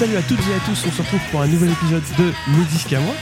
Salut 0.00 0.16
à 0.16 0.22
toutes 0.22 0.38
et 0.38 0.54
à 0.54 0.60
tous, 0.64 0.82
on 0.86 0.90
se 0.92 1.02
retrouve 1.02 1.20
pour 1.30 1.42
un 1.42 1.46
nouvel 1.46 1.72
épisode 1.72 2.02
de 2.18 2.32
Mes 2.56 2.64
disques 2.72 2.94
à 2.94 3.00
moi, 3.00 3.12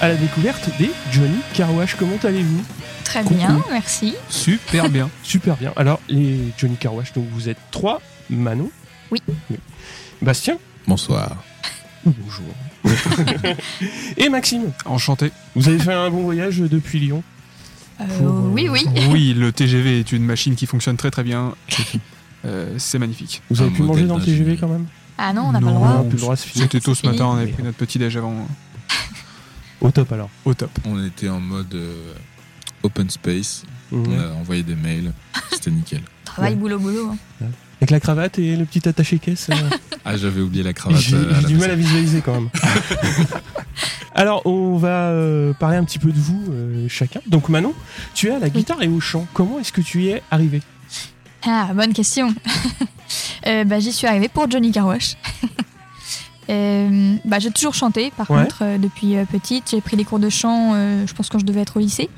à 0.00 0.06
la 0.06 0.14
découverte 0.14 0.70
des 0.78 0.92
Johnny 1.10 1.38
Carwash. 1.52 1.96
Comment 1.96 2.16
allez-vous? 2.22 2.62
Très 3.02 3.22
Coucou. 3.24 3.34
bien, 3.34 3.60
merci. 3.72 4.14
Super 4.28 4.88
bien. 4.88 5.10
Super 5.24 5.56
bien. 5.56 5.72
Alors, 5.74 5.98
les 6.08 6.38
Johnny 6.56 6.76
Carwash, 6.76 7.12
donc 7.12 7.26
vous 7.32 7.48
êtes 7.48 7.58
trois, 7.72 8.00
Manon? 8.30 8.70
Oui. 9.10 9.20
Bastien? 10.22 10.58
Bonsoir. 10.86 11.42
Bonjour. 12.04 12.54
et 14.16 14.28
Maxime, 14.28 14.70
Enchanté. 14.84 15.32
vous 15.56 15.68
avez 15.68 15.80
fait 15.80 15.92
un 15.92 16.08
bon 16.08 16.22
voyage 16.22 16.58
depuis 16.58 17.00
Lyon? 17.00 17.24
Euh, 18.00 18.04
Pour, 18.16 18.28
euh, 18.28 18.48
oui, 18.52 18.68
oui. 18.68 18.84
Oui, 19.10 19.34
le 19.36 19.50
TGV 19.50 19.98
est 19.98 20.12
une 20.12 20.22
machine 20.22 20.54
qui 20.54 20.66
fonctionne 20.66 20.96
très 20.98 21.10
très 21.10 21.24
bien. 21.24 21.56
Euh, 22.44 22.76
c'est 22.78 23.00
magnifique. 23.00 23.42
Vous 23.50 23.60
avez 23.60 23.72
Un 23.72 23.74
pu 23.74 23.82
manger 23.82 24.04
dans 24.04 24.18
le. 24.18 24.24
TGV 24.24 24.56
quand 24.56 24.68
même? 24.68 24.86
Ah 25.18 25.32
non, 25.32 25.42
on 25.48 25.52
n'a 25.52 25.60
pas 25.60 25.66
le 25.66 25.72
droit. 25.72 25.88
On 25.88 26.00
a 26.00 26.04
plus 26.04 26.12
le 26.12 26.20
droit 26.20 26.34
de 26.36 26.40
se 26.40 26.46
filer. 26.46 26.62
C'était 26.64 26.80
tôt 26.80 26.94
ce 26.94 27.00
C'est 27.02 27.06
matin, 27.08 27.18
fini. 27.24 27.28
on 27.30 27.36
avait 27.42 27.52
pris 27.52 27.62
notre 27.62 27.76
petit 27.76 27.98
déj 27.98 28.16
avant. 28.16 28.34
Au 29.80 29.90
top 29.90 30.12
alors. 30.12 30.30
Au 30.44 30.54
top. 30.54 30.70
On 30.84 31.04
était 31.04 31.28
en 31.28 31.40
mode 31.40 31.72
euh, 31.74 32.12
open 32.82 33.10
space. 33.10 33.64
On 33.92 34.04
a 34.18 34.32
envoyé 34.34 34.62
des 34.62 34.74
mails. 34.74 35.12
C'était 35.52 35.70
nickel. 35.70 36.02
Travail, 36.24 36.52
Ouais. 36.54 36.58
boulot, 36.58 36.78
boulot. 36.78 37.10
hein. 37.42 37.46
Avec 37.80 37.90
la 37.90 38.00
cravate 38.00 38.38
et 38.40 38.56
le 38.56 38.64
petit 38.64 38.88
attaché-caisse. 38.88 39.50
euh, 39.50 39.54
Ah, 40.04 40.16
j'avais 40.16 40.40
oublié 40.40 40.62
la 40.64 40.72
cravate. 40.72 41.00
J'ai 41.00 41.16
euh, 41.16 41.42
du 41.42 41.56
mal 41.56 41.70
à 41.70 41.74
visualiser 41.76 42.20
quand 42.22 42.34
même. 42.34 42.48
Alors, 44.14 44.42
on 44.46 44.76
va 44.78 45.10
euh, 45.10 45.52
parler 45.52 45.76
un 45.76 45.84
petit 45.84 45.98
peu 46.00 46.10
de 46.10 46.18
vous 46.18 46.42
euh, 46.50 46.86
chacun. 46.88 47.20
Donc, 47.28 47.48
Manon, 47.48 47.72
tu 48.14 48.28
es 48.28 48.30
à 48.32 48.38
la 48.40 48.50
guitare 48.50 48.82
et 48.82 48.88
au 48.88 48.98
chant. 49.00 49.26
Comment 49.32 49.60
est-ce 49.60 49.72
que 49.72 49.80
tu 49.80 50.02
y 50.02 50.08
es 50.08 50.22
arrivé? 50.30 50.60
Ah, 51.48 51.70
bonne 51.74 51.92
question. 51.92 52.34
Euh, 53.46 53.64
bah, 53.64 53.78
J'y 53.80 53.92
suis 53.92 54.06
arrivée 54.06 54.28
pour 54.28 54.50
Johnny 54.50 54.70
Carwash. 54.72 55.14
Euh, 56.50 57.16
bah, 57.26 57.38
j'ai 57.40 57.50
toujours 57.50 57.74
chanté, 57.74 58.10
par 58.16 58.30
Ouais. 58.30 58.42
contre, 58.42 58.60
euh, 58.62 58.78
depuis 58.78 59.16
petite. 59.30 59.64
J'ai 59.70 59.82
pris 59.82 59.98
des 59.98 60.04
cours 60.04 60.18
de 60.18 60.30
chant, 60.30 60.72
je 61.06 61.12
pense, 61.12 61.28
quand 61.28 61.38
je 61.38 61.44
devais 61.44 61.60
être 61.60 61.76
au 61.76 61.80
lycée. 61.80 62.08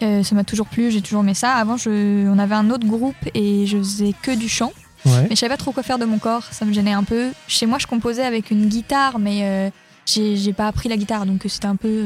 Ça 0.00 0.34
m'a 0.34 0.42
toujours 0.42 0.66
plu, 0.66 0.90
j'ai 0.90 1.00
toujours 1.00 1.22
aimé 1.22 1.32
ça. 1.34 1.52
Avant, 1.54 1.76
je, 1.76 2.28
on 2.28 2.38
avait 2.40 2.56
un 2.56 2.70
autre 2.70 2.86
groupe 2.88 3.14
et 3.34 3.66
je 3.68 3.78
faisais 3.78 4.14
que 4.20 4.32
du 4.32 4.48
chant. 4.48 4.72
Ouais. 5.04 5.22
Mais 5.28 5.30
je 5.30 5.36
savais 5.36 5.50
pas 5.54 5.56
trop 5.58 5.70
quoi 5.70 5.84
faire 5.84 5.98
de 6.00 6.04
mon 6.04 6.18
corps, 6.18 6.42
ça 6.50 6.64
me 6.64 6.72
gênait 6.72 6.92
un 6.92 7.04
peu. 7.04 7.30
Chez 7.46 7.66
moi, 7.66 7.78
je 7.78 7.86
composais 7.86 8.24
avec 8.24 8.50
une 8.50 8.66
guitare, 8.66 9.20
mais 9.20 9.70
j'ai 10.06 10.52
pas 10.52 10.66
appris 10.66 10.88
la 10.88 10.96
guitare, 10.96 11.24
donc 11.24 11.42
c'était 11.48 11.66
un 11.66 11.76
peu 11.76 12.02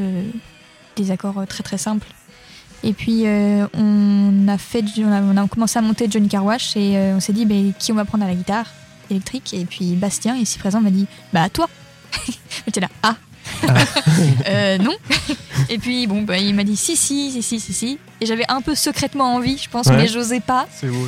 des 0.96 1.10
accords 1.10 1.42
très 1.48 1.62
très 1.62 1.78
simples. 1.78 2.06
Et 2.82 2.92
puis 2.92 3.22
euh, 3.26 3.66
on 3.74 4.48
a 4.48 4.56
fait, 4.58 4.84
on 4.98 5.12
a, 5.12 5.20
on 5.20 5.36
a 5.36 5.46
commencé 5.48 5.78
à 5.78 5.82
monter 5.82 6.06
Johnny 6.10 6.28
Carwash 6.28 6.76
et 6.76 6.96
euh, 6.96 7.16
on 7.16 7.20
s'est 7.20 7.32
dit, 7.32 7.44
ben, 7.46 7.72
qui 7.78 7.92
on 7.92 7.94
va 7.94 8.04
prendre 8.04 8.24
à 8.24 8.28
la 8.28 8.34
guitare 8.34 8.66
électrique? 9.10 9.52
Et 9.54 9.64
puis 9.64 9.92
Bastien, 9.96 10.36
ici 10.36 10.58
présent, 10.58 10.80
m'a 10.80 10.90
dit, 10.90 11.06
bah 11.32 11.48
toi. 11.50 11.68
J'étais 12.66 12.80
là, 12.80 12.88
ah. 13.02 13.16
Euh, 14.48 14.78
non. 14.78 14.92
et 15.68 15.78
puis 15.78 16.06
bon, 16.06 16.22
bah, 16.22 16.38
il 16.38 16.54
m'a 16.54 16.64
dit 16.64 16.76
si 16.76 16.96
si 16.96 17.30
si 17.32 17.42
si 17.42 17.58
si 17.60 17.72
si. 17.72 17.98
Et 18.20 18.26
j'avais 18.26 18.44
un 18.48 18.60
peu 18.60 18.74
secrètement 18.74 19.34
envie, 19.34 19.56
je 19.58 19.68
pense, 19.68 19.86
Ouais. 19.86 19.96
mais 19.96 20.08
j'osais 20.08 20.40
pas. 20.40 20.66
C'est 20.72 20.88
beau. 20.88 21.06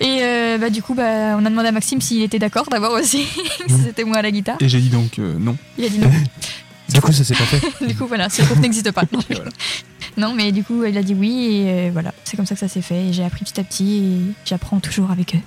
Et 0.00 0.18
euh, 0.22 0.58
bah, 0.58 0.70
du 0.70 0.82
coup, 0.82 0.94
bah, 0.94 1.36
on 1.38 1.44
a 1.46 1.50
demandé 1.50 1.68
à 1.68 1.72
Maxime 1.72 2.00
s'il 2.00 2.22
était 2.22 2.38
d'accord 2.38 2.66
d'avoir 2.70 2.92
aussi, 2.92 3.24
si 3.68 3.74
c'était 3.84 4.04
moi 4.04 4.18
à 4.18 4.22
la 4.22 4.30
guitare. 4.30 4.56
Et 4.60 4.68
j'ai 4.68 4.80
dit 4.80 4.88
donc 4.88 5.18
euh, 5.18 5.36
non. 5.38 5.56
Il 5.78 5.84
a 5.84 5.88
dit 5.88 5.98
non. 5.98 6.10
Du 6.92 7.00
coup, 7.00 7.12
ça 7.12 7.24
s'est 7.24 7.34
pas 7.34 7.44
fait. 7.44 7.86
du 7.86 7.96
coup, 7.96 8.06
voilà, 8.06 8.28
ce 8.28 8.42
groupe 8.42 8.58
n'existe 8.58 8.90
pas. 8.92 9.02
Non. 9.12 9.20
Et 9.28 9.34
voilà. 9.34 9.50
Non, 10.16 10.34
mais 10.34 10.52
du 10.52 10.62
coup, 10.64 10.84
il 10.84 10.96
a 10.96 11.02
dit 11.02 11.14
oui, 11.14 11.62
et 11.62 11.88
euh, 11.88 11.90
voilà, 11.92 12.12
c'est 12.24 12.36
comme 12.36 12.46
ça 12.46 12.54
que 12.54 12.60
ça 12.60 12.68
s'est 12.68 12.82
fait. 12.82 13.06
Et 13.06 13.12
j'ai 13.12 13.24
appris 13.24 13.44
petit 13.44 13.58
à 13.60 13.64
petit, 13.64 13.98
et 13.98 14.32
j'apprends 14.44 14.80
toujours 14.80 15.10
avec 15.10 15.34
eux. 15.34 15.40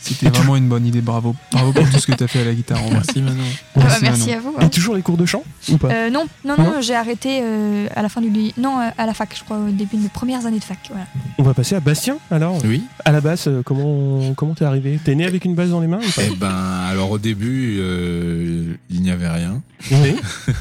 C'était 0.00 0.28
vraiment 0.30 0.56
une 0.56 0.68
bonne 0.68 0.86
idée. 0.86 1.00
Bravo. 1.00 1.34
Bravo 1.52 1.72
pour 1.72 1.88
tout 1.90 1.98
ce 1.98 2.06
que 2.06 2.12
tu 2.12 2.24
as 2.24 2.28
fait 2.28 2.40
à 2.40 2.44
la 2.44 2.54
guitare. 2.54 2.80
Merci 2.90 3.22
Manon. 3.22 3.42
Ah 3.76 3.80
bah, 3.80 3.82
Merci, 3.84 4.02
merci 4.02 4.20
Manon. 4.30 4.36
à 4.36 4.40
vous. 4.40 4.54
Et 4.60 4.64
hein. 4.64 4.68
toujours 4.68 4.94
les 4.94 5.02
cours 5.02 5.16
de 5.16 5.26
chant 5.26 5.42
ou 5.68 5.78
pas 5.78 5.88
Euh, 5.90 6.10
non, 6.10 6.26
non, 6.44 6.56
non, 6.58 6.80
j'ai 6.80 6.94
arrêté 6.94 7.40
euh, 7.42 7.86
à 7.94 8.02
la 8.02 8.08
fin 8.08 8.20
du 8.20 8.30
non 8.58 8.80
euh, 8.80 8.90
à 8.98 9.06
la 9.06 9.14
fac, 9.14 9.34
je 9.36 9.44
crois, 9.44 9.58
au 9.58 9.70
début 9.70 9.96
de 9.96 10.02
mes 10.02 10.08
premières 10.08 10.46
années 10.46 10.58
de 10.58 10.64
fac. 10.64 10.78
Voilà. 10.88 11.06
On 11.38 11.42
va 11.42 11.54
passer 11.54 11.74
à 11.74 11.80
Bastien 11.80 12.18
alors. 12.30 12.58
Oui. 12.64 12.82
À 13.04 13.12
la 13.12 13.20
basse, 13.20 13.48
comment 13.64 14.34
comment 14.34 14.54
t'es 14.54 14.64
arrivé? 14.64 14.98
T'es 15.04 15.14
né 15.14 15.24
avec 15.26 15.44
une 15.44 15.54
basse 15.54 15.70
dans 15.70 15.80
les 15.80 15.86
mains 15.86 15.98
ou 15.98 16.10
pas? 16.10 16.22
Eh 16.30 16.34
ben, 16.36 16.48
alors 16.88 17.10
au 17.10 17.18
début, 17.18 17.76
euh, 17.80 18.74
il 18.90 19.02
n'y 19.02 19.10
avait 19.10 19.28
rien. 19.28 19.62
Oui. 19.90 20.16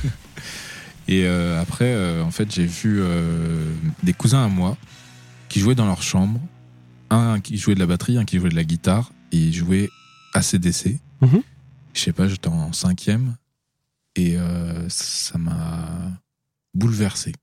Et 1.09 1.23
euh, 1.25 1.59
après, 1.59 1.85
euh, 1.87 2.23
en 2.23 2.29
fait, 2.29 2.51
j'ai 2.53 2.67
vu 2.67 2.99
euh, 3.01 3.73
des 4.03 4.13
cousins 4.13 4.45
à 4.45 4.47
moi 4.47 4.77
qui 5.49 5.59
jouaient 5.59 5.73
dans 5.73 5.87
leur 5.87 6.03
chambre. 6.03 6.39
Un 7.09 7.39
qui 7.39 7.57
jouait 7.57 7.75
de 7.75 7.79
la 7.79 7.85
batterie, 7.85 8.17
un 8.17 8.25
qui 8.25 8.37
jouait 8.37 8.49
de 8.49 8.55
la 8.55 8.63
guitare. 8.63 9.11
Et 9.31 9.37
ils 9.37 9.53
jouaient 9.53 9.89
ACDC. 10.33 10.99
Mhm. 11.21 11.41
Je 11.93 11.99
sais 11.99 12.13
pas, 12.13 12.27
j'étais 12.27 12.47
en 12.47 12.71
cinquième. 12.73 13.35
Et 14.15 14.37
euh, 14.37 14.87
ça 14.89 15.37
m'a 15.37 16.11
bouleversé. 16.73 17.33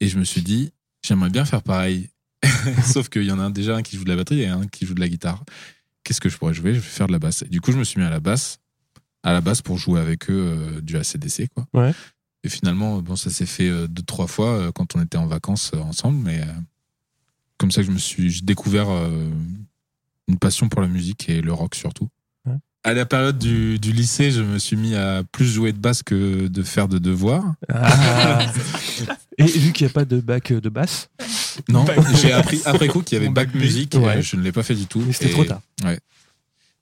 Et 0.00 0.08
je 0.08 0.18
me 0.18 0.24
suis 0.24 0.42
dit, 0.42 0.72
j'aimerais 1.02 1.30
bien 1.30 1.44
faire 1.44 1.62
pareil. 1.62 2.10
Sauf 2.84 3.08
qu'il 3.08 3.24
y 3.24 3.32
en 3.32 3.38
a 3.38 3.50
déjà 3.50 3.76
un 3.76 3.82
qui 3.82 3.96
joue 3.96 4.04
de 4.04 4.10
la 4.10 4.16
batterie 4.16 4.42
et 4.42 4.48
un 4.48 4.66
qui 4.66 4.86
joue 4.86 4.94
de 4.94 5.00
la 5.00 5.08
guitare. 5.08 5.44
Qu'est-ce 6.04 6.20
que 6.20 6.28
je 6.28 6.36
pourrais 6.36 6.54
jouer? 6.54 6.74
Je 6.74 6.80
vais 6.80 6.86
faire 6.86 7.06
de 7.06 7.12
la 7.12 7.18
basse. 7.18 7.42
Et 7.42 7.48
du 7.48 7.60
coup, 7.60 7.72
je 7.72 7.78
me 7.78 7.84
suis 7.84 8.00
mis 8.00 8.06
à 8.06 8.10
la 8.10 8.20
basse, 8.20 8.58
à 9.22 9.32
la 9.32 9.40
basse 9.40 9.62
pour 9.62 9.78
jouer 9.78 10.00
avec 10.00 10.28
eux 10.30 10.56
euh, 10.58 10.80
du 10.80 10.96
ACDC, 10.96 11.48
quoi. 11.54 11.66
Ouais. 11.72 11.94
Et 12.44 12.48
finalement, 12.48 13.00
bon, 13.00 13.14
ça 13.14 13.30
s'est 13.30 13.46
fait 13.46 13.68
euh, 13.68 13.86
deux, 13.86 14.02
trois 14.02 14.26
fois 14.26 14.72
quand 14.72 14.96
on 14.96 15.02
était 15.02 15.16
en 15.16 15.26
vacances 15.26 15.72
ensemble, 15.74 16.18
mais 16.24 16.40
comme 17.62 17.70
ça 17.70 17.80
que 17.80 17.86
je 17.86 17.92
me 17.92 17.98
suis 17.98 18.42
découvert 18.42 18.90
euh, 18.90 19.30
une 20.28 20.38
passion 20.38 20.68
pour 20.68 20.80
la 20.80 20.88
musique 20.88 21.28
et 21.28 21.40
le 21.40 21.52
rock 21.52 21.74
surtout. 21.74 22.08
Ouais. 22.44 22.56
À 22.84 22.92
la 22.92 23.06
période 23.06 23.38
du, 23.38 23.78
du 23.78 23.92
lycée, 23.92 24.30
je 24.30 24.42
me 24.42 24.58
suis 24.58 24.76
mis 24.76 24.94
à 24.94 25.22
plus 25.32 25.46
jouer 25.46 25.72
de 25.72 25.78
basse 25.78 26.02
que 26.02 26.48
de 26.48 26.62
faire 26.62 26.88
de 26.88 26.98
devoirs. 26.98 27.54
Ah. 27.72 28.40
Et 29.38 29.44
vu 29.44 29.72
qu'il 29.72 29.86
n'y 29.86 29.90
a 29.90 29.94
pas 29.94 30.04
de 30.04 30.20
bac 30.20 30.50
euh, 30.50 30.60
de 30.60 30.68
basse, 30.68 31.08
Non, 31.68 31.86
j'ai 32.20 32.32
appris 32.32 32.60
après 32.64 32.88
coup 32.88 33.02
qu'il 33.02 33.16
y 33.16 33.20
avait 33.20 33.30
bac 33.30 33.54
musique. 33.54 33.94
Ouais. 33.94 34.18
et 34.18 34.22
je 34.22 34.36
ne 34.36 34.42
l'ai 34.42 34.52
pas 34.52 34.62
fait 34.62 34.74
du 34.74 34.86
tout. 34.86 35.02
c'était 35.12 35.30
trop 35.30 35.44
tard. 35.44 35.62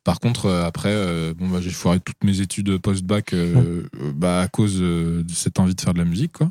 Par 0.05 0.19
contre, 0.19 0.47
euh, 0.47 0.65
après, 0.65 0.93
euh, 0.93 1.35
bon, 1.35 1.49
bah, 1.49 1.61
j'ai 1.61 1.71
foiré 1.71 2.00
toutes 2.00 2.25
mes 2.25 2.41
études 2.41 2.79
post-bac 2.79 3.35
euh, 3.35 3.83
bah, 4.15 4.41
à 4.41 4.49
cause 4.49 4.81
de 4.81 5.25
cette 5.33 5.61
envie 5.61 5.75
de 5.75 5.81
faire 5.81 5.93
de 5.94 5.99
la 5.99 6.05
musique, 6.05 6.33
quoi. 6.33 6.50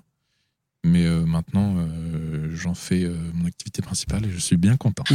Mais 0.86 1.06
euh, 1.06 1.26
maintenant, 1.26 1.76
euh, 1.78 2.50
j'en 2.56 2.74
fais 2.74 3.04
euh, 3.04 3.14
mon 3.34 3.46
activité 3.46 3.81
principale 3.81 4.26
et 4.26 4.31
je 4.31 4.38
suis 4.40 4.56
bien 4.58 4.78
content. 4.78 5.04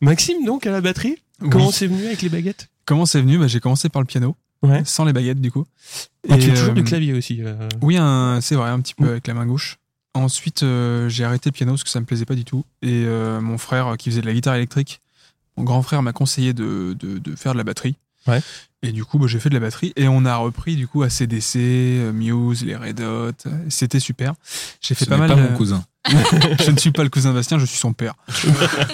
Maxime 0.00 0.44
donc 0.44 0.66
à 0.66 0.70
la 0.70 0.80
batterie. 0.80 1.16
Comment 1.50 1.66
Oui. 1.68 1.72
c'est 1.72 1.86
venu 1.86 2.06
avec 2.06 2.22
les 2.22 2.28
baguettes? 2.28 2.68
Comment 2.84 3.06
c'est 3.06 3.20
venu? 3.20 3.38
Bah, 3.38 3.46
J'ai 3.46 3.60
commencé 3.60 3.88
par 3.88 4.02
le 4.02 4.06
piano, 4.06 4.36
Ouais. 4.62 4.82
sans 4.84 5.04
les 5.04 5.12
baguettes 5.12 5.40
du 5.40 5.50
coup. 5.50 5.64
Et 6.28 6.38
tu 6.38 6.50
toujours 6.50 6.70
euh, 6.70 6.74
du 6.74 6.82
clavier 6.84 7.12
aussi. 7.14 7.42
euh. 7.42 7.68
Oui, 7.82 7.96
un- 7.98 8.40
c'est 8.40 8.54
vrai, 8.54 8.70
un 8.70 8.80
petit 8.80 8.94
peu 8.94 9.04
Mm. 9.04 9.08
avec 9.10 9.26
la 9.26 9.34
main 9.34 9.46
gauche. 9.46 9.78
Ensuite, 10.14 10.62
euh, 10.62 11.08
j'ai 11.08 11.24
arrêté 11.24 11.50
le 11.50 11.52
piano 11.52 11.72
parce 11.72 11.84
que 11.84 11.90
ça 11.90 12.00
me 12.00 12.06
plaisait 12.06 12.24
pas 12.24 12.34
du 12.34 12.44
tout. 12.44 12.64
Et 12.82 13.04
euh, 13.06 13.40
mon 13.40 13.58
frère, 13.58 13.86
euh, 13.88 13.96
qui 13.96 14.10
faisait 14.10 14.22
de 14.22 14.26
la 14.26 14.32
guitare 14.32 14.54
électrique, 14.54 15.00
mon 15.56 15.64
grand 15.64 15.82
frère 15.82 16.02
m'a 16.02 16.12
conseillé 16.12 16.54
de, 16.54 16.96
de, 16.98 17.18
de 17.18 17.36
faire 17.36 17.52
de 17.52 17.58
la 17.58 17.64
batterie. 17.64 17.96
Ouais. 18.26 18.40
Et 18.86 18.92
du 18.92 19.04
coup, 19.04 19.18
bah, 19.18 19.26
j'ai 19.26 19.40
fait 19.40 19.48
de 19.48 19.54
la 19.54 19.60
batterie. 19.60 19.92
Et 19.96 20.06
on 20.06 20.24
a 20.24 20.36
repris 20.36 20.76
du 20.76 20.86
coup 20.86 21.02
ACDC, 21.02 21.56
euh, 21.56 22.12
Muse, 22.12 22.64
les 22.64 22.76
Red 22.76 23.00
Hot. 23.00 23.50
C'était 23.68 23.98
super. 24.00 24.34
J'ai 24.80 24.94
fait 24.94 25.04
Ce 25.06 25.10
pas 25.10 25.16
mal. 25.16 25.28
pas 25.28 25.34
mon 25.36 25.56
cousin. 25.56 25.84
je 26.64 26.70
ne 26.70 26.76
suis 26.78 26.92
pas 26.92 27.02
le 27.02 27.08
cousin 27.10 27.30
de 27.30 27.34
Bastien, 27.34 27.58
je 27.58 27.64
suis 27.66 27.78
son 27.78 27.92
père. 27.92 28.14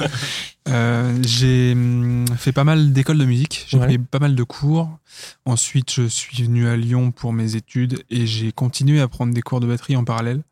Euh, 0.69 1.19
j'ai 1.27 1.73
hum, 1.73 2.25
fait 2.39 2.53
pas 2.53 2.63
mal 2.63 2.93
d'écoles 2.93 3.19
de 3.19 3.25
musique, 3.25 3.67
j'ai 3.69 3.79
Ouais. 3.79 3.87
pris 3.87 3.99
pas 3.99 4.21
mal 4.21 4.37
de 4.37 4.43
cours. 4.45 4.97
Ensuite, 5.45 5.93
je 5.93 6.07
suis 6.07 6.45
venu 6.45 6.69
à 6.69 6.77
Lyon 6.77 7.11
pour 7.11 7.33
mes 7.33 7.57
études 7.57 8.05
et 8.11 8.29
j'ai 8.29 8.53
continué 8.53 9.01
à 9.01 9.09
prendre 9.09 9.35
des 9.35 9.43
cours 9.43 9.59
de 9.59 9.67
batterie 9.67 9.97
en 9.97 10.05
parallèle. 10.05 10.45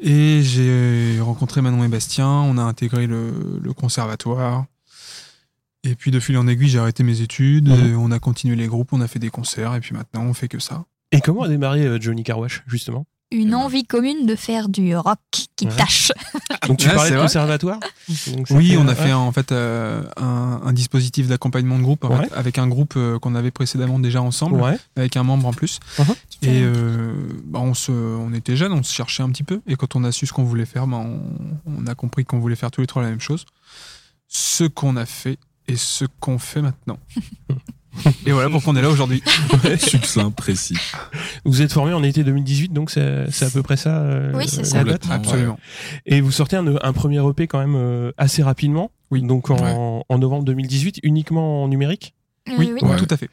Et 0.00 0.42
j'ai 0.44 1.18
rencontré 1.20 1.60
Manon 1.62 1.82
et 1.82 1.88
Bastien, 1.88 2.28
on 2.28 2.56
a 2.58 2.62
intégré 2.62 3.08
le, 3.08 3.58
le 3.60 3.72
conservatoire. 3.72 4.66
Et 5.84 5.94
puis 5.96 6.10
de 6.10 6.20
fil 6.20 6.36
en 6.38 6.46
aiguille, 6.46 6.68
j'ai 6.68 6.78
arrêté 6.78 7.02
mes 7.02 7.20
études, 7.22 7.68
Mhm. 7.68 7.92
et 7.92 7.94
on 7.96 8.10
a 8.12 8.18
continué 8.18 8.54
les 8.56 8.66
groupes, 8.68 8.92
on 8.92 9.00
a 9.00 9.08
fait 9.08 9.18
des 9.18 9.30
concerts, 9.30 9.74
et 9.74 9.80
puis 9.80 9.94
maintenant 9.94 10.22
on 10.22 10.34
fait 10.34 10.48
que 10.48 10.58
ça. 10.60 10.84
Et 11.10 11.20
comment 11.20 11.42
a 11.42 11.48
démarré 11.48 11.84
euh, 11.84 11.98
Johnny 12.00 12.22
Carwash 12.22 12.62
justement? 12.66 13.04
Une 13.32 13.50
ben. 13.50 13.56
envie 13.56 13.84
commune 13.84 14.26
de 14.26 14.36
faire 14.36 14.68
du 14.68 14.94
rock 14.94 15.18
qui 15.56 15.66
Ouais. 15.66 15.74
tâche. 15.74 16.12
Donc 16.68 16.76
tu 16.78 16.86
Ouais, 16.86 16.94
parlais 16.94 17.10
de 17.10 17.16
vrai. 17.16 17.24
conservatoire? 17.24 17.80
Donc, 18.28 18.46
Oui, 18.50 18.76
on 18.78 18.86
a 18.86 18.92
euh, 18.92 18.94
fait 18.94 19.12
en 19.14 19.32
fait 19.32 19.52
euh, 19.52 20.04
un, 20.18 20.60
un 20.62 20.72
dispositif 20.74 21.26
d'accompagnement 21.28 21.78
de 21.78 21.82
groupe 21.82 22.04
en 22.04 22.10
Ouais. 22.10 22.26
fait, 22.28 22.32
avec 22.34 22.58
un 22.58 22.68
groupe 22.68 22.92
euh, 22.96 23.18
qu'on 23.18 23.34
avait 23.34 23.50
précédemment 23.50 23.98
déjà 23.98 24.20
ensemble, 24.22 24.60
Ouais. 24.60 24.76
avec 24.96 25.16
un 25.16 25.22
membre 25.22 25.46
en 25.46 25.52
plus. 25.54 25.80
Uh-huh. 25.98 26.14
Et 26.42 26.62
euh, 26.62 27.14
bah, 27.46 27.60
on, 27.60 27.72
se, 27.74 27.90
on 27.90 28.32
était 28.34 28.54
jeunes, 28.54 28.72
on 28.72 28.82
se 28.82 28.92
cherchait 28.92 29.22
un 29.22 29.30
petit 29.30 29.44
peu. 29.44 29.60
Et 29.66 29.76
quand 29.76 29.96
on 29.96 30.04
a 30.04 30.12
su 30.12 30.26
ce 30.26 30.32
qu'on 30.34 30.44
voulait 30.44 30.66
faire, 30.66 30.86
bah, 30.86 30.98
on, 30.98 31.20
on 31.66 31.86
a 31.86 31.94
compris 31.94 32.24
qu'on 32.26 32.38
voulait 32.38 32.54
faire 32.56 32.70
tous 32.70 32.82
les 32.82 32.86
trois 32.86 33.02
la 33.02 33.08
même 33.10 33.20
chose. 33.20 33.46
Ce 34.28 34.64
qu'on 34.64 34.96
a 34.96 35.06
fait 35.06 35.38
et 35.68 35.76
ce 35.76 36.04
qu'on 36.20 36.38
fait 36.38 36.62
maintenant. 36.62 36.98
et 38.26 38.32
voilà 38.32 38.48
pourquoi 38.48 38.72
on 38.72 38.76
est 38.76 38.82
là 38.82 38.88
aujourd'hui. 38.88 39.22
Succinct, 39.78 40.30
précis. 40.30 40.76
Vous 41.44 41.60
êtes 41.62 41.72
formé 41.72 41.92
en 41.92 42.02
été 42.02 42.24
2018, 42.24 42.72
donc 42.72 42.90
c'est 42.90 43.30
c'est 43.30 43.44
à 43.44 43.50
peu 43.50 43.62
près 43.62 43.76
ça. 43.76 43.98
euh, 44.00 44.32
Oui, 44.34 44.46
c'est 44.48 44.58
la 44.62 44.64
ça. 44.64 44.84
date. 44.84 45.04
Absolument. 45.10 45.58
Et 46.06 46.20
vous 46.20 46.30
sortez 46.32 46.56
un, 46.56 46.66
un 46.82 46.92
premier 46.92 47.20
EP 47.28 47.46
quand 47.46 47.58
même 47.58 47.74
euh, 47.76 48.12
assez 48.16 48.42
rapidement. 48.42 48.90
Oui. 49.10 49.22
Donc 49.22 49.50
en, 49.50 50.04
en 50.08 50.18
novembre 50.18 50.44
2018, 50.44 51.00
uniquement 51.02 51.62
en 51.64 51.68
numérique? 51.68 52.14
Euh, 52.48 52.52
Oui, 52.58 52.72
oui. 52.72 52.80
Ouais. 52.88 52.96
tout 52.96 53.06
à 53.10 53.16
fait. 53.16 53.28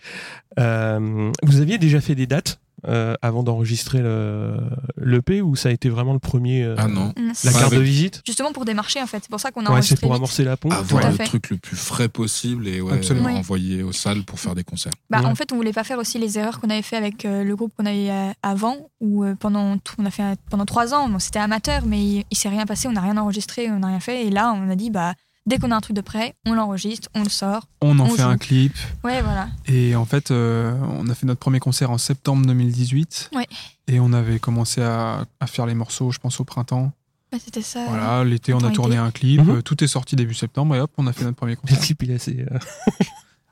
Euh, 0.59 1.31
vous 1.41 1.61
aviez 1.61 1.77
déjà 1.77 2.01
fait 2.01 2.15
des 2.15 2.27
dates? 2.27 2.59
Euh, 2.87 3.15
avant 3.21 3.43
d'enregistrer 3.43 3.99
le 4.01 4.57
l'EP 4.97 5.41
ou 5.41 5.55
ça 5.55 5.69
a 5.69 5.71
été 5.71 5.89
vraiment 5.89 6.13
le 6.13 6.19
premier 6.19 6.63
euh, 6.63 6.75
Ah 6.77 6.87
non. 6.87 7.13
Mm, 7.17 7.27
la 7.27 7.33
c'est 7.33 7.53
carte 7.59 7.73
de 7.73 7.79
visite 7.79 8.21
Justement 8.25 8.51
pour 8.51 8.65
démarcher 8.65 9.01
en 9.01 9.07
fait. 9.07 9.19
C'est 9.21 9.29
pour 9.29 9.39
ça 9.39 9.51
qu'on 9.51 9.61
a 9.61 9.63
Ouais, 9.71 9.81
c'est 9.81 9.93
enregistré 9.93 10.01
pour 10.01 10.11
vite. 10.13 10.17
amorcer 10.19 10.43
la 10.43 10.57
pompe. 10.57 10.73
Avoir 10.73 11.11
le 11.11 11.17
truc 11.17 11.49
le 11.49 11.57
plus 11.57 11.75
frais 11.77 12.09
possible 12.09 12.67
et 12.67 12.81
ouais, 12.81 12.93
Absolument. 12.93 13.27
Oui. 13.29 13.33
envoyer 13.37 13.83
aux 13.83 13.91
salles 13.91 14.23
pour 14.23 14.39
faire 14.39 14.55
des 14.55 14.63
concerts. 14.63 14.93
Bah, 15.09 15.19
Ouais. 15.19 15.25
En 15.25 15.35
fait, 15.35 15.51
on 15.51 15.55
voulait 15.55 15.73
pas 15.73 15.83
faire 15.83 15.97
aussi 15.99 16.17
les 16.19 16.37
erreurs 16.39 16.59
qu'on 16.59 16.69
avait 16.69 16.81
fait 16.81 16.95
avec 16.97 17.25
euh, 17.25 17.43
le 17.43 17.55
groupe 17.55 17.71
qu'on 17.77 17.85
avait 17.85 18.09
euh, 18.09 18.31
avant, 18.43 18.89
où 19.01 19.23
euh, 19.23 19.35
pendant 19.35 19.77
tout- 19.77 19.95
on 19.97 20.05
a 20.05 20.11
fait 20.11 20.23
pendant 20.49 20.65
trois 20.65 20.93
ans, 20.93 21.09
bon, 21.09 21.19
c'était 21.19 21.39
amateur, 21.39 21.85
mais 21.85 21.99
il, 22.03 22.23
il 22.31 22.37
s'est 22.37 22.49
rien 22.49 22.65
passé, 22.65 22.87
on 22.87 22.93
n'a 22.93 23.01
rien 23.01 23.17
enregistré, 23.17 23.69
on 23.69 23.79
n'a 23.79 23.87
rien 23.87 23.99
fait, 23.99 24.25
et 24.25 24.29
là, 24.29 24.53
on 24.55 24.69
a 24.69 24.75
dit 24.75 24.89
bah 24.89 25.13
dès 25.49 25.57
qu'on 25.57 25.71
a 25.71 25.75
un 25.75 25.81
truc 25.81 25.95
de 25.95 26.01
prêt, 26.01 26.35
on 26.45 26.53
l'enregistre, 26.53 27.09
on 27.15 27.23
le 27.23 27.29
sort. 27.29 27.67
On 27.81 27.99
en 27.99 28.05
On 28.05 28.09
fait 28.09 28.21
joue. 28.21 28.27
un 28.29 28.37
clip. 28.37 28.73
Ouais, 29.03 29.21
voilà. 29.21 29.49
Et 29.67 29.95
en 29.95 30.05
fait, 30.05 30.31
euh, 30.31 30.73
on 30.97 31.09
a 31.09 31.15
fait 31.15 31.25
notre 31.25 31.39
premier 31.39 31.59
concert 31.59 31.91
en 31.91 31.97
septembre 31.97 32.45
2018. 32.45 33.31
Ouais. 33.35 33.47
Et 33.87 33.99
on 33.99 34.13
avait 34.13 34.39
commencé 34.39 34.81
à, 34.81 35.25
à 35.39 35.47
faire 35.47 35.65
les 35.65 35.75
morceaux, 35.75 36.11
je 36.11 36.19
pense, 36.19 36.39
au 36.39 36.45
printemps. 36.45 36.91
Ouais, 37.33 37.39
c'était 37.43 37.61
ça. 37.61 37.85
Voilà, 37.89 38.23
l'été, 38.23 38.53
on 38.53 38.59
a 38.59 38.71
tourné 38.71 38.97
un 38.97 39.11
clip. 39.11 39.41
Mhm. 39.41 39.49
Euh, 39.57 39.61
Tout 39.61 39.83
est 39.83 39.87
sorti 39.87 40.15
début 40.15 40.33
septembre 40.33 40.75
et 40.75 40.79
hop, 40.79 40.91
on 40.97 41.05
a 41.07 41.13
fait 41.13 41.25
notre 41.25 41.37
premier 41.37 41.53
Le 41.53 41.57
concert. 41.57 41.79
clip 41.79 42.01
il 42.03 42.11
est 42.11 42.15
assez. 42.15 42.45
euh, 42.51 42.57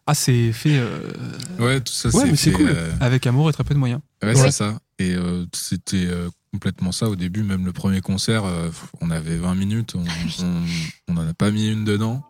Ah, 0.10 0.14
c'est 0.14 0.54
fait 0.54 0.78
euh, 0.78 1.12
Ouais, 1.60 1.82
tout 1.82 1.92
ça 1.92 2.10
Ouais, 2.10 2.26
mais 2.32 2.36
c'est 2.38 2.52
fait, 2.52 2.58
cool. 2.58 2.70
euh, 2.70 2.92
avec 3.02 3.28
amour 3.28 3.50
et 3.50 3.54
très 3.54 3.64
peu 3.66 3.74
de 3.74 3.80
moyens. 3.80 4.00
Ouais, 4.24 4.30
Ouais. 4.30 4.36
c'est 4.36 4.52
ça. 4.52 4.80
Et 5.00 5.14
euh, 5.14 5.46
c'était 5.54 6.06
euh, 6.08 6.30
complètement 6.52 6.92
ça 6.92 7.10
au 7.10 7.16
début. 7.16 7.44
Même 7.44 7.66
le 7.66 7.74
premier 7.74 8.02
concert, 8.02 8.46
euh, 8.46 8.70
on 9.02 9.12
avait 9.12 9.38
20 9.38 9.56
minutes, 9.56 9.96
on, 9.96 10.04
on, 10.44 11.14
on 11.14 11.18
en 11.18 11.28
a 11.28 11.34
pas 11.34 11.52
mis 11.52 11.72
une 11.72 11.86
dedans, 11.86 12.24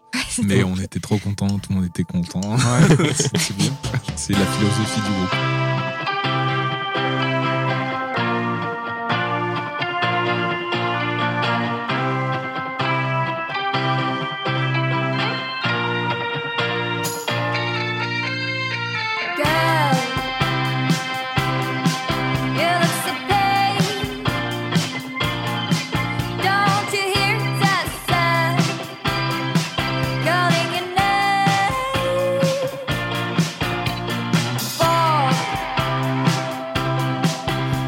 mais 0.43 0.63
on 0.63 0.75
était 0.75 0.99
trop 0.99 1.17
contents, 1.17 1.59
tout 1.59 1.71
le 1.71 1.75
monde 1.75 1.85
était 1.85 2.03
content. 2.03 2.41
Ouais. 2.41 3.13
c'est 3.15 3.37
c'est 3.37 3.57
bien. 3.57 3.71
C'est 4.15 4.33
la 4.33 4.45
philosophie 4.45 5.01
du 5.01 5.11
groupe. 5.11 5.66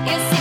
You 0.10 0.20
seem 0.32 0.39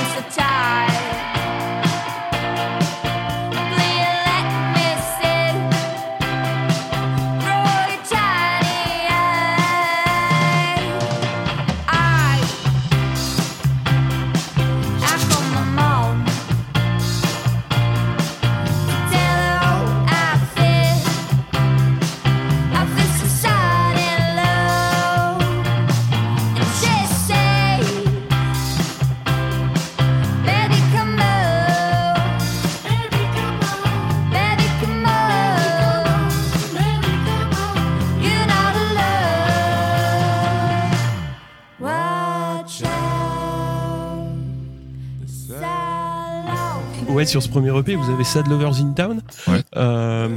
sur 47.29 47.43
ce 47.43 47.49
premier 47.49 47.77
EP, 47.79 47.95
vous 47.95 48.11
avez 48.11 48.25
Sad 48.25 48.47
Lovers 48.49 48.81
in 48.81 48.93
Town. 48.93 49.21
Ouais. 49.47 49.63
Euh, 49.77 50.29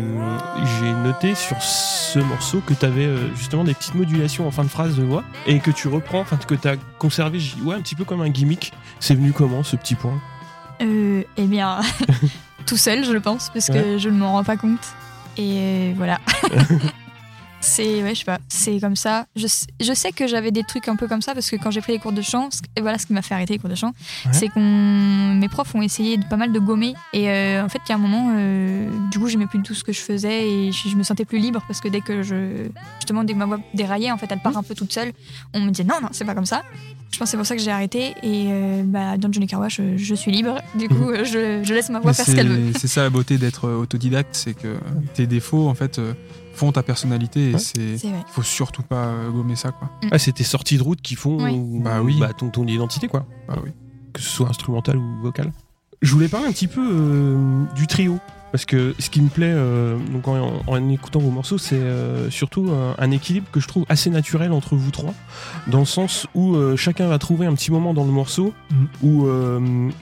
J'ai 0.80 0.92
noté 0.92 1.36
sur 1.36 1.62
ce 1.62 2.20
morceau 2.20 2.62
que 2.66 2.74
tu 2.74 2.86
avais 2.86 3.08
justement 3.36 3.64
des 3.64 3.74
petites 3.74 3.96
modulations 3.96 4.46
en 4.48 4.52
fin 4.52 4.64
de 4.64 4.70
phrase 4.70 4.98
de 4.98 5.04
voix 5.04 5.24
et 5.48 5.60
que 5.60 5.72
tu 5.72 5.88
reprends, 5.88 6.20
enfin 6.20 6.38
que 6.38 6.56
tu 6.56 6.68
as 6.68 6.76
conservé, 7.00 7.40
ouais, 7.64 7.76
un 7.76 7.82
petit 7.82 7.96
peu 7.96 8.04
comme 8.04 8.22
un 8.22 8.30
gimmick. 8.30 8.74
C'est 9.00 9.16
venu 9.16 9.32
comment 9.32 9.64
ce 9.64 9.78
petit 9.78 9.96
point? 9.96 10.20
Euh, 10.82 11.24
eh 11.38 11.46
bien, 11.46 11.80
tout 12.66 12.78
seul, 12.78 13.06
je 13.06 13.12
le 13.12 13.22
pense, 13.22 13.50
parce 13.54 13.68
que 13.68 13.98
je 13.98 14.10
ne 14.10 14.18
m'en 14.18 14.34
rends 14.34 14.44
pas 14.44 14.58
compte. 14.58 14.94
Et 15.38 15.58
euh, 15.60 15.94
voilà. 15.96 16.20
c'est, 17.62 18.04
ouais, 18.04 18.14
je 18.14 18.20
sais 18.20 18.26
pas, 18.26 18.40
c'est 18.50 18.80
comme 18.80 18.96
ça. 18.96 19.26
Je, 19.36 19.48
sais- 19.48 19.68
je 19.80 19.94
sais 19.94 20.12
que 20.12 20.28
j'avais 20.28 20.52
des 20.52 20.64
trucs 20.64 20.88
un 20.88 20.96
peu 20.96 21.08
comme 21.08 21.22
ça, 21.22 21.34
parce 21.34 21.50
que 21.50 21.56
quand 21.56 21.72
j'ai 21.72 21.82
pris 21.82 21.94
les 21.94 22.00
cours 22.00 22.12
de 22.12 22.22
chant, 22.22 22.50
ce- 22.52 22.60
et 22.76 22.82
voilà 22.82 22.98
ce 22.98 23.06
qui 23.06 23.14
m'a 23.14 23.22
fait 23.22 23.34
arrêter 23.36 23.54
les 23.54 23.60
cours 23.60 23.70
de 23.70 23.76
chant, 23.76 23.94
Ouais. 24.26 24.32
c'est 24.34 24.48
qu'on 24.50 24.62
mes 25.36 25.48
profs 25.50 25.74
ont 25.76 25.82
essayé 25.82 26.18
de, 26.18 26.26
pas 26.26 26.38
mal 26.38 26.52
de 26.52 26.60
gommer. 26.60 26.94
Et 27.14 27.30
euh, 27.30 27.64
en 27.64 27.70
fait, 27.70 27.80
il 27.86 27.90
y 27.90 27.92
a 27.94 27.96
un 27.96 28.00
moment, 28.00 28.34
euh, 28.38 28.90
du 29.12 29.20
coup, 29.20 29.28
j'aimais 29.28 29.48
plus 29.48 29.60
du 29.60 29.64
tout 29.64 29.74
ce 29.74 29.84
que 29.84 29.92
je 29.94 30.02
faisais 30.02 30.50
et 30.50 30.72
je, 30.72 30.90
je 30.90 30.96
me 30.96 31.04
sentais 31.04 31.26
plus 31.26 31.38
libre, 31.40 31.64
parce 31.68 31.80
que 31.82 31.88
dès 31.88 32.02
que 32.02 32.24
je. 32.24 32.68
Justement, 33.00 33.24
dès 33.24 33.34
que 33.34 33.38
ma 33.38 33.46
voix 33.46 33.60
déraillait, 33.74 34.12
en 34.12 34.18
fait, 34.18 34.28
elle 34.32 34.40
part 34.42 34.58
un 34.58 34.64
peu 34.64 34.76
toute 34.76 34.92
seule. 34.92 35.12
On 35.54 35.60
me 35.62 35.70
disait 35.72 35.84
non, 35.88 35.96
non, 36.02 36.10
c'est 36.12 36.26
pas 36.26 36.36
comme 36.36 36.46
ça. 36.46 36.62
Je 37.12 37.18
pense 37.18 37.28
que 37.28 37.32
c'est 37.32 37.38
pour 37.38 37.46
ça 37.46 37.56
que 37.58 37.62
j'ai 37.62 37.72
arrêté. 37.72 38.14
Et 38.24 38.48
euh, 38.50 38.84
bah, 38.86 39.18
dans 39.18 39.32
Johnny 39.32 39.46
Carwash, 39.48 39.78
je, 39.82 39.98
je 39.98 40.16
suis 40.16 40.32
libre. 40.32 40.60
Du 40.76 40.88
coup, 40.88 41.10
euh, 41.12 41.26
je, 41.26 41.62
je 41.64 41.74
laisse 41.74 41.90
ma 41.90 42.00
voix 42.00 42.12
Mais 42.12 42.16
faire 42.16 42.26
ce 42.26 42.32
qu'elle 42.32 42.48
veut. 42.48 42.72
C'est 42.80 42.88
ça 42.88 43.04
la 43.04 43.10
beauté 43.10 43.38
d'être 43.38 43.70
autodidacte, 43.70 44.30
c'est 44.34 44.54
que 44.54 44.78
tes 45.14 45.28
défauts, 45.28 45.68
en 45.68 45.76
fait, 45.76 46.00
font 46.62 46.72
ta 46.72 46.84
personnalité 46.84 47.52
et 47.52 47.58
c'est. 47.58 47.98
Faut 48.28 48.44
surtout 48.44 48.84
pas 48.84 49.08
euh, 49.08 49.32
gommer 49.32 49.56
ça, 49.56 49.72
quoi. 49.72 49.90
Ah, 50.12 50.20
c'est 50.20 50.32
tes 50.32 50.44
sorties 50.44 50.78
de 50.78 50.84
route 50.84 51.02
qui 51.02 51.16
font 51.16 51.44
Oui. 51.44 51.80
Bah 51.82 52.02
oui. 52.04 52.22
ton, 52.38 52.50
ton 52.50 52.68
identité, 52.68 53.08
quoi. 53.08 53.26
Bah 53.48 53.56
oui. 53.64 53.72
Que 54.14 54.22
ce 54.22 54.30
soit 54.30 54.48
instrumental 54.48 54.98
ou 54.98 55.22
vocal. 55.24 55.52
Je 56.04 56.14
voulais 56.14 56.28
parler 56.28 56.48
un 56.48 56.52
petit 56.52 56.68
peu 56.68 56.88
euh, 56.88 57.64
du 57.76 57.88
trio. 57.88 58.20
Parce 58.52 58.66
que 58.66 58.94
ce 59.00 59.10
qui 59.10 59.22
me 59.22 59.30
plaît 59.30 59.54
euh, 59.54 59.98
donc 60.12 60.28
en, 60.28 60.62
en 60.68 60.90
écoutant 60.90 61.20
vos 61.20 61.32
morceaux, 61.32 61.58
c'est 61.58 61.76
euh, 61.76 62.30
surtout 62.30 62.70
un, 62.72 62.96
un 63.02 63.12
équilibre 63.12 63.48
que 63.52 63.60
je 63.62 63.68
trouve 63.68 63.86
assez 63.88 64.10
naturel 64.10 64.52
entre 64.52 64.76
vous 64.76 64.92
trois, 64.92 65.14
dans 65.68 65.80
le 65.80 65.86
sens 65.86 66.28
où 66.36 66.56
euh, 66.56 66.76
chacun 66.76 67.08
va 67.08 67.18
trouver 67.18 67.46
un 67.46 67.54
petit 67.56 67.72
moment 67.72 67.94
dans 67.94 68.04
le 68.04 68.12
morceau 68.12 68.54
Mhm. 68.72 68.88
où 69.04 69.28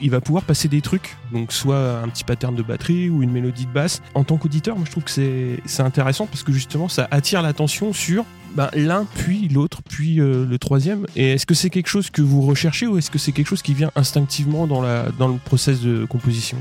il 0.00 0.10
va 0.10 0.20
pouvoir 0.20 0.44
passer 0.44 0.68
des 0.68 0.80
trucs, 0.80 1.16
donc 1.32 1.52
soit 1.52 2.00
un 2.02 2.08
petit 2.08 2.24
pattern 2.24 2.54
de 2.54 2.62
batterie 2.62 3.10
ou 3.10 3.22
une 3.22 3.30
mélodie 3.32 3.66
de 3.66 3.72
basse. 3.72 4.00
En 4.14 4.24
tant 4.24 4.36
qu'auditeur, 4.36 4.76
moi 4.76 4.84
je 4.86 4.90
trouve 4.90 5.04
que 5.04 5.10
c'est 5.10 5.60
c'est 5.64 5.82
intéressant 5.82 6.26
parce 6.26 6.42
que 6.42 6.52
justement 6.52 6.88
ça 6.88 7.08
attire 7.10 7.42
l'attention 7.42 7.92
sur 7.92 8.24
ben, 8.54 8.68
l'un 8.74 9.06
puis 9.16 9.48
l'autre 9.48 9.80
puis 9.88 10.20
euh, 10.20 10.44
le 10.46 10.58
troisième. 10.58 11.06
Et 11.16 11.32
est-ce 11.32 11.46
que 11.46 11.54
c'est 11.54 11.70
quelque 11.70 11.88
chose 11.88 12.10
que 12.10 12.22
vous 12.22 12.42
recherchez 12.42 12.86
ou 12.86 12.98
est-ce 12.98 13.10
que 13.10 13.18
c'est 13.18 13.32
quelque 13.32 13.46
chose 13.48 13.62
qui 13.62 13.74
vient 13.74 13.90
instinctivement 13.96 14.66
dans, 14.66 14.82
la, 14.82 15.06
dans 15.18 15.28
le 15.28 15.36
process 15.38 15.80
de 15.80 16.04
composition? 16.04 16.58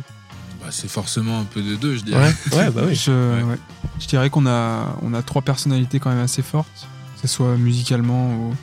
C'est 0.71 0.87
forcément 0.89 1.39
un 1.39 1.43
peu 1.43 1.61
des 1.61 1.77
deux, 1.77 1.95
je 1.97 2.03
dirais. 2.03 2.33
ouais, 2.53 2.69
bah 2.71 2.81
oui. 2.87 2.95
Je, 2.95 3.11
Ouais. 3.11 3.43
ouais. 3.43 3.59
Je 3.99 4.07
dirais 4.07 4.29
qu'on 4.29 4.45
a, 4.47 4.95
on 5.01 5.13
a 5.13 5.21
trois 5.21 5.41
personnalités 5.41 5.99
quand 5.99 6.09
même 6.09 6.19
assez 6.23 6.41
fortes, 6.41 6.87
que 7.15 7.21
ce 7.21 7.27
soit 7.27 7.55
musicalement 7.57 8.33
ou... 8.35 8.55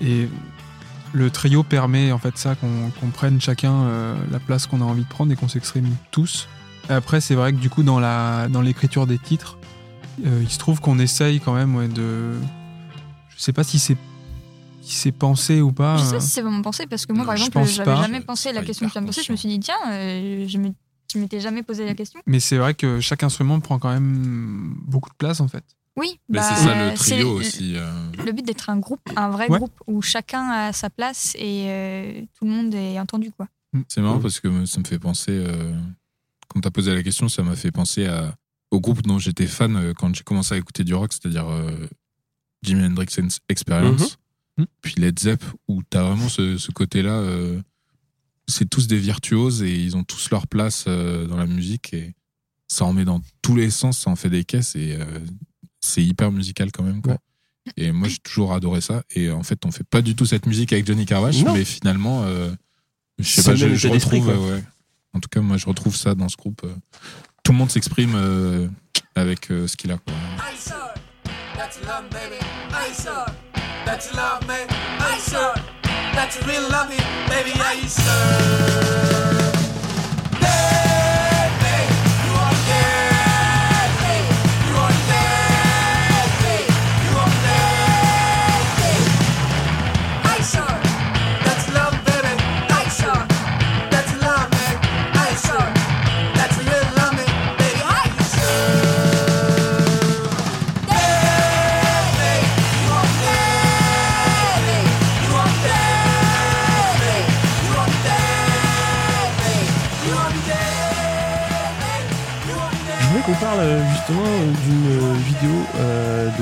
Et 0.00 0.28
le 1.12 1.30
trio 1.30 1.62
permet 1.62 2.10
en 2.12 2.18
fait 2.18 2.38
ça, 2.38 2.54
qu'on 2.54 2.90
qu'on 2.98 3.08
prenne 3.08 3.40
chacun 3.40 3.72
euh, 3.72 4.14
la 4.30 4.38
place 4.40 4.66
qu'on 4.66 4.80
a 4.80 4.84
envie 4.84 5.02
de 5.04 5.08
prendre 5.08 5.30
et 5.32 5.36
qu'on 5.36 5.48
s'exprime 5.48 5.88
tous. 6.10 6.48
Et 6.88 6.92
après, 6.92 7.20
c'est 7.20 7.34
vrai 7.34 7.52
que 7.52 7.58
du 7.58 7.70
coup, 7.70 7.82
dans 7.82 8.00
la 8.00 8.48
dans 8.48 8.62
l'écriture 8.62 9.06
des 9.06 9.18
titres, 9.18 9.58
euh, 10.26 10.40
il 10.42 10.48
se 10.50 10.58
trouve 10.58 10.80
qu'on 10.80 10.98
essaye 10.98 11.38
quand 11.40 11.52
même 11.54 11.76
ouais, 11.76 11.86
de... 11.88 12.32
Je 13.36 13.42
sais 13.42 13.52
pas 13.52 13.62
si 13.64 13.78
c'est 13.78 13.96
si 14.80 14.96
c'est 14.96 15.12
pensé 15.12 15.60
ou 15.60 15.70
pas. 15.70 15.96
Je 15.98 16.02
sais 16.04 16.14
pas 16.14 16.20
si 16.20 16.30
c'est 16.30 16.42
vraiment 16.42 16.62
pensé 16.62 16.86
parce 16.88 17.06
que 17.06 17.12
moi, 17.12 17.24
par 17.24 17.36
Je 17.36 17.44
exemple, 17.46 17.66
j'avais 17.68 17.96
jamais 18.02 18.20
pensé 18.20 18.48
à 18.48 18.52
la 18.52 18.62
question 18.62 18.88
que 18.88 18.92
tu 18.92 18.98
de 18.98 19.04
hyper 19.04 19.14
poser. 19.14 19.22
Je 19.26 19.32
me 19.32 19.36
suis 19.36 19.48
dit, 19.48 19.60
tiens, 19.60 19.76
euh, 19.90 20.44
je 20.48 20.58
me- 20.58 20.72
je 21.12 21.18
m'étais 21.18 21.40
jamais 21.40 21.62
posé 21.62 21.84
la 21.84 21.94
question. 21.94 22.20
Mais 22.26 22.40
c'est 22.40 22.56
vrai 22.58 22.74
que 22.74 23.00
chaque 23.00 23.22
instrument 23.22 23.60
prend 23.60 23.78
quand 23.78 23.92
même 23.92 24.74
beaucoup 24.86 25.10
de 25.10 25.14
place 25.16 25.40
en 25.40 25.48
fait. 25.48 25.64
Oui, 25.96 26.18
Mais 26.30 26.38
bah, 26.38 26.42
c'est 26.48 26.62
ça 26.64 26.70
euh, 26.70 26.90
le 26.92 26.96
c'est 26.96 27.10
trio 27.16 27.32
aussi. 27.34 27.74
euh. 27.76 27.90
Le 28.24 28.32
but 28.32 28.44
d'être 28.46 28.70
un 28.70 28.78
groupe, 28.78 29.00
un 29.16 29.28
vrai 29.28 29.48
Ouais. 29.50 29.58
groupe 29.58 29.74
où 29.86 30.00
chacun 30.00 30.48
a 30.50 30.72
sa 30.72 30.88
place 30.88 31.34
et 31.38 31.64
euh, 31.68 32.22
tout 32.38 32.46
le 32.46 32.50
monde 32.50 32.74
est 32.74 32.98
entendu, 32.98 33.30
quoi. 33.30 33.46
C'est 33.88 34.00
marrant 34.00 34.18
parce 34.18 34.40
que 34.40 34.64
ça 34.66 34.80
me 34.80 34.84
fait 34.84 34.98
penser. 34.98 35.32
euh, 35.32 35.74
Quand 36.48 36.60
t'as 36.60 36.70
posé 36.70 36.94
la 36.94 37.02
question, 37.02 37.28
ça 37.28 37.42
m'a 37.42 37.56
fait 37.56 37.70
penser 37.70 38.06
à, 38.06 38.34
au 38.70 38.80
groupe 38.80 39.02
dont 39.02 39.18
j'étais 39.18 39.46
fan 39.46 39.76
euh, 39.76 39.92
quand 39.94 40.14
j'ai 40.14 40.22
commencé 40.24 40.54
à 40.54 40.58
écouter 40.58 40.82
du 40.84 40.94
rock, 40.94 41.12
c'est-à-dire 41.12 41.48
euh, 41.48 41.70
Jimi 42.62 42.84
Hendrix 42.86 43.08
Experience, 43.50 44.18
Mhm. 44.58 44.66
puis 44.82 44.94
Led 44.98 45.18
Zepp, 45.18 45.42
où 45.68 45.82
t'as 45.88 46.02
vraiment 46.02 46.28
ce, 46.28 46.56
ce 46.58 46.70
côté-là. 46.72 47.22
C'est 48.52 48.68
tous 48.68 48.86
des 48.86 48.98
virtuoses 48.98 49.62
et 49.62 49.74
ils 49.74 49.96
ont 49.96 50.04
tous 50.04 50.30
leur 50.30 50.46
place 50.46 50.84
euh, 50.86 51.26
dans 51.26 51.36
la 51.36 51.46
musique 51.46 51.92
et 51.94 52.14
ça 52.68 52.84
en 52.84 52.92
met 52.92 53.04
dans 53.04 53.20
tous 53.42 53.56
les 53.56 53.70
sens, 53.70 53.98
ça 53.98 54.10
en 54.10 54.16
fait 54.16 54.30
des 54.30 54.44
caisses 54.44 54.76
et 54.76 54.96
euh, 55.00 55.04
c'est 55.80 56.02
hyper 56.02 56.30
musical 56.30 56.70
quand 56.72 56.84
même. 56.84 57.02
Quoi. 57.02 57.18
Et 57.76 57.92
moi, 57.92 58.08
j'ai 58.08 58.18
toujours 58.18 58.52
adoré 58.52 58.80
ça. 58.80 59.02
Et 59.14 59.30
en 59.30 59.42
fait, 59.42 59.64
on 59.64 59.70
fait 59.70 59.84
pas 59.84 60.02
du 60.02 60.14
tout 60.16 60.26
cette 60.26 60.46
musique 60.46 60.72
avec 60.72 60.86
Johnny 60.86 61.04
Carwash, 61.06 61.42
mais 61.44 61.64
finalement, 61.64 62.22
euh, 62.24 62.50
je 63.18 63.24
sais 63.28 63.42
pas, 63.42 63.54
je, 63.54 63.88
retrouve. 63.88 64.30
euh, 64.30 64.56
ouais. 64.56 64.64
En 65.12 65.20
tout 65.20 65.28
cas, 65.28 65.40
moi, 65.40 65.56
je 65.58 65.66
retrouve 65.66 65.94
ça 65.94 66.14
dans 66.14 66.28
ce 66.28 66.36
groupe. 66.36 66.62
euh. 66.64 66.74
Tout 67.44 67.52
le 67.52 67.58
monde 67.58 67.70
s'exprime 67.70 68.14
euh, 68.14 68.68
avec 69.14 69.50
euh, 69.50 69.66
ce 69.66 69.76
qu'il 69.76 69.90
a. 69.92 69.98
Quoi. 69.98 70.14
Ice 70.54 70.72
that 76.14 76.36
you 76.36 76.46
really 76.46 76.68
love 76.68 76.88
me, 76.88 76.98
baby, 77.28 77.52
are 77.60 77.74
you 77.74 77.88
sure? 77.88 79.41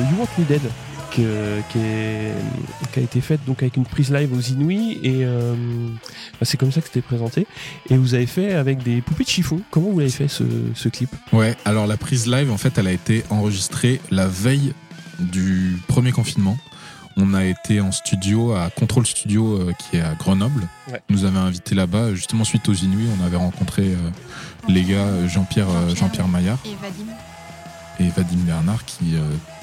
De 0.01 0.11
You 0.11 0.21
Want 0.21 0.29
Me 0.39 0.45
Dead 0.45 0.63
qui, 1.11 1.23
est- 1.23 2.35
qui 2.93 3.01
a 3.01 3.03
été 3.03 3.21
faite 3.21 3.41
donc 3.45 3.63
avec 3.63 3.77
une 3.77 3.85
prise 3.85 4.13
live 4.13 4.33
aux 4.33 4.41
Inouïs 4.41 4.99
et 5.03 5.25
euh, 5.25 5.55
bah, 6.39 6.43
c'est 6.43 6.57
comme 6.57 6.71
ça 6.71 6.81
que 6.81 6.87
c'était 6.87 7.03
présenté 7.03 7.47
et 7.89 7.97
vous 7.97 8.15
avez 8.15 8.27
fait 8.27 8.55
avec 8.55 8.83
des 8.85 9.01
poupées 9.03 9.25
de 9.25 9.29
chiffon. 9.29 9.61
Comment 9.73 9.91
vous 9.91 9.99
l'avez 9.99 10.11
fait 10.13 10.29
ce, 10.29 10.45
ce 10.75 10.89
clip? 10.89 11.11
Ouais, 11.33 11.57
alors 11.65 11.87
la 11.89 11.97
prise 11.97 12.27
live, 12.29 12.53
en 12.53 12.57
fait, 12.59 12.79
elle 12.79 12.87
a 12.87 12.93
été 12.93 13.25
enregistrée 13.31 14.01
la 14.13 14.29
veille 14.29 14.73
du 15.19 15.77
premier 15.89 16.13
confinement. 16.13 16.57
On 17.17 17.35
a 17.35 17.45
été 17.45 17.81
en 17.81 17.91
studio 17.91 18.53
à 18.55 18.71
Control 18.71 19.05
Studio 19.05 19.57
euh, 19.59 19.73
qui 19.79 19.97
est 19.97 20.01
à 20.01 20.15
Grenoble. 20.15 20.69
Ouais. 20.93 21.03
Nous 21.11 21.25
avait 21.25 21.39
invité 21.41 21.75
là-bas 21.75 22.15
justement 22.15 22.45
suite 22.45 22.69
aux 22.69 22.73
Inuits. 22.75 23.09
On 23.21 23.27
avait 23.27 23.37
rencontré 23.37 23.83
euh, 23.83 23.97
les 24.69 24.85
gars 24.85 25.27
Jean-Pierre 25.27 25.67
Jean-Pierre 25.97 26.29
Maillard 26.29 26.59
Et 26.65 26.77
Vadim. 26.81 27.11
et 27.99 28.09
Vadim 28.17 28.39
Bernard 28.47 28.85
qui 28.85 29.17
euh, 29.17 29.21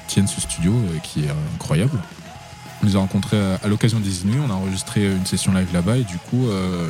tiennent 0.08 0.28
ce 0.28 0.42
studio 0.42 0.74
euh, 0.74 0.98
qui 1.00 1.24
est 1.26 1.30
incroyable. 1.56 2.00
On 2.82 2.86
les 2.86 2.96
a 2.96 3.00
rencontrés 3.00 3.38
à, 3.40 3.68
l'occasion 3.68 4.00
des 4.00 4.22
Inuits. 4.24 4.40
On 4.46 4.50
a 4.52 4.54
enregistré 4.54 5.06
une 5.06 5.26
session 5.26 5.52
live 5.54 5.72
là-bas 5.74 5.98
et 5.98 6.04
du 6.04 6.18
coup, 6.18 6.48
euh, 6.48 6.90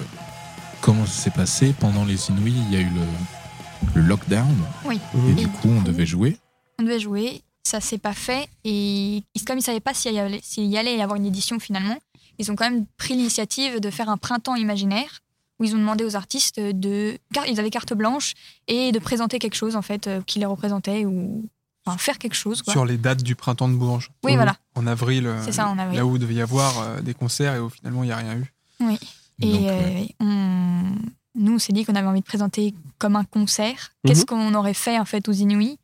comment 0.81 1.05
ça 1.05 1.12
s'est 1.24 1.31
passé 1.31 1.74
pendant 1.79 2.03
les 2.05 2.29
Inuits? 2.29 2.55
Il 2.69 2.74
y 2.74 2.77
a 2.77 2.81
eu 2.81 2.89
le, 2.89 4.01
le 4.01 4.07
lockdown 4.07 4.55
Oui. 4.86 5.00
et 5.27 5.31
Et 5.31 5.33
du 5.33 5.47
coup, 5.47 5.69
on 5.69 5.81
devait 5.81 6.05
jouer. 6.05 6.38
On 6.79 6.83
devait 6.83 7.00
jouer, 7.00 7.41
ça 7.63 7.79
s'est 7.79 7.97
pas 7.97 8.13
fait. 8.13 8.47
Et 8.65 9.24
comme 9.45 9.57
ils 9.57 9.62
savaient 9.63 9.79
pas 9.79 9.93
s'il 9.93 10.13
y, 10.13 10.19
allait- 10.19 10.41
y 10.57 10.77
allait 10.77 10.97
y 10.97 11.01
avoir 11.01 11.15
une 11.17 11.25
édition 11.25 11.57
finalement, 11.59 11.97
ils 12.38 12.51
ont 12.51 12.55
quand 12.55 12.69
même 12.69 12.86
pris 12.97 13.15
l'initiative 13.15 13.79
de 13.79 13.89
faire 13.89 14.09
un 14.09 14.17
printemps 14.17 14.55
imaginaire 14.55 15.19
où 15.59 15.63
ils 15.63 15.74
ont 15.74 15.79
demandé 15.79 16.03
aux 16.03 16.15
artistes 16.15 16.59
de. 16.59 17.17
car 17.33 17.47
Ils 17.47 17.59
avaient 17.59 17.71
carte 17.71 17.93
blanche 17.93 18.33
et 18.67 18.91
de 18.91 19.00
présenter 19.00 19.39
quelque 19.39 19.55
chose 19.55 19.75
en 19.75 19.81
fait 19.81 20.05
euh, 20.07 20.21
qui 20.27 20.38
les 20.39 20.45
représentait 20.45 21.05
ou. 21.05 21.47
Enfin, 21.88 21.98
faire 21.98 22.17
quelque 22.17 22.36
chose 22.36 22.62
quoi. 22.62 22.74
Sur 22.74 22.86
les 22.86 22.98
dates 22.98 23.24
du 23.24 23.36
printemps 23.36 23.67
de 23.70 23.74
Bourges. 23.75 24.10
Oui, 24.24 24.36
voilà. 24.36 24.56
En 24.75 24.86
avril, 24.88 25.27
euh, 25.27 25.51
ça, 25.51 25.67
en 25.67 25.77
avril. 25.77 25.98
là 25.98 26.06
où 26.06 26.15
il 26.15 26.20
devait 26.20 26.34
y 26.36 26.41
avoir 26.41 26.79
euh, 26.82 27.01
des 27.01 27.13
concerts 27.13 27.56
et 27.56 27.60
où 27.60 27.70
finalement 27.70 28.03
il 28.03 28.08
n'y 28.08 28.12
a 28.13 28.17
rien 28.17 28.36
eu. 28.38 28.46
Et 29.39 29.51
Donc, 29.51 29.62
euh, 29.70 29.94
ouais. 29.94 30.15
on- 30.20 30.84
nous, 31.36 31.53
on 31.56 31.60
s'est 31.60 31.74
dit 31.74 31.86
qu'on 31.86 31.94
avait 31.96 32.08
envie 32.08 32.22
de 32.22 32.25
présenter 32.25 32.74
comme 32.98 33.15
un 33.15 33.24
concert. 33.24 33.91
Mhm. 34.03 34.08
Qu'est-ce 34.10 34.25
qu'on 34.25 34.53
aurait 34.56 34.74
fait 34.74 34.98
en 34.98 35.06
fait 35.06 35.29
aux 35.29 35.34
Inuits 35.34 35.77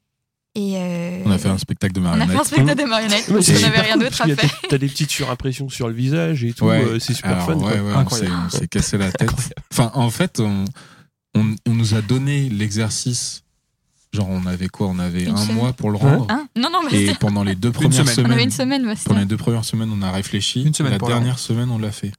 Et 0.56 0.78
euh, 0.78 1.22
on 1.26 1.32
a 1.32 1.38
fait 1.38 1.50
un 1.50 1.58
spectacle 1.60 1.94
de 1.94 2.00
on 2.00 2.06
a 2.06 2.14
fait 2.16 2.22
un 2.24 2.26
marionnettes. 2.26 2.46
spectacle 2.48 2.82
de 2.84 2.88
marionnettes 2.90 3.26
parce 3.32 3.46
qu'on 3.48 3.60
n'avait 3.62 3.82
rien 3.82 3.98
d'autre 3.98 4.22
à 4.22 4.28
faire. 4.36 4.62
T'as 4.70 4.78
des 4.80 4.88
petites 4.88 5.12
surimpressions 5.12 5.70
sur 5.70 5.88
le 5.88 5.94
visage 5.94 6.44
et 6.44 6.54
tout, 6.54 6.66
Ouais. 6.66 6.84
euh, 6.84 7.00
c'est 7.00 7.14
super 7.14 7.34
Alors, 7.34 7.46
fun. 7.46 7.58
quoi. 7.60 7.68
ouais, 7.70 7.80
ouais, 7.80 7.82
on 7.82 7.94
s'est- 7.94 7.98
Incroyable. 8.00 8.36
on 8.46 8.50
s'est 8.50 8.68
cassé 8.68 8.98
la 8.98 9.12
tête. 9.12 9.30
Enfin, 9.72 9.92
en 9.94 10.10
fait, 10.10 10.40
on, 10.40 10.66
on, 11.36 11.56
on 11.68 11.74
nous 11.74 11.94
a 11.94 12.02
donné 12.02 12.50
l'exercice. 12.50 13.43
Genre, 14.14 14.28
on 14.30 14.46
avait 14.46 14.68
quoi? 14.68 14.88
On 14.88 15.00
avait 15.00 15.24
Une 15.24 15.32
un 15.34 15.38
semaine. 15.38 15.56
mois 15.58 15.74
pour 15.74 15.90
le 15.90 15.98
rendre. 15.98 16.28
Hein? 16.30 16.48
Non, 16.56 16.70
non, 16.72 16.80
mais 16.90 17.04
Et 17.04 17.14
pendant 17.16 17.44
les 17.44 17.56
deux 17.56 17.72
premières 17.72 17.94
semaine. 17.94 18.16
semaines, 18.16 18.32
on 18.32 18.34
avait 18.34 18.44
une 18.44 18.52
semaine. 18.52 18.96
pendant 19.06 19.20
les 19.20 19.26
deux 19.26 19.38
premières 19.38 19.66
semaines, 19.66 19.90
on 19.92 20.02
a 20.04 20.12
réfléchi. 20.12 20.64
Une 20.64 20.74
semaine 20.74 20.92
la 20.92 21.00
dernière 21.00 21.40
semaine, 21.40 21.70
on 21.72 21.80
l'a 21.80 21.92
fait. 21.92 22.12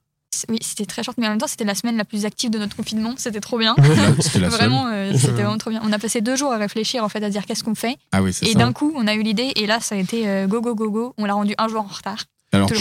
Oui, 0.49 0.57
c'était 0.61 0.85
très 0.85 1.01
short, 1.01 1.17
mais 1.17 1.27
en 1.27 1.29
même 1.29 1.39
temps, 1.39 1.47
c'était 1.47 1.63
la 1.63 1.75
semaine 1.75 1.95
la 1.95 2.03
plus 2.03 2.25
active 2.25 2.49
de 2.49 2.59
notre 2.59 2.75
confinement. 2.75 3.13
C'était 3.17 3.39
trop 3.39 3.57
bien. 3.57 3.73
C'était 4.19 4.39
la 4.39 4.49
seule. 4.49 4.59
Vraiment, 4.59 4.87
euh, 4.87 5.13
c'était 5.13 5.31
vraiment 5.31 5.57
trop 5.57 5.69
bien. 5.69 5.79
On 5.85 5.93
a 5.93 5.97
passé 5.97 6.19
deux 6.19 6.35
jours 6.35 6.51
à 6.51 6.57
réfléchir 6.57 7.05
en 7.05 7.09
fait 7.09 7.23
à 7.23 7.29
dire 7.29 7.45
qu'est-ce 7.45 7.63
qu'on 7.63 7.75
fait. 7.75 7.95
Ah 8.11 8.21
oui, 8.21 8.33
c'est 8.33 8.45
Et 8.47 8.53
d'un 8.55 8.73
coup, 8.73 8.91
on 8.97 9.07
a 9.07 9.13
eu 9.15 9.23
l'idée. 9.23 9.53
Et 9.55 9.65
là, 9.65 9.79
ça 9.79 9.95
a 9.95 9.97
été 9.97 10.27
euh, 10.27 10.47
go 10.47 10.59
go 10.59 10.75
go 10.75 10.91
go. 10.91 11.13
On 11.17 11.23
l'a 11.25 11.33
rendu 11.35 11.55
un 11.57 11.69
jour 11.69 11.79
en 11.81 11.93
retard. 11.95 12.25
Alors, 12.51 12.67
Je, 12.67 12.75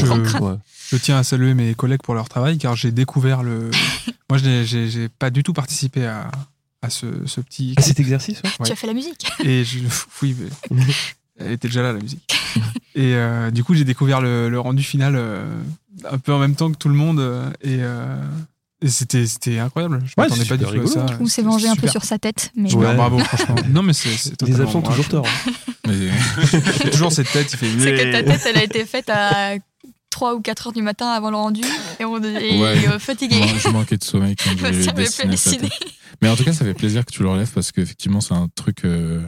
je 0.90 0.96
tiens 0.96 1.18
à 1.18 1.22
saluer 1.22 1.54
mes 1.54 1.74
collègues 1.74 2.02
pour 2.02 2.14
leur 2.14 2.28
travail 2.28 2.58
car 2.58 2.74
j'ai 2.74 2.90
découvert 2.90 3.44
le. 3.44 3.70
Moi, 4.30 4.38
je 4.38 4.98
n'ai 4.98 5.08
pas 5.08 5.30
du 5.30 5.42
tout 5.44 5.52
participé 5.52 6.06
à, 6.06 6.30
à 6.84 6.90
ce, 6.90 7.06
ce 7.26 7.40
petit. 7.40 7.74
À 7.76 7.82
cet 7.82 8.00
exercice, 8.00 8.38
ouais. 8.44 8.50
Ouais. 8.60 8.66
Tu 8.66 8.72
as 8.72 8.76
fait 8.76 8.86
la 8.86 8.94
musique. 8.94 9.26
Et 9.44 9.64
je, 9.64 9.78
oui, 10.22 10.36
mais 10.70 10.82
elle 11.38 11.52
était 11.52 11.68
déjà 11.68 11.82
là, 11.82 11.92
la 11.92 12.00
musique. 12.00 12.34
Et 12.94 13.14
euh, 13.14 13.50
du 13.50 13.64
coup, 13.64 13.74
j'ai 13.74 13.84
découvert 13.84 14.20
le, 14.20 14.48
le 14.48 14.60
rendu 14.60 14.82
final 14.84 15.14
euh, 15.16 15.44
un 16.10 16.18
peu 16.18 16.32
en 16.32 16.38
même 16.38 16.54
temps 16.54 16.70
que 16.70 16.76
tout 16.76 16.88
le 16.88 16.94
monde. 16.94 17.18
euh, 17.20 17.50
et 17.62 17.78
euh, 17.80 18.16
et 18.82 18.88
c'était 18.88 19.26
c'était 19.26 19.58
incroyable. 19.58 20.00
Je 20.04 20.12
Ouais, 20.18 20.28
m'attendais 20.28 20.44
pas 20.44 20.56
du 20.58 20.64
tout 20.64 20.80
à 20.80 20.86
ça. 20.86 21.06
On 21.18 21.26
s'est 21.26 21.42
vengé 21.42 21.68
un 21.68 21.74
peu 21.76 21.88
sur 21.88 22.04
sa 22.04 22.18
tête. 22.18 22.50
Mais 22.54 22.72
Ouais. 22.74 22.94
bravo, 22.94 23.18
franchement. 23.18 23.54
Non, 23.70 23.82
mais 23.82 23.94
c'est 23.94 24.10
c'est 24.16 24.40
Les 24.42 24.60
absents 24.60 24.82
toujours 24.82 25.08
tort. 25.08 25.26
mais- 25.88 26.10
J'ai 26.82 26.90
toujours 26.90 27.10
cette 27.10 27.30
tête, 27.32 27.50
il 27.52 27.56
fait. 27.58 27.66
c'est 27.78 27.94
que 27.94 28.12
ta 28.12 28.22
tête, 28.22 28.42
elle 28.46 28.58
a 28.58 28.62
été 28.64 28.84
faite 28.84 29.08
à 29.08 29.54
3 30.10 30.34
ou 30.34 30.40
4 30.40 30.66
heures 30.68 30.72
du 30.74 30.82
matin 30.82 31.08
avant 31.08 31.30
le 31.30 31.36
rendu. 31.36 31.62
Et 31.98 32.04
on 32.04 32.22
est 32.22 32.60
Ouais. 32.60 32.98
fatigué. 32.98 33.38
Moi, 33.38 33.46
je 33.58 33.68
manquais 33.70 33.96
de 33.96 34.04
sommeil 34.04 34.36
quand 34.36 34.50
j'ai 34.56 34.92
dessiné 34.92 35.70
Mais 36.22 36.28
en 36.28 36.36
tout 36.36 36.44
cas, 36.44 36.52
ça 36.52 36.64
fait 36.64 36.74
plaisir 36.74 37.04
que 37.04 37.12
tu 37.12 37.22
le 37.22 37.28
relèves 37.28 37.50
parce 37.52 37.72
qu'effectivement, 37.72 38.20
c'est 38.20 38.34
un 38.34 38.48
truc 38.54 38.84
euh, 38.84 39.20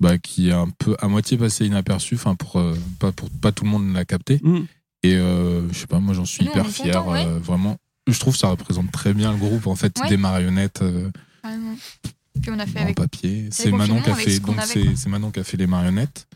bah, 0.00 0.18
qui 0.18 0.48
est 0.48 0.52
un 0.52 0.68
peu 0.68 0.96
à 1.00 1.08
moitié 1.08 1.36
passé 1.38 1.66
inaperçu. 1.66 2.14
Enfin, 2.16 2.34
pour 2.34 2.56
euh, 2.58 2.76
pas 2.98 3.12
pour 3.12 3.30
pas 3.30 3.52
tout 3.52 3.64
le 3.64 3.70
monde 3.70 3.92
l'a 3.94 4.04
capté. 4.04 4.40
Mm. 4.42 4.60
Et 5.04 5.14
euh, 5.16 5.68
je 5.72 5.78
sais 5.78 5.86
pas, 5.86 5.98
moi, 6.00 6.14
j'en 6.14 6.24
suis 6.24 6.44
hyper 6.44 6.68
fier. 6.68 7.06
ouais. 7.08 7.24
euh, 7.26 7.38
vraiment, 7.38 7.76
je 8.06 8.18
trouve 8.18 8.34
que 8.34 8.38
ça 8.40 8.48
représente 8.48 8.90
très 8.92 9.14
bien 9.14 9.32
le 9.32 9.38
groupe 9.38 9.66
en 9.66 9.74
fait, 9.76 9.98
Ouais. 10.00 10.08
des 10.08 10.16
marionnettes 10.16 10.82
euh, 10.82 11.10
on 11.44 12.58
a 12.58 12.66
fait 12.66 12.78
en 12.78 12.82
avec. 12.82 12.96
papier. 12.96 13.48
c'est 13.50 13.70
Manon 13.72 14.00
qui 14.00 14.10
a 14.10 14.14
fait 14.14 14.38
donc 14.40 14.56
c'est 14.64 15.08
Manon 15.08 15.30
qui 15.30 15.40
a 15.40 15.44
fait 15.44 15.56
les 15.56 15.66
marionnettes. 15.66 16.26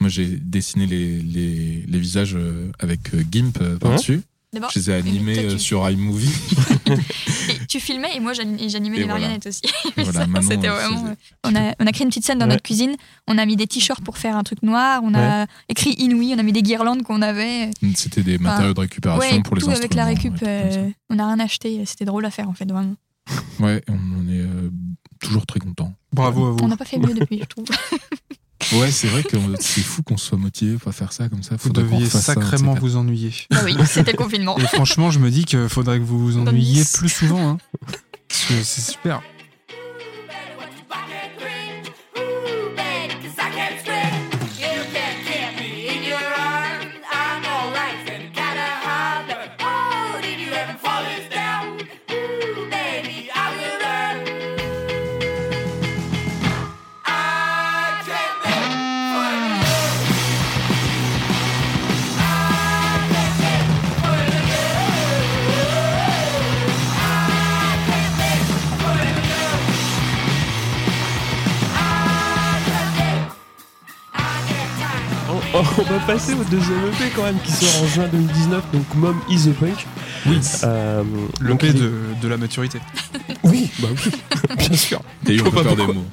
Moi, 0.00 0.08
j'ai 0.10 0.26
dessiné 0.26 0.86
les, 0.86 1.20
les, 1.22 1.84
les 1.86 1.98
visages 1.98 2.36
avec 2.78 3.14
Gimp 3.30 3.58
par-dessus. 3.78 4.20
D'abord, 4.54 4.70
Je 4.72 4.78
les 4.78 4.90
ai 4.90 4.94
animés 4.94 5.34
toi, 5.34 5.42
tu- 5.42 5.48
euh, 5.50 5.58
sur 5.58 5.90
iMovie. 5.90 6.30
et 6.86 7.66
tu 7.68 7.80
filmais 7.80 8.16
et 8.16 8.20
moi 8.20 8.32
j'animais 8.32 8.62
Et 8.62 8.68
les 8.68 8.90
voilà. 8.90 9.06
marionnettes 9.06 9.46
aussi. 9.46 9.62
Voilà, 9.96 10.26
Manon, 10.26 10.48
C'était 10.48 10.68
euh, 10.68 10.74
vraiment. 10.74 11.02
faisait- 11.04 11.16
On 11.44 11.54
a, 11.56 11.74
on 11.80 11.86
a 11.86 11.92
créé 11.92 12.02
une 12.04 12.08
petite 12.10 12.24
scène 12.24 12.38
dans 12.38 12.46
Ouais. 12.46 12.52
notre 12.52 12.62
cuisine. 12.62 12.94
On 13.26 13.36
a 13.38 13.44
mis 13.46 13.56
des 13.56 13.66
t-shirts 13.66 14.02
pour 14.04 14.16
faire 14.18 14.36
un 14.36 14.42
truc 14.42 14.62
noir. 14.62 15.00
On 15.04 15.14
a 15.14 15.46
écrit 15.68 15.90
Inouï. 15.98 16.32
On 16.34 16.38
a 16.38 16.42
mis 16.42 16.52
des 16.52 16.62
guirlandes 16.62 17.02
qu'on 17.02 17.22
avait. 17.22 17.70
C'était 17.94 18.22
des 18.22 18.38
matériaux 18.38 18.74
de 18.74 18.80
récupération 18.80 19.36
Ouais, 19.36 19.42
pour 19.42 19.56
les 19.56 19.62
tout 19.62 19.70
avec 19.70 19.94
la 19.94 20.04
récup. 20.04 20.34
euh, 20.42 20.88
on 21.10 21.16
n'a 21.16 21.26
rien 21.26 21.40
acheté. 21.40 21.84
C'était 21.86 22.04
drôle 22.04 22.24
à 22.26 22.30
faire 22.30 22.48
en 22.48 22.54
fait, 22.54 22.70
vraiment. 22.70 22.94
Ouais, 23.60 23.82
on 23.88 23.94
en 23.94 24.28
est 24.28 24.40
euh, 24.40 24.70
toujours 25.20 25.46
très 25.46 25.58
content. 25.60 25.92
Bravo 26.12 26.44
à 26.46 26.48
On 26.50 26.56
vous. 26.56 26.68
n'a 26.68 26.76
pas 26.76 26.84
fait 26.84 26.98
mieux 26.98 27.14
depuis, 27.14 27.38
je 27.40 27.44
trouve. 27.46 27.64
Ouais, 28.72 28.90
c'est 28.90 29.08
vrai 29.08 29.22
que 29.22 29.36
c'est 29.60 29.82
fou 29.82 30.02
qu'on 30.02 30.16
soit 30.16 30.38
motivé 30.38 30.76
pour 30.76 30.92
faire 30.94 31.12
ça 31.12 31.28
comme 31.28 31.42
ça. 31.42 31.52
Vous 31.56 31.68
Faudrait 31.68 31.84
deviez 31.84 32.06
ça, 32.06 32.20
sacrément 32.20 32.72
etc. 32.72 32.78
vous 32.80 32.96
ennuyer. 32.96 33.32
bah 33.50 33.58
oui, 33.64 33.76
c'était 33.86 34.12
le 34.12 34.16
confinement. 34.18 34.56
Et 34.58 34.62
franchement, 34.66 35.10
je 35.10 35.18
me 35.18 35.30
dis 35.30 35.44
qu'il 35.44 35.68
faudrait 35.68 35.98
que 35.98 36.04
vous 36.04 36.18
vous 36.18 36.38
ennuyiez 36.38 36.82
plus 36.94 37.08
souvent. 37.08 37.48
hein. 37.50 37.58
Parce 38.28 38.44
que 38.46 38.62
c'est 38.64 38.80
super. 38.92 39.22
On 75.54 75.60
va 75.82 75.98
passer 76.06 76.34
au 76.34 76.42
deuxième 76.44 76.78
EP 76.88 77.10
quand 77.14 77.22
même 77.22 77.38
qui 77.44 77.52
sort 77.52 77.82
en 77.82 77.86
juin 77.86 78.08
2019, 78.10 78.64
donc 78.72 78.82
Mom 78.96 79.16
is 79.28 79.48
a 79.48 79.52
Punk. 79.52 79.86
Oui. 80.26 80.38
Euh, 80.64 81.04
Le 81.40 81.48
donc 81.50 81.60
P 81.60 81.68
il 81.68 81.76
est- 81.76 81.80
de, 81.80 81.92
de 82.22 82.28
la 82.28 82.36
maturité. 82.36 82.78
Oui, 83.44 83.70
bah 83.78 83.88
oui, 83.92 84.10
bien 84.58 84.76
sûr. 84.76 85.00
T'as 85.24 85.32
eu 85.32 85.40
un 85.40 85.44
Faut 85.44 85.50
peu 85.50 85.56
pas 85.62 85.74
peur 85.74 85.76
des 85.76 85.92
mots. 85.92 86.04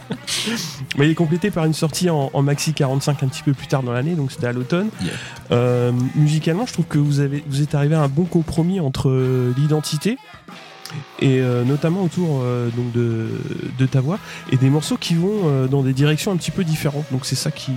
Mais 0.98 1.06
il 1.06 1.10
est 1.10 1.14
complété 1.14 1.50
par 1.50 1.66
une 1.66 1.74
sortie 1.74 2.08
en, 2.10 2.30
en 2.32 2.42
maxi 2.42 2.72
45 2.72 3.22
un 3.22 3.28
petit 3.28 3.42
peu 3.42 3.52
plus 3.52 3.66
tard 3.66 3.82
dans 3.82 3.92
l'année, 3.92 4.14
donc 4.14 4.32
c'était 4.32 4.46
à 4.46 4.52
l'automne. 4.52 4.88
Yeah. 5.02 5.12
Euh, 5.52 5.92
musicalement, 6.14 6.64
je 6.66 6.72
trouve 6.72 6.86
que 6.86 6.98
vous, 6.98 7.20
avez, 7.20 7.44
vous 7.46 7.60
êtes 7.62 7.74
arrivé 7.74 7.94
à 7.94 8.00
un 8.00 8.08
bon 8.08 8.24
compromis 8.24 8.80
entre 8.80 9.10
euh, 9.10 9.52
l'identité 9.58 10.16
et 11.20 11.40
euh, 11.40 11.64
notamment 11.64 12.02
autour 12.02 12.40
euh, 12.42 12.68
donc 12.70 12.92
de, 12.92 13.28
de 13.78 13.86
ta 13.86 14.00
voix 14.00 14.18
et 14.50 14.56
des 14.56 14.70
morceaux 14.70 14.96
qui 14.96 15.14
vont 15.14 15.42
euh, 15.46 15.66
dans 15.66 15.82
des 15.82 15.92
directions 15.92 16.32
un 16.32 16.36
petit 16.36 16.50
peu 16.50 16.64
différentes. 16.64 17.06
Donc 17.12 17.24
c'est 17.26 17.36
ça 17.36 17.50
qui, 17.50 17.72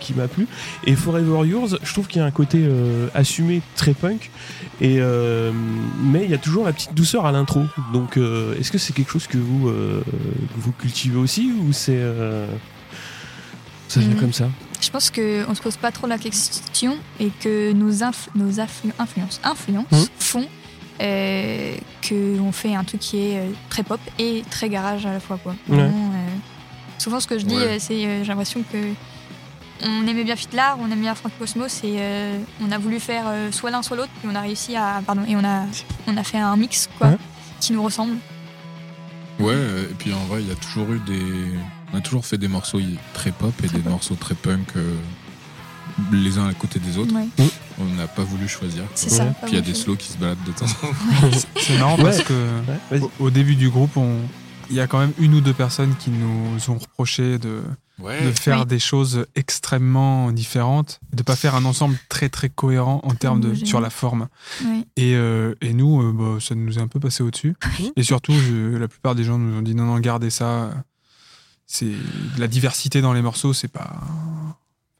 qui 0.00 0.14
m'a 0.14 0.28
plu. 0.28 0.46
Et 0.84 0.94
Forever 0.96 1.46
Yours, 1.48 1.76
je 1.82 1.92
trouve 1.92 2.06
qu'il 2.06 2.20
y 2.20 2.22
a 2.22 2.26
un 2.26 2.30
côté 2.30 2.66
assumé 3.14 3.62
très 3.76 3.94
punk, 3.94 4.30
et, 4.80 4.98
mais 6.02 6.24
il 6.24 6.30
y 6.30 6.34
a 6.34 6.38
toujours 6.38 6.64
la 6.64 6.72
petite 6.72 6.94
douceur 6.94 7.26
à 7.26 7.32
l'intro. 7.32 7.62
Donc 7.92 8.16
est-ce 8.16 8.70
que 8.70 8.78
c'est 8.78 8.92
quelque 8.92 9.10
chose 9.12 9.26
que 9.26 9.38
vous, 9.38 9.70
vous 10.56 10.72
cultivez 10.72 11.16
aussi 11.18 11.52
ou 11.60 11.72
c'est 11.72 12.00
ça 13.88 14.00
vient 14.00 14.10
Mhm. 14.10 14.16
comme 14.20 14.32
ça? 14.32 14.48
Je 14.80 14.90
pense 14.90 15.10
qu'on 15.10 15.50
ne 15.50 15.54
se 15.54 15.62
pose 15.62 15.76
pas 15.76 15.92
trop 15.92 16.06
la 16.06 16.18
question 16.18 16.96
et 17.20 17.30
que 17.40 17.72
nos, 17.72 17.90
influ- 17.92 18.28
nos 18.34 18.50
influ- 18.50 18.92
influences, 18.98 19.40
influences 19.44 19.86
Mhm. 19.92 20.06
font 20.18 20.46
euh, 21.00 21.76
qu'on 22.08 22.52
fait 22.52 22.74
un 22.74 22.84
truc 22.84 23.00
qui 23.00 23.18
est 23.18 23.38
euh, 23.38 23.50
très 23.70 23.82
pop 23.82 24.00
et 24.18 24.42
très 24.50 24.68
garage 24.68 25.06
à 25.06 25.12
la 25.12 25.20
fois. 25.20 25.38
Quoi. 25.42 25.54
Ouais. 25.68 25.76
Vraiment, 25.76 26.10
euh, 26.14 26.28
souvent, 26.98 27.20
ce 27.20 27.26
que 27.26 27.38
je 27.38 27.44
dis, 27.46 27.56
Ouais. 27.56 27.78
c'est 27.78 28.04
euh, 28.06 28.22
j'ai 28.22 28.28
l'impression 28.28 28.62
que 28.72 28.78
on 29.82 30.06
aimait 30.06 30.24
bien 30.24 30.36
Fitlar, 30.36 30.78
on 30.80 30.86
aimait 30.86 31.02
bien 31.02 31.14
Frank 31.14 31.32
Cosmos 31.38 31.82
et 31.82 31.96
euh, 31.98 32.38
on 32.62 32.70
a 32.70 32.78
voulu 32.78 33.00
faire 33.00 33.24
euh, 33.26 33.50
soit 33.50 33.70
l'un 33.70 33.82
soit 33.82 33.96
l'autre 33.96 34.10
et 34.24 34.28
on 34.30 34.34
a 34.34 34.40
réussi 34.40 34.76
à 34.76 35.02
pardon 35.04 35.22
et 35.26 35.34
on 35.36 35.44
a 35.44 35.64
on 36.06 36.16
a 36.16 36.22
fait 36.22 36.38
un 36.38 36.56
mix 36.56 36.88
quoi 36.96 37.08
Ouais. 37.08 37.16
qui 37.60 37.72
nous 37.72 37.82
ressemble. 37.82 38.16
Ouais, 39.40 39.52
et 39.54 39.94
puis 39.98 40.12
en 40.14 40.24
vrai, 40.26 40.42
il 40.42 40.48
y 40.48 40.52
a 40.52 40.54
toujours 40.54 40.92
eu 40.92 41.00
des. 41.00 41.22
On 41.92 41.98
a 41.98 42.00
toujours 42.00 42.24
fait 42.24 42.38
des 42.38 42.46
morceaux 42.48 42.80
très 43.14 43.32
pop 43.32 43.52
et 43.64 43.68
des 43.68 43.82
morceaux 43.88 44.14
très 44.14 44.34
punk 44.36 44.68
euh, 44.76 44.94
les 46.12 46.38
uns 46.38 46.46
à 46.48 46.54
côté 46.54 46.78
des 46.80 46.98
autres. 46.98 47.14
Ouais, 47.14 47.26
On 47.78 47.84
n'a 47.94 48.06
pas 48.06 48.24
voulu 48.24 48.48
choisir. 48.48 48.84
c'est 48.94 49.10
ça. 49.10 49.24
Puis 49.42 49.52
il 49.52 49.54
y 49.54 49.58
a 49.58 49.60
des 49.60 49.74
slows 49.74 49.96
qui 49.96 50.08
se 50.12 50.18
baladent 50.18 50.42
de 50.46 50.52
temps 50.52 50.66
en 50.66 50.68
temps. 50.68 51.38
C'est 51.56 51.78
marrant 51.78 51.96
Ouais. 51.96 52.02
parce 52.04 52.22
que 52.22 52.48
au, 53.00 53.10
au 53.26 53.30
début 53.30 53.54
du 53.56 53.68
groupe, 53.70 53.96
on- 53.96 54.18
il 54.70 54.76
y 54.76 54.80
a 54.80 54.86
quand 54.86 54.98
même 54.98 55.12
une 55.18 55.34
ou 55.34 55.40
deux 55.42 55.52
personnes 55.52 55.94
qui 55.96 56.08
nous 56.10 56.58
ont 56.70 56.78
reproché 56.78 57.38
de, 57.38 57.60
de 57.98 58.30
faire 58.32 58.60
Oui. 58.60 58.66
des 58.66 58.78
choses 58.78 59.26
extrêmement 59.34 60.32
différentes, 60.32 61.00
de 61.12 61.22
pas 61.22 61.36
faire 61.36 61.54
un 61.54 61.66
ensemble 61.66 61.96
très 62.08 62.30
très 62.30 62.48
cohérent 62.48 63.00
en 63.04 63.14
termes 63.14 63.40
de 63.40 63.54
sur 63.54 63.78
la 63.80 63.90
forme. 63.90 64.26
Et, 64.96 65.14
euh, 65.16 65.54
et 65.60 65.74
nous, 65.74 66.00
euh, 66.02 66.12
bah, 66.12 66.40
ça 66.40 66.54
nous 66.54 66.78
est 66.78 66.80
un 66.82 66.88
peu 66.88 66.98
passé 66.98 67.22
au-dessus. 67.22 67.54
Et 67.96 68.02
surtout, 68.02 68.32
je- 68.32 68.76
la 68.78 68.88
plupart 68.88 69.14
des 69.14 69.22
gens 69.24 69.36
nous 69.38 69.58
ont 69.58 69.62
dit 69.62 69.74
non, 69.74 69.84
non, 69.84 69.98
gardez 70.00 70.30
ça. 70.30 70.70
C'est 71.66 71.92
la 72.38 72.46
diversité 72.48 73.00
dans 73.02 73.12
les 73.12 73.22
morceaux, 73.22 73.52
c'est 73.52 73.68
pas. 73.68 74.00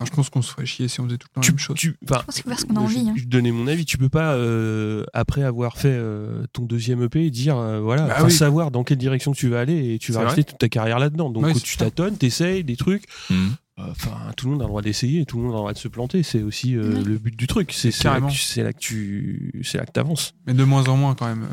Enfin, 0.01 0.11
je 0.11 0.17
pense 0.17 0.29
qu'on 0.29 0.43
se 0.43 0.51
ferait 0.51 0.67
chier 0.67 0.89
si 0.89 1.01
on 1.01 1.05
faisait 1.05 1.19
tout 1.19 1.29
le 1.31 1.35
temps 1.35 1.41
tu, 1.41 1.51
la 1.51 1.55
même 1.55 1.59
chose. 1.61 1.77
tu- 1.77 1.97
enfin, 2.05 2.21
Je 2.21 2.25
pense 2.27 2.35
qu'il 2.35 2.43
faut 2.43 2.49
faire 2.51 2.59
ce 2.59 2.65
qu'on 2.67 2.77
a 2.77 2.81
envie. 2.81 3.05
Je, 3.05 3.11
hein. 3.11 3.15
je 3.17 3.25
donnais 3.27 3.53
mon 3.53 3.67
avis. 3.69 3.85
Tu 3.85 3.97
peux 3.97 4.09
pas, 4.09 4.35
euh, 4.35 5.05
après 5.13 5.45
avoir 5.45 5.77
fait 5.79 5.93
euh, 5.93 6.45
ton 6.53 6.65
deuxième 6.65 7.03
EP, 7.05 7.31
dire 7.31 7.57
euh, 7.57 7.81
voilà, 7.81 8.09
Bah 8.09 8.17
oui. 8.25 8.33
savoir 8.33 8.71
dans 8.73 8.83
quelle 8.83 8.99
direction 8.99 9.33
tu 9.33 9.49
vas 9.49 9.61
aller 9.61 9.95
et 9.95 9.99
tu 10.01 10.11
vas 10.13 10.25
rester 10.25 10.43
toute 10.43 10.59
ta 10.59 10.69
carrière 10.69 10.99
là-dedans. 10.99 11.31
Donc 11.31 11.45
Ouais, 11.45 11.55
tu 11.55 11.75
ça. 11.77 11.85
tâtonnes, 11.85 12.17
t'essayes 12.19 12.65
des 12.65 12.77
trucs. 12.77 13.05
Mhm. 13.31 13.55
Euh, 13.81 13.83
Enfin, 13.91 14.13
tout 14.37 14.47
le 14.47 14.53
monde 14.53 14.61
a 14.61 14.65
le 14.65 14.69
droit 14.69 14.83
d'essayer, 14.83 15.25
tout 15.27 15.37
le 15.39 15.43
monde 15.45 15.53
a 15.53 15.57
le 15.57 15.59
droit 15.61 15.73
de 15.73 15.79
se 15.79 15.89
planter. 15.89 16.23
C'est 16.23 16.43
aussi 16.43 16.77
euh, 16.77 16.93
Oui. 16.97 17.05
le 17.05 17.19
but 17.19 17.37
du 17.37 17.47
truc. 17.49 17.73
C'est 17.73 17.89
là, 18.05 18.21
que 18.21 18.31
tu- 18.31 18.39
c'est 18.39 18.63
là 18.63 18.73
que 18.73 18.79
tu, 18.79 19.51
c'est 19.65 19.79
là 19.79 19.85
que 19.85 19.91
t'avances. 19.91 20.35
Mais 20.47 20.55
de 20.55 20.63
moins 20.63 20.85
en 20.89 20.97
moins 20.97 21.15
quand 21.17 21.27
même. 21.27 21.49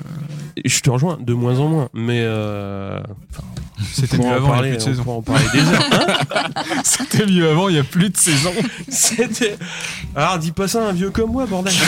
Je 0.63 0.79
te 0.81 0.89
rejoins 0.91 1.17
de 1.19 1.34
moins 1.34 1.57
en 1.60 1.67
moins, 1.67 1.89
mais 1.93 2.21
euh, 2.23 3.01
C'était 3.91 4.19
mieux 4.19 4.27
avant, 4.27 4.49
il 4.49 4.51
parler, 4.51 4.69
y 4.69 4.73
a 4.73 4.75
plus 4.77 4.86
de 4.86 4.99
on 5.10 5.23
saison. 5.23 5.23
C'était 6.84 7.25
mieux 7.25 7.49
avant, 7.49 7.69
il 7.69 7.75
y 7.75 7.79
a 7.79 7.84
plus 7.84 8.10
de 8.12 8.17
saison. 8.17 8.51
C'était. 8.88 9.57
Alors, 10.15 10.38
dis 10.38 10.51
pas 10.51 10.67
ça 10.67 10.86
à 10.86 10.89
un 10.89 10.93
vieux 10.93 11.10
comme 11.10 11.31
moi, 11.31 11.47
bordel. 11.47 11.73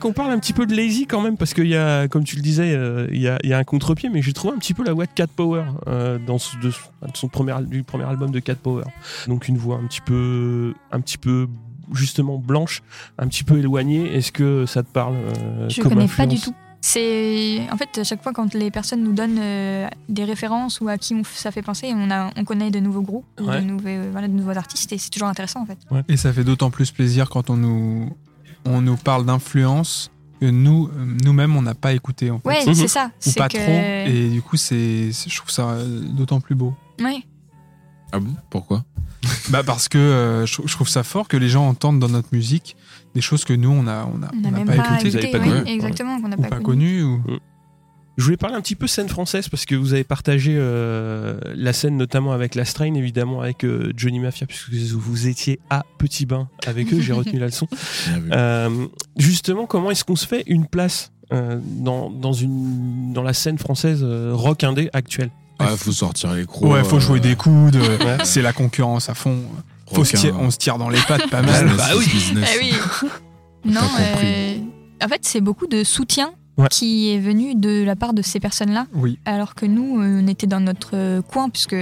qu'on 0.00 0.12
parle 0.12 0.32
un 0.32 0.38
petit 0.40 0.52
peu 0.52 0.66
de 0.66 0.74
Lazy 0.74 1.06
quand 1.06 1.20
même, 1.22 1.36
parce 1.36 1.54
qu'il 1.54 1.68
y 1.68 1.76
a, 1.76 2.08
comme 2.08 2.24
tu 2.24 2.34
le 2.36 2.42
disais, 2.42 2.72
euh, 2.74 3.06
il 3.12 3.20
y, 3.20 3.28
a, 3.28 3.38
il 3.44 3.50
y 3.50 3.52
a 3.52 3.58
un 3.58 3.64
contre-pied, 3.64 4.08
mais 4.08 4.20
j'ai 4.22 4.32
trouvé 4.32 4.52
un 4.54 4.58
petit 4.58 4.74
peu 4.74 4.82
la 4.82 4.92
voix 4.92 5.06
de 5.06 5.12
Cat 5.14 5.28
Power 5.28 5.64
euh, 5.86 6.18
dans 6.26 6.38
ce- 6.38 6.56
de, 6.56 6.68
de 6.70 7.16
son 7.16 7.28
premier, 7.28 7.54
du 7.64 7.84
premier 7.84 8.04
album 8.04 8.32
de 8.32 8.40
Cat 8.40 8.56
Power. 8.56 8.82
Donc 9.28 9.46
une 9.46 9.56
voix 9.58 9.76
un 9.76 9.86
petit 9.86 10.00
peu, 10.00 10.74
un 10.90 11.00
petit 11.00 11.18
peu 11.18 11.46
justement 11.92 12.38
blanche, 12.38 12.82
un 13.18 13.28
petit 13.28 13.44
peu 13.44 13.58
éloignée. 13.58 14.14
Est-ce 14.16 14.32
que 14.32 14.66
ça 14.66 14.82
te 14.82 14.88
parle 14.90 15.14
euh, 15.14 15.68
Je 15.68 15.80
comme 15.82 15.92
connais 15.94 16.08
pas 16.08 16.26
du 16.26 16.40
tout. 16.40 16.54
C'est 16.82 17.60
en 17.70 17.76
fait 17.76 17.98
à 17.98 18.04
chaque 18.04 18.22
fois 18.22 18.32
quand 18.32 18.54
les 18.54 18.70
personnes 18.70 19.02
nous 19.02 19.12
donnent 19.12 19.38
euh, 19.38 19.86
des 20.08 20.24
références 20.24 20.80
ou 20.80 20.88
à 20.88 20.96
qui 20.96 21.14
on, 21.14 21.20
f- 21.20 21.36
ça 21.36 21.50
fait 21.50 21.60
penser, 21.60 21.92
on 21.94 22.10
a 22.10 22.30
on 22.36 22.44
connaît 22.44 22.70
de 22.70 22.80
nouveaux 22.80 23.02
groupes, 23.02 23.26
ou 23.38 23.44
Ouais. 23.44 23.60
de 23.60 23.66
nouveaux 23.66 23.86
euh, 23.86 24.08
voilà 24.10 24.28
de 24.28 24.32
nouveaux 24.32 24.56
artistes 24.56 24.90
et 24.92 24.96
c'est 24.96 25.10
toujours 25.10 25.28
intéressant 25.28 25.60
en 25.60 25.66
fait. 25.66 25.76
Et 26.08 26.16
ça 26.16 26.32
fait 26.32 26.42
d'autant 26.42 26.70
plus 26.70 26.90
plaisir 26.90 27.28
quand 27.28 27.50
on 27.50 27.56
nous, 27.58 28.16
on 28.64 28.80
nous 28.80 28.96
parle 28.96 29.24
d'influence 29.26 30.10
que 30.40 30.46
nous, 30.46 30.90
nous-mêmes, 31.24 31.54
on 31.56 31.62
n'a 31.62 31.74
pas 31.74 31.92
écouté 31.92 32.30
en 32.30 32.38
fait. 32.38 32.48
Ouais, 32.48 32.74
c'est 32.74 32.88
ça. 32.88 33.06
Ou 33.06 33.10
C'est 33.18 33.36
pas 33.36 33.48
que 33.48 33.58
trop. 33.58 34.10
Et 34.10 34.30
du 34.30 34.40
coup, 34.42 34.56
c'est, 34.56 35.10
je 35.12 35.36
trouve 35.36 35.50
ça 35.50 35.76
d'autant 35.84 36.40
plus 36.40 36.54
beau. 36.54 36.74
ouais. 37.00 37.22
Ah 38.12 38.18
bon? 38.18 38.34
Pourquoi? 38.50 38.84
Bah 39.50 39.62
parce 39.62 39.88
que 39.88 39.98
euh, 39.98 40.46
je, 40.46 40.62
je 40.64 40.72
trouve 40.74 40.88
ça 40.88 41.02
fort 41.04 41.28
que 41.28 41.36
les 41.36 41.48
gens 41.48 41.68
entendent 41.68 42.00
dans 42.00 42.08
notre 42.08 42.28
musique 42.32 42.74
des 43.14 43.20
choses 43.20 43.44
que 43.44 43.52
nous 43.52 43.70
on 43.70 43.86
a 43.86 44.04
on 44.06 44.06
a, 44.06 44.06
On 44.06 44.18
n'a 44.18 44.30
on 44.34 44.40
n'a 44.40 44.50
même 44.50 44.66
pas, 44.66 44.76
pas, 44.76 45.00
écouté 45.00 45.30
exactement, 45.66 46.20
qu'on 46.20 46.28
n'a 46.28 46.36
pas, 46.36 46.48
pas 46.48 46.60
connu. 46.60 47.02
connu 47.02 47.02
ou 47.04 47.22
Je 48.20 48.24
voulais 48.26 48.36
parler 48.36 48.54
un 48.56 48.60
petit 48.60 48.76
peu 48.76 48.86
scène 48.86 49.08
française 49.08 49.48
parce 49.48 49.64
que 49.64 49.74
vous 49.74 49.94
avez 49.94 50.04
partagé 50.04 50.54
euh, 50.56 51.40
la 51.56 51.72
scène 51.72 51.96
notamment 51.96 52.32
avec 52.32 52.54
la 52.54 52.66
Strain, 52.66 52.92
évidemment 52.94 53.40
avec 53.40 53.64
euh, 53.64 53.92
Johnny 53.96 54.20
Mafia, 54.20 54.46
puisque 54.46 54.70
vous 54.92 55.26
étiez 55.26 55.58
à 55.70 55.84
Petit 55.98 56.26
Bain 56.26 56.48
avec 56.66 56.92
eux, 56.92 57.00
j'ai 57.00 57.14
retenu 57.14 57.38
la 57.38 57.46
leçon. 57.46 57.66
Euh, 58.32 58.86
justement, 59.16 59.64
comment 59.66 59.90
est-ce 59.90 60.04
qu'on 60.04 60.16
se 60.16 60.26
fait 60.26 60.42
une 60.46 60.66
place 60.66 61.12
euh, 61.32 61.58
dans, 61.64 62.10
dans, 62.10 62.32
une, 62.32 63.12
dans 63.12 63.22
la 63.22 63.32
scène 63.32 63.58
française 63.58 64.00
euh, 64.02 64.32
rock 64.34 64.64
indé 64.64 64.90
actuelle? 64.92 65.30
Ah, 65.58 65.76
faut 65.76 65.92
sortir 65.92 66.34
les 66.34 66.44
crocs. 66.46 66.70
ouais 66.70 66.84
faut 66.84 66.96
euh, 66.96 67.00
jouer 67.00 67.20
des 67.20 67.36
coudes 67.36 67.76
Ouais. 68.04 68.18
c'est 68.24 68.42
la 68.42 68.52
concurrence 68.52 69.08
à 69.08 69.14
fond 69.14 69.38
faut 69.92 70.04
se 70.04 70.16
tirer- 70.16 70.32
on 70.38 70.50
se 70.50 70.58
tire 70.58 70.78
dans 70.78 70.88
les 70.88 71.00
pattes 71.08 71.28
pas 71.30 71.42
mal 71.42 71.64
business 71.64 71.76
Bah 71.76 71.94
oui. 71.96 72.06
business. 72.12 72.48
Eh 72.54 72.58
oui. 72.64 72.74
non, 73.64 73.80
euh, 74.00 74.56
en 75.02 75.08
fait, 75.08 75.20
c'est 75.22 75.40
beaucoup 75.40 75.66
de 75.66 75.82
soutien 75.84 76.32
Ouais. 76.60 76.68
qui 76.70 77.12
est 77.12 77.18
venu 77.18 77.54
de 77.54 77.82
la 77.82 77.96
part 77.96 78.14
de 78.14 78.22
ces 78.22 78.40
personnes-là, 78.40 78.86
oui 78.94 79.18
alors 79.24 79.54
que 79.54 79.66
nous, 79.66 80.00
euh, 80.00 80.20
on 80.22 80.26
était 80.26 80.46
dans 80.46 80.60
notre 80.60 80.90
euh, 80.94 81.22
coin 81.22 81.48
puisque 81.48 81.76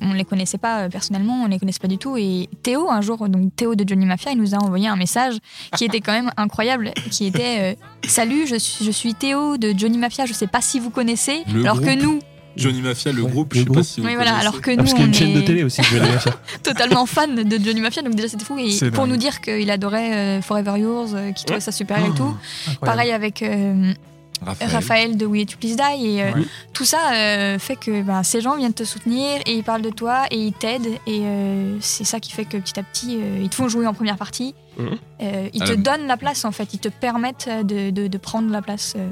on 0.00 0.12
les 0.12 0.24
connaissait 0.24 0.58
pas 0.58 0.82
euh, 0.82 0.88
personnellement, 0.88 1.42
on 1.42 1.46
les 1.46 1.58
connaissait 1.58 1.80
pas 1.80 1.88
du 1.88 1.98
tout. 1.98 2.16
Et 2.16 2.48
Théo, 2.62 2.90
un 2.90 3.00
jour, 3.00 3.28
donc 3.28 3.54
Théo 3.56 3.74
de 3.74 3.88
Johnny 3.88 4.06
Mafia, 4.06 4.32
il 4.32 4.38
nous 4.38 4.54
a 4.54 4.58
envoyé 4.58 4.88
un 4.88 4.96
message 4.96 5.38
qui 5.76 5.84
était 5.84 6.00
quand 6.00 6.12
même 6.12 6.30
incroyable, 6.36 6.92
qui 7.10 7.26
était 7.26 7.74
euh, 7.74 7.74
Salut, 8.06 8.46
je 8.46 8.56
suis, 8.56 8.84
je 8.84 8.90
suis 8.90 9.14
Théo 9.14 9.56
de 9.56 9.74
Johnny 9.76 9.98
Mafia, 9.98 10.26
je 10.26 10.32
sais 10.32 10.46
pas 10.46 10.60
si 10.60 10.78
vous 10.78 10.90
connaissez, 10.90 11.42
Le 11.52 11.62
alors 11.62 11.80
que 11.80 12.00
nous, 12.00 12.20
Johnny 12.58 12.82
Mafia, 12.82 13.12
le 13.12 13.22
Ouais, 13.22 13.30
groupe, 13.30 13.52
le 13.54 13.60
je 13.60 13.64
sais 13.64 13.66
pas 13.68 13.72
groupe. 13.74 13.84
si 13.86 14.00
vous 14.00 14.06
Oui, 14.06 14.14
voilà, 14.14 14.30
connaissez. 14.32 14.46
alors 14.48 14.60
que 14.60 14.70
Ah, 14.70 14.74
nous, 14.74 14.78
parce 14.82 14.90
qu'il 14.92 15.00
y 15.00 15.04
a 15.04 15.06
une 15.06 15.14
chaîne 15.14 15.34
de 15.34 15.40
télé 15.40 15.62
aussi, 15.64 15.82
Johnny 15.82 16.08
Mafia. 16.10 16.32
totalement 16.62 17.06
fan 17.06 17.34
de 17.34 17.58
Johnny 17.64 17.80
Mafia, 17.80 18.02
donc 18.02 18.14
déjà 18.14 18.28
c'était 18.28 18.44
fou. 18.44 18.58
Et 18.58 18.76
pour 18.90 19.04
dingue. 19.04 19.10
nous 19.12 19.16
dire 19.16 19.40
qu'il 19.40 19.70
adorait 19.70 20.14
euh, 20.14 20.42
Forever 20.42 20.78
Yours, 20.78 21.10
euh, 21.14 21.32
qu'il 21.32 21.44
trouvait 21.46 21.60
ça 21.60 21.72
super 21.72 21.98
et 21.98 22.10
tout. 22.14 22.34
Incroyable. 22.68 22.80
Pareil 22.80 23.10
avec 23.12 23.42
euh, 23.42 23.92
Raphaël. 24.44 24.70
Raphaël 24.70 25.16
de 25.16 25.26
We 25.26 25.40
You 25.42 25.56
Please 25.58 25.76
Die. 25.76 26.06
Et 26.06 26.22
euh, 26.22 26.32
Ouais. 26.32 26.42
tout 26.72 26.84
ça 26.84 26.98
euh, 27.12 27.58
fait 27.58 27.74
que 27.76 28.02
bah, 28.02 28.22
ces 28.22 28.40
gens 28.40 28.56
viennent 28.56 28.72
te 28.74 28.84
soutenir 28.84 29.40
et 29.46 29.54
ils 29.56 29.64
parlent 29.64 29.82
de 29.82 29.90
toi 29.90 30.26
et 30.30 30.36
ils 30.38 30.52
t'aident. 30.52 30.86
Et 31.06 31.20
euh, 31.22 31.76
c'est 31.80 32.04
ça 32.04 32.20
qui 32.20 32.30
fait 32.32 32.44
que 32.44 32.56
petit 32.56 32.78
à 32.78 32.82
petit, 32.84 33.18
euh, 33.20 33.40
ils 33.42 33.48
te 33.48 33.54
font 33.56 33.68
jouer 33.68 33.86
en 33.86 33.94
première 33.94 34.16
partie. 34.16 34.54
Euh, 34.78 35.48
ils 35.52 35.62
Ah, 35.62 35.66
te 35.66 35.72
donnent 35.74 36.06
la 36.06 36.16
place 36.16 36.44
en 36.44 36.52
fait. 36.52 36.72
Ils 36.72 36.78
te 36.78 36.88
permettent 36.88 37.48
de, 37.64 37.90
de- 37.90 38.06
de 38.06 38.18
prendre 38.18 38.48
la 38.52 38.62
place 38.62 38.94
euh, 38.96 39.08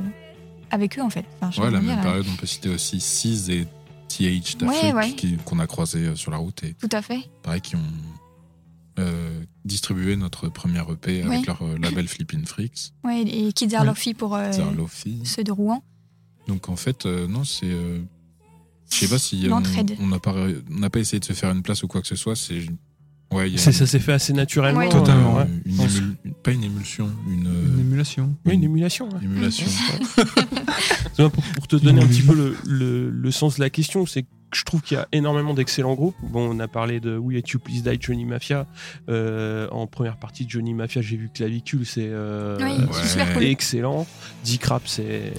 avec 0.71 0.99
eux 0.99 1.03
en 1.03 1.11
fait. 1.11 1.25
Enfin, 1.41 1.63
Ouais, 1.63 1.71
la 1.71 1.81
même 1.81 1.99
euh, 1.99 2.03
période, 2.03 2.27
on 2.33 2.37
peut 2.37 2.47
citer 2.47 2.69
aussi 2.69 3.01
Seize 3.01 3.51
et 3.51 3.67
TH 4.09 4.57
d'Afrique 4.59 4.95
Ouais, 5.25 5.37
qu'on 5.45 5.59
a 5.59 5.67
croisés 5.67 6.07
euh, 6.07 6.17
sur 6.17 6.31
la 6.31 6.37
route 6.39 6.63
et 6.65 6.75
Tout 6.75 6.89
à 6.93 7.03
fait. 7.03 7.29
pareil 7.43 7.61
qui 7.61 7.77
ont 7.77 7.83
euh, 8.99 9.45
distribué 9.65 10.17
notre 10.17 10.49
première 10.49 10.91
EP 10.91 11.23
avec 11.23 11.47
leur 11.47 11.63
label 11.79 12.09
Flippin' 12.09 12.45
Freaks, 12.47 12.93
Ouais, 13.05 13.23
et 13.23 13.53
Kids 13.53 13.75
Are. 13.75 13.85
Lucky 13.85 14.15
pour 14.15 14.35
euh, 14.35 14.51
ceux 15.25 15.45
de 15.45 15.53
Rouen. 15.53 15.83
Donc 16.49 16.69
en 16.69 16.77
fait, 16.77 17.05
euh, 17.07 17.27
non, 17.27 17.45
c'est. 17.45 17.69
je 17.69 18.01
sais 18.89 19.09
pas 19.09 19.19
si 19.19 19.43
L'entraide. 19.49 19.97
on 20.01 20.07
n'a 20.07 20.19
pas, 20.21 20.33
on 20.71 20.79
n'a 20.79 20.89
pas 20.91 21.01
essayé 21.01 21.19
de 21.21 21.25
se 21.25 21.33
faire 21.35 21.51
une 21.51 21.63
place 21.63 21.83
ou 21.83 21.89
quoi 21.89 22.01
que 22.01 22.07
ce 22.09 22.17
soit. 22.17 22.37
C'est. 22.37 22.65
Ouais, 23.33 23.51
une- 23.51 23.59
Ça 23.59 23.73
s'est 23.73 23.99
fait 23.99 24.13
assez 24.13 24.33
naturellement. 24.33 24.79
Ouais. 24.81 24.87
euh, 24.87 24.91
Totalement. 24.91 25.37
ouais. 25.37 25.47
une 25.65 25.75
émul- 25.81 26.17
une- 26.25 26.35
pas 26.35 26.53
une 26.53 26.63
émulsion, 26.65 27.11
une, 27.29 27.47
euh, 27.49 27.67
Une 27.75 27.81
émulation. 27.81 28.35
Oui, 28.45 28.55
une 28.55 28.65
émulation. 28.65 29.09
ouais. 29.09 29.25
émulation. 29.25 29.67
Pour, 31.17 31.31
pour 31.31 31.67
te 31.67 31.77
donner 31.77 32.03
un 32.03 32.07
petit 32.07 32.23
peu 32.23 32.35
le, 32.35 32.57
le- 32.67 33.11
le 33.11 33.31
sens 33.31 33.57
de 33.57 33.63
la 33.63 33.71
question, 33.71 34.05
c'est 34.07 34.23
que 34.23 34.29
je 34.55 34.63
trouve 34.65 34.83
qu'il 34.83 34.97
y 34.97 35.01
a 35.01 35.09
énormément 35.13 35.55
d'excellents 35.55 35.95
groupes. 35.95 36.15
Bon, 36.23 36.49
on 36.55 36.61
a 36.61 36.69
parlé 36.69 37.01
de 37.01 37.17
We 37.17 37.39
Hate 37.39 37.49
You 37.51 37.59
Please 37.59 37.81
Die, 37.83 37.99
Johnny 38.01 38.25
Mafia. 38.27 38.67
Euh, 39.09 39.67
en 39.73 39.87
première 39.87 40.19
partie 40.19 40.45
de 40.45 40.51
Johnny 40.51 40.73
Mafia, 40.75 41.01
j'ai 41.03 41.17
vu 41.17 41.29
Clavicule, 41.33 41.85
c'est 41.87 42.07
euh, 42.09 42.57
Oui, 42.61 43.35
Ouais. 43.37 43.51
excellent. 43.51 44.07
Dick 44.45 44.65
Rap, 44.65 44.83
c'est 44.87 45.33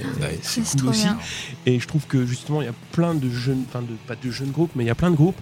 cool 0.80 0.89
aussi. 0.89 1.04
bien. 1.04 1.17
Et 1.65 1.80
je 1.80 1.88
trouve 1.88 2.06
que 2.08 2.26
justement, 2.26 2.62
il 2.62 2.65
y 2.65 2.69
a 2.69 2.76
plein 2.91 3.13
de 3.15 3.30
jeunes, 3.30 3.63
enfin, 3.69 3.82
de, 3.82 3.93
pas 4.08 4.15
de 4.21 4.32
jeunes 4.32 4.52
groupes, 4.52 4.71
mais 4.76 4.84
il 4.84 4.88
y 4.88 4.91
a 4.91 4.95
plein 4.95 5.12
de 5.12 5.15
groupes. 5.15 5.39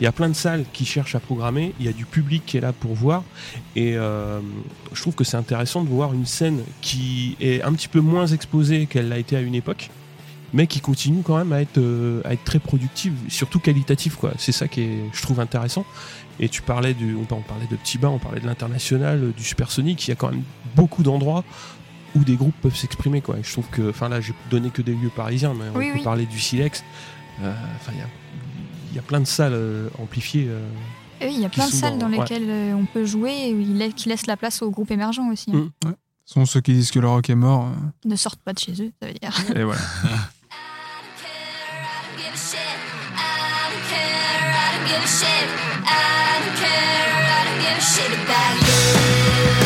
Il 0.00 0.04
y 0.04 0.06
a 0.06 0.12
plein 0.12 0.28
de 0.30 0.34
salles 0.34 0.64
qui 0.72 0.86
cherchent 0.86 1.14
à 1.14 1.20
programmer. 1.20 1.74
Il 1.78 1.84
y 1.84 1.88
a 1.88 1.92
du 1.92 2.06
public 2.06 2.42
qui 2.46 2.56
est 2.56 2.60
là 2.62 2.72
pour 2.72 2.94
voir. 2.94 3.22
Et 3.76 3.96
euh, 3.96 4.40
je 4.94 5.00
trouve 5.02 5.14
que 5.14 5.24
c'est 5.24 5.36
intéressant 5.36 5.84
de 5.84 5.88
voir 5.90 6.14
une 6.14 6.24
scène 6.24 6.62
qui 6.80 7.36
est 7.38 7.60
un 7.62 7.72
petit 7.74 7.88
peu 7.88 8.00
moins 8.00 8.26
exposée 8.26 8.86
qu'elle 8.86 9.08
l'a 9.10 9.18
été 9.18 9.36
à 9.36 9.40
une 9.40 9.54
époque, 9.54 9.90
mais 10.54 10.66
qui 10.66 10.80
continue 10.80 11.22
quand 11.22 11.36
même 11.36 11.52
à 11.52 11.60
être, 11.60 11.76
euh, 11.78 12.22
à 12.24 12.32
être 12.32 12.44
très 12.44 12.58
productive, 12.60 13.12
surtout 13.28 13.60
qualitative. 13.60 14.16
quoi. 14.16 14.32
C'est 14.38 14.52
ça 14.52 14.68
qui 14.68 14.80
est, 14.80 14.98
je 15.12 15.20
trouve, 15.20 15.38
intéressant. 15.38 15.84
Et 16.40 16.48
tu 16.48 16.62
parlais 16.62 16.94
du, 16.94 17.14
on 17.14 17.26
on 17.34 17.42
parlait 17.42 17.66
de 17.70 17.76
Petit 17.76 17.98
Bain, 17.98 18.08
on 18.08 18.18
parlait 18.18 18.40
de 18.40 18.46
l'international, 18.46 19.22
euh, 19.22 19.32
du 19.36 19.44
Supersonic. 19.44 20.08
Il 20.08 20.10
y 20.10 20.12
a 20.12 20.16
quand 20.16 20.30
même 20.30 20.42
beaucoup 20.76 21.02
d'endroits 21.02 21.44
où 22.14 22.24
des 22.24 22.36
groupes 22.36 22.56
peuvent 22.62 22.74
s'exprimer. 22.74 23.20
quoi. 23.20 23.36
Et 23.38 23.42
je 23.44 23.52
trouve 23.52 23.66
que, 23.70 23.90
enfin 23.90 24.08
là, 24.08 24.22
j'ai 24.22 24.32
donné 24.50 24.70
que 24.70 24.80
des 24.80 24.94
lieux 24.94 25.12
parisiens, 25.14 25.52
mais 25.52 25.66
on 25.74 25.78
Oui, 25.78 25.92
peut 25.92 26.02
parler 26.02 26.24
du 26.24 26.40
Silex. 26.40 26.82
Euh, 27.42 27.52
Enfin, 27.76 27.92
il 27.94 27.98
y 27.98 28.02
a, 28.02 28.06
il 28.49 28.49
y 28.96 28.98
a 28.98 29.02
plein 29.02 29.20
de 29.20 29.26
salles 29.26 29.52
euh, 29.54 29.88
amplifiées. 29.98 30.46
euh, 30.48 30.60
Et 31.20 31.26
oui, 31.26 31.32
il 31.36 31.40
y 31.40 31.44
a 31.44 31.48
plein 31.48 31.66
de 31.66 31.72
salles 31.72 31.98
dans- 31.98 32.08
lesquelles 32.08 32.48
euh, 32.48 32.74
on 32.74 32.84
peut 32.86 33.04
jouer 33.04 33.48
et 33.48 33.54
où 33.54 33.60
ils 33.60 33.78
la- 33.78 33.88
qui 33.90 34.08
laissent 34.08 34.26
la 34.26 34.36
place 34.36 34.62
aux 34.62 34.70
groupes 34.70 34.90
émergents 34.90 35.30
aussi. 35.30 35.50
hein. 35.54 35.70
Mm. 35.84 35.92
Sont 36.26 36.46
ceux 36.46 36.60
qui 36.60 36.72
disent 36.72 36.90
que 36.92 37.00
le 37.00 37.08
rock 37.08 37.28
est 37.28 37.34
mort. 37.34 37.66
euh, 37.66 37.72
Ils 38.04 38.10
ne 38.10 38.16
sortent 38.16 38.40
pas 38.42 38.52
de 38.52 38.58
chez 38.58 38.72
eux, 38.80 38.92
ça 39.02 39.08
veut 39.08 39.14
dire. 39.14 39.32
Et 39.56 39.64
voilà. 39.64 39.80
Donc 48.70 49.59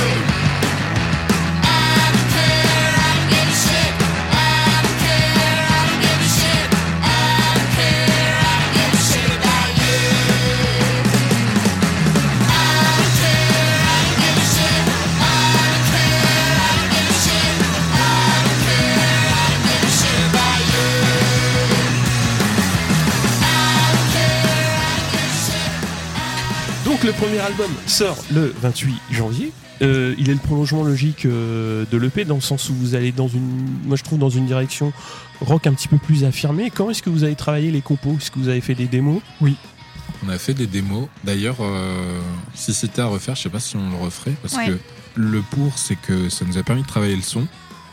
le 27.05 27.13
premier 27.13 27.39
album 27.39 27.71
sort 27.87 28.17
le 28.33 28.55
28 28.63 28.95
janvier. 29.11 29.53
Euh, 29.83 30.15
il 30.19 30.31
est 30.31 30.35
le 30.35 30.39
prolongement 30.39 30.85
logique 30.85 31.27
euh, 31.27 31.85
de 31.91 31.99
l'EP 31.99 32.25
dans 32.25 32.37
le 32.37 32.41
sens 32.41 32.71
où 32.71 32.75
vous 32.75 32.95
allez 32.95 33.13
dans 33.13 33.29
une, 33.29 33.67
moi 33.85 33.97
je 33.97 34.03
trouve 34.05 34.19
dans 34.19 34.31
une 34.31 34.47
direction 34.47 34.93
rock 35.41 35.67
un 35.67 35.75
petit 35.75 35.89
peu 35.89 35.99
plus 35.99 36.25
affirmée. 36.25 36.71
Quand 36.71 36.89
est-ce 36.91 37.03
que 37.03 37.11
vous 37.11 37.25
avez 37.25 37.35
travaillé 37.35 37.71
les 37.71 37.81
compos? 37.83 38.17
Est-ce 38.19 38.31
que 38.31 38.39
vous 38.39 38.49
avez 38.49 38.61
fait 38.61 38.75
des 38.75 38.87
démos? 38.87 39.21
On 39.43 40.29
a 40.29 40.39
fait 40.39 40.55
des 40.55 40.67
démos. 40.67 41.09
D'ailleurs, 41.25 41.57
euh, 41.61 42.21
si 42.55 42.73
c'était 42.73 43.03
à 43.03 43.07
refaire, 43.07 43.35
je 43.35 43.43
sais 43.43 43.49
pas 43.51 43.61
si 43.61 43.77
on 43.77 43.91
le 43.91 43.97
referait 43.97 44.35
parce 44.41 44.55
Ouais. 44.57 44.67
que 44.69 44.79
le 45.17 45.43
pour, 45.43 45.77
c'est 45.77 45.97
que 45.97 46.29
ça 46.31 46.45
nous 46.47 46.57
a 46.57 46.63
permis 46.63 46.83
de 46.83 46.87
travailler 46.87 47.17
le 47.17 47.23
son. 47.23 47.47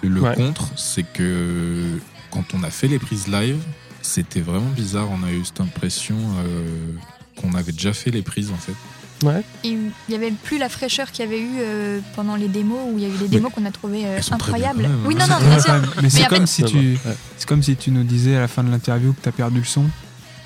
Et 0.04 0.08
le 0.08 0.22
Ouais. 0.22 0.36
contre, 0.36 0.70
c'est 0.78 1.04
que 1.04 2.00
quand 2.30 2.46
on 2.54 2.64
a 2.64 2.70
fait 2.70 2.88
les 2.88 3.00
prises 3.00 3.28
live, 3.28 3.58
c'était 4.02 4.40
vraiment 4.42 4.70
bizarre. 4.70 5.08
On 5.12 5.24
a 5.28 5.32
eu 5.32 5.44
cette 5.44 5.60
impression 5.62 6.16
euh, 6.46 6.94
qu'on 7.36 7.54
avait 7.56 7.72
déjà 7.74 7.92
fait 7.92 8.12
les 8.12 8.22
prises 8.22 8.52
en 8.52 8.56
fait. 8.58 8.74
Et 9.64 9.70
il 9.70 9.92
n'y 10.10 10.16
avait 10.16 10.32
plus 10.32 10.58
la 10.58 10.70
fraîcheur 10.70 11.12
qu'il 11.12 11.26
y 11.26 11.28
avait 11.28 11.40
eu 11.42 11.52
euh, 11.60 12.00
pendant 12.16 12.36
les 12.36 12.48
démos 12.48 12.80
où 12.92 12.98
il 12.98 13.04
y 13.04 13.06
a 13.06 13.10
eu 13.10 13.18
des 13.18 13.24
Mais 13.24 13.28
démos 13.30 13.52
qu'on 13.54 13.66
a 13.66 13.72
trouvées 13.72 14.06
euh, 14.06 14.20
bien 14.20 14.36
incroyables. 14.36 14.82
même, 14.82 15.00
oui, 15.06 15.16
hein. 15.20 15.28
non, 15.28 15.40
non, 15.40 15.46
bien 15.48 15.60
sûr. 15.60 15.74
même. 15.74 15.86
Mais 16.02 16.10
c'est 16.10 16.28
comme 16.28 16.48
si 16.48 16.62
Ça 16.62 16.68
tu, 16.68 16.98
c'est 17.38 17.48
comme 17.48 17.64
si 17.64 17.76
tu 17.76 17.92
nous 17.92 18.04
disais 18.04 18.36
à 18.36 18.40
la 18.42 18.48
fin 18.48 18.64
de 18.64 18.72
l'interview 18.72 19.14
que 19.14 19.22
t'as 19.22 19.32
perdu 19.32 19.60
le 19.60 19.66
son 19.66 19.86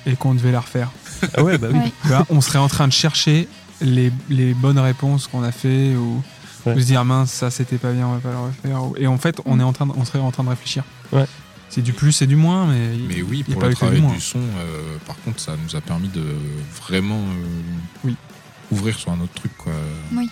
et 0.06 0.14
qu'on 0.16 0.34
devait 0.34 0.52
la 0.52 0.60
refaire. 0.60 0.90
Ah 1.36 1.42
ouais, 1.42 1.58
bah 1.58 1.68
oui. 1.72 1.92
Tu 2.04 2.08
on 2.30 2.40
serait 2.40 2.58
en 2.58 2.68
train 2.68 2.86
de 2.88 2.92
chercher 2.92 3.48
les, 3.80 4.12
les 4.28 4.54
bonnes 4.54 4.78
réponses 4.78 5.26
qu'on 5.26 5.42
a 5.42 5.52
fait 5.52 5.94
ou, 5.96 6.22
se 6.64 6.70
dire 6.84 7.04
mince 7.04 7.30
ça 7.30 7.50
c'était 7.50 7.78
pas 7.78 7.92
bien 7.92 8.08
on 8.08 8.14
va 8.14 8.18
pas 8.18 8.30
le 8.32 8.38
refaire 8.38 8.82
ou- 8.84 8.96
et 8.98 9.06
en 9.06 9.18
fait 9.18 9.40
on 9.44 9.60
est 9.60 9.62
en 9.62 9.72
train 9.72 9.86
de- 9.86 9.92
on 9.96 10.04
serait 10.04 10.18
en 10.18 10.30
train 10.32 10.42
de 10.44 10.48
réfléchir. 10.48 10.82
Ouais. 11.12 11.26
C'est 11.68 11.82
du 11.82 11.92
plus 11.92 12.22
et 12.22 12.26
du 12.26 12.36
moins 12.36 12.66
mais, 12.66 12.90
Mais 13.08 13.22
oui, 13.22 13.44
il 13.46 13.50
y 13.50 13.52
a 13.52 13.54
pour 13.54 13.60
pas 13.60 13.66
le 13.68 13.72
du 13.74 13.76
travail 13.76 14.00
du 14.00 14.20
son, 14.20 14.38
euh, 14.38 14.96
par 15.06 15.16
contre, 15.22 15.40
ça 15.40 15.52
nous 15.62 15.76
a 15.76 15.80
permis 15.80 16.08
de 16.08 16.22
vraiment 16.86 17.18
euh, 17.18 17.60
Oui. 18.04 18.16
Ouvrir 18.70 18.98
sur 18.98 19.10
un 19.12 19.20
autre 19.20 19.34
truc. 19.34 19.56
Quoi. 19.56 19.72
Oui. 20.12 20.28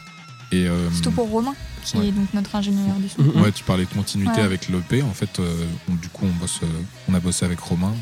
Et, 0.53 0.67
euh, 0.69 0.91
Surtout 0.93 1.11
pour 1.13 1.29
Romain, 1.31 1.55
qui 1.83 1.97
Ouais. 1.97 2.09
est 2.09 2.13
donc 2.13 2.33
notre 2.35 2.55
ingénieur 2.55 2.97
du 2.97 3.09
son. 3.09 3.23
Ouais, 3.41 3.51
tu 3.53 3.65
parlais 3.65 3.85
de 3.87 3.93
continuité 3.95 4.39
Ouais. 4.39 4.45
avec 4.47 4.69
l'EP. 4.69 5.03
En 5.03 5.13
fait, 5.15 5.39
euh, 5.41 5.67
on- 5.91 5.95
du 5.95 6.09
coup, 6.09 6.27
on, 6.27 6.41
bosse, 6.41 6.61
euh, 6.63 6.67
on 7.09 7.15
a 7.15 7.21
bossé 7.21 7.45
avec 7.45 7.59
Romain 7.61 7.93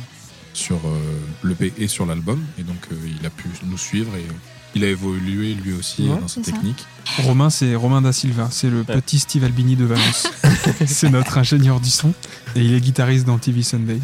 sur 0.52 0.76
euh, 0.86 0.98
l'EP 1.44 1.72
et 1.78 1.88
sur 1.88 2.04
l'album. 2.04 2.44
Et 2.58 2.62
donc, 2.62 2.88
euh, 2.92 2.96
il 3.20 3.24
a 3.26 3.30
pu 3.30 3.48
nous 3.64 3.78
suivre 3.78 4.14
et 4.16 4.26
il 4.74 4.84
a 4.84 4.88
évolué 4.88 5.54
lui 5.54 5.72
aussi 5.72 6.08
Ouais. 6.08 6.18
dans 6.20 6.28
sa 6.28 6.42
ça. 6.42 6.52
technique. 6.52 6.84
Romain 7.18 7.50
c'est 7.50 7.74
Romain 7.74 8.00
da 8.00 8.12
Silva, 8.12 8.48
c'est 8.50 8.70
le 8.70 8.78
Ouais. 8.80 8.84
petit 9.00 9.18
Steve 9.18 9.44
Albini 9.44 9.76
de 9.76 9.84
Valence. 9.84 10.28
c'est 10.86 11.10
notre 11.10 11.36
ingénieur 11.38 11.80
du 11.80 11.90
son 11.90 12.14
et 12.54 12.60
il 12.60 12.74
est 12.74 12.80
guitariste 12.80 13.26
dans 13.26 13.38
TV 13.38 13.62
Sundays. 13.62 14.00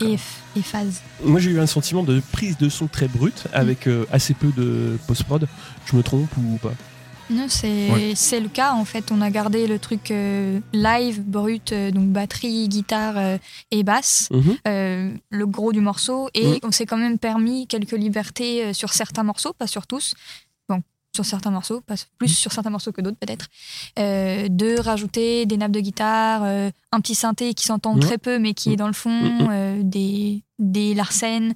Et, 0.00 0.16
et 0.56 0.62
phase. 0.62 1.00
Moi 1.24 1.40
j'ai 1.40 1.50
eu 1.50 1.58
un 1.60 1.66
sentiment 1.66 2.02
de 2.04 2.20
prise 2.32 2.56
de 2.58 2.68
son 2.68 2.86
très 2.86 3.08
brute 3.08 3.44
avec 3.52 3.86
euh, 3.88 4.04
assez 4.12 4.34
peu 4.34 4.48
de 4.56 4.96
post-prod. 5.06 5.48
Je 5.90 5.96
me 5.96 6.02
trompe 6.02 6.30
ou 6.38 6.58
pas? 6.58 6.72
Non, 7.30 7.46
c'est 7.48 7.90
Ouais. 7.90 8.40
le 8.40 8.48
cas 8.48 8.72
en 8.74 8.84
fait. 8.84 9.10
On 9.10 9.20
a 9.20 9.30
gardé 9.30 9.66
le 9.66 9.78
truc 9.78 10.10
euh, 10.10 10.60
live, 10.72 11.22
brut, 11.22 11.72
euh, 11.72 11.90
donc 11.90 12.08
batterie, 12.10 12.68
guitare 12.68 13.14
euh, 13.16 13.38
et 13.70 13.82
basse, 13.82 14.28
Mhm. 14.30 15.18
le 15.30 15.44
gros 15.46 15.72
du 15.72 15.80
morceau. 15.80 16.28
Et 16.34 16.58
on 16.62 16.70
s'est 16.72 16.86
quand 16.86 16.98
même 16.98 17.18
permis 17.18 17.66
quelques 17.66 17.92
libertés 17.92 18.72
sur 18.74 18.92
certains 18.92 19.22
morceaux, 19.22 19.52
pas 19.52 19.66
sur 19.66 19.86
tous. 19.86 20.14
Bon, 20.68 20.82
sur 21.14 21.24
certains 21.24 21.50
morceaux, 21.50 21.80
pas 21.80 21.94
plus 22.18 22.28
sur 22.28 22.52
certains 22.52 22.70
morceaux 22.70 22.92
que 22.92 23.00
d'autres 23.00 23.18
peut-être. 23.18 23.46
De 23.96 24.80
rajouter 24.80 25.46
des 25.46 25.56
nappes 25.56 25.72
de 25.72 25.80
guitare, 25.80 26.42
un 26.44 27.00
petit 27.00 27.14
synthé 27.14 27.54
qui 27.54 27.64
s'entend 27.64 27.98
très 27.98 28.18
peu 28.18 28.38
mais 28.38 28.52
qui 28.54 28.72
est 28.72 28.76
dans 28.76 28.86
le 28.88 28.92
fond, 28.92 29.10
Mhm. 29.10 29.48
euh, 29.50 29.80
des, 29.82 30.42
des 30.58 30.94
larcènes, 30.94 31.54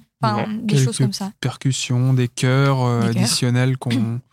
des 0.63 0.77
choses 0.83 0.97
comme 0.97 1.13
ça. 1.13 1.31
Percussions, 1.41 2.13
des 2.13 2.27
chœurs 2.27 2.83
euh, 2.83 3.07
Des 3.07 3.13
chœurs. 3.13 3.23
additionnels 3.23 3.77
qu'on 3.77 3.89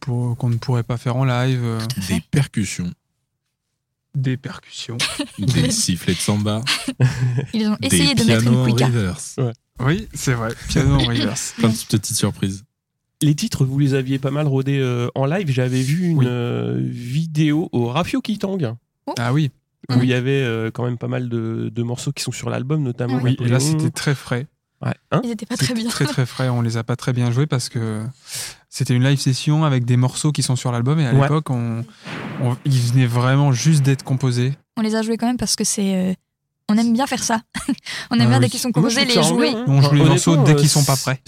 qu'on 0.00 0.34
pour- 0.34 0.50
ne 0.50 0.56
pourrait 0.56 0.82
pas 0.82 0.96
faire 0.96 1.16
en 1.16 1.24
live, 1.24 1.60
euh. 1.62 1.78
Des 2.08 2.20
percussions, 2.30 2.92
des 4.14 4.36
percussions. 4.36 4.98
des 5.38 5.70
sifflets 5.70 6.14
de 6.14 6.18
samba, 6.18 6.62
Ils 7.54 7.68
ont 7.68 7.76
des 7.80 7.86
essayé 7.88 8.14
de 8.14 8.24
mettre 8.24 8.42
une 8.46 8.56
en 8.56 8.66
quica. 8.66 8.86
reverse. 8.86 9.36
Oui, 9.80 10.08
c'est 10.14 10.32
vrai. 10.34 10.50
Piano 10.68 10.94
en 10.94 10.98
reverse. 11.06 11.54
Plein 11.56 11.68
de 11.68 11.74
petites 11.74 12.16
surprises. 12.16 12.64
Les 13.22 13.34
titres, 13.34 13.64
vous 13.64 13.78
les 13.78 13.94
aviez 13.94 14.18
pas 14.18 14.30
mal 14.30 14.46
rodés 14.46 14.78
euh, 14.78 15.08
en 15.14 15.26
live. 15.26 15.50
J'avais 15.50 15.82
vu 15.82 16.04
une 16.06 16.18
Oui. 16.18 16.26
euh, 16.28 16.78
vidéo 16.80 17.68
au 17.72 17.86
Rafio 17.88 18.20
Kitang 18.20 18.76
Ah 19.18 19.32
oui, 19.32 19.50
où 19.90 20.00
il 20.02 20.08
y 20.08 20.14
avait 20.14 20.30
euh, 20.42 20.70
quand 20.72 20.84
même 20.84 20.98
pas 20.98 21.08
mal 21.08 21.28
de, 21.28 21.68
de 21.74 21.82
morceaux 21.82 22.12
qui 22.12 22.22
sont 22.22 22.30
sur 22.32 22.48
l'album, 22.50 22.82
notamment. 22.82 23.20
Oui. 23.20 23.36
Et 23.40 23.48
là, 23.48 23.58
c'était 23.60 23.90
très 23.90 24.14
frais. 24.14 24.46
Ouais. 24.80 24.94
Hein 25.10 25.20
Ils 25.24 25.30
étaient 25.30 25.46
pas 25.46 25.56
très 25.56 25.74
bien. 25.74 25.88
Très 25.88 26.04
très 26.04 26.24
frais. 26.26 26.48
On 26.48 26.60
les 26.62 26.76
a 26.76 26.84
pas 26.84 26.94
très 26.96 27.12
bien 27.12 27.30
joués 27.32 27.46
parce 27.46 27.68
que 27.68 28.02
c'était 28.68 28.94
une 28.94 29.02
live 29.02 29.18
session 29.18 29.64
avec 29.64 29.84
des 29.84 29.96
morceaux 29.96 30.30
qui 30.32 30.42
sont 30.42 30.54
sur 30.56 30.70
l'album 30.70 31.00
et 31.00 31.06
à 31.06 31.12
Ouais. 31.14 31.22
l'époque, 31.22 31.50
on, 31.50 31.84
on- 32.42 32.56
ils 32.64 32.78
venaient 32.92 33.06
vraiment 33.06 33.50
juste 33.52 33.82
d'être 33.82 34.04
composés. 34.04 34.54
On 34.76 34.82
les 34.82 34.94
a 34.94 35.02
joués 35.02 35.16
quand 35.16 35.26
même 35.26 35.36
parce 35.36 35.56
que 35.56 35.64
c'est. 35.64 35.94
euh, 35.96 36.14
on 36.68 36.76
aime 36.76 36.92
bien 36.92 37.06
faire 37.06 37.24
ça. 37.24 37.40
on 38.10 38.16
aime 38.16 38.20
Ah 38.22 38.26
bien 38.26 38.34
oui. 38.36 38.40
dès 38.44 38.48
qu'ils 38.50 38.60
sont 38.60 38.70
composés, 38.72 39.04
les 39.04 39.20
jouer. 39.22 39.50
bien, 39.50 39.60
hein. 39.62 39.64
On 39.66 39.80
joue 39.82 39.94
les 39.94 40.04
morceaux 40.04 40.36
dès 40.44 40.54
qu'ils 40.54 40.66
euh, 40.66 40.68
sont 40.68 40.84
pas 40.84 40.96
prêts. 40.96 41.20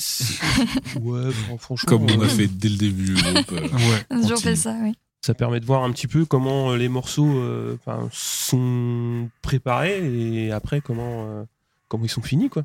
Ouais, 1.00 1.30
franchement. 1.58 1.88
Comme 1.88 2.02
on 2.04 2.20
euh, 2.20 2.26
a 2.26 2.28
fait 2.28 2.46
dès 2.46 2.68
le 2.68 2.76
début 2.76 3.14
du 3.14 3.14
groupe. 3.14 3.52
euh, 3.52 3.60
Ouais. 3.62 4.06
On 4.10 4.16
a 4.18 4.20
toujours 4.22 4.36
continue. 4.36 4.54
fait 4.54 4.56
ça, 4.56 4.76
oui. 4.82 4.92
Ça 5.22 5.34
permet 5.34 5.58
de 5.60 5.66
voir 5.66 5.82
un 5.82 5.90
petit 5.92 6.06
peu 6.06 6.24
comment 6.24 6.70
euh, 6.72 6.76
les 6.76 6.88
morceaux 6.88 7.26
euh, 7.26 7.76
sont 8.12 9.28
préparés 9.42 10.00
et 10.46 10.52
après 10.52 10.80
comment, 10.80 11.26
euh, 11.26 11.42
comment 11.88 12.04
ils 12.04 12.08
sont 12.10 12.22
finis. 12.22 12.48
Quoi. 12.50 12.62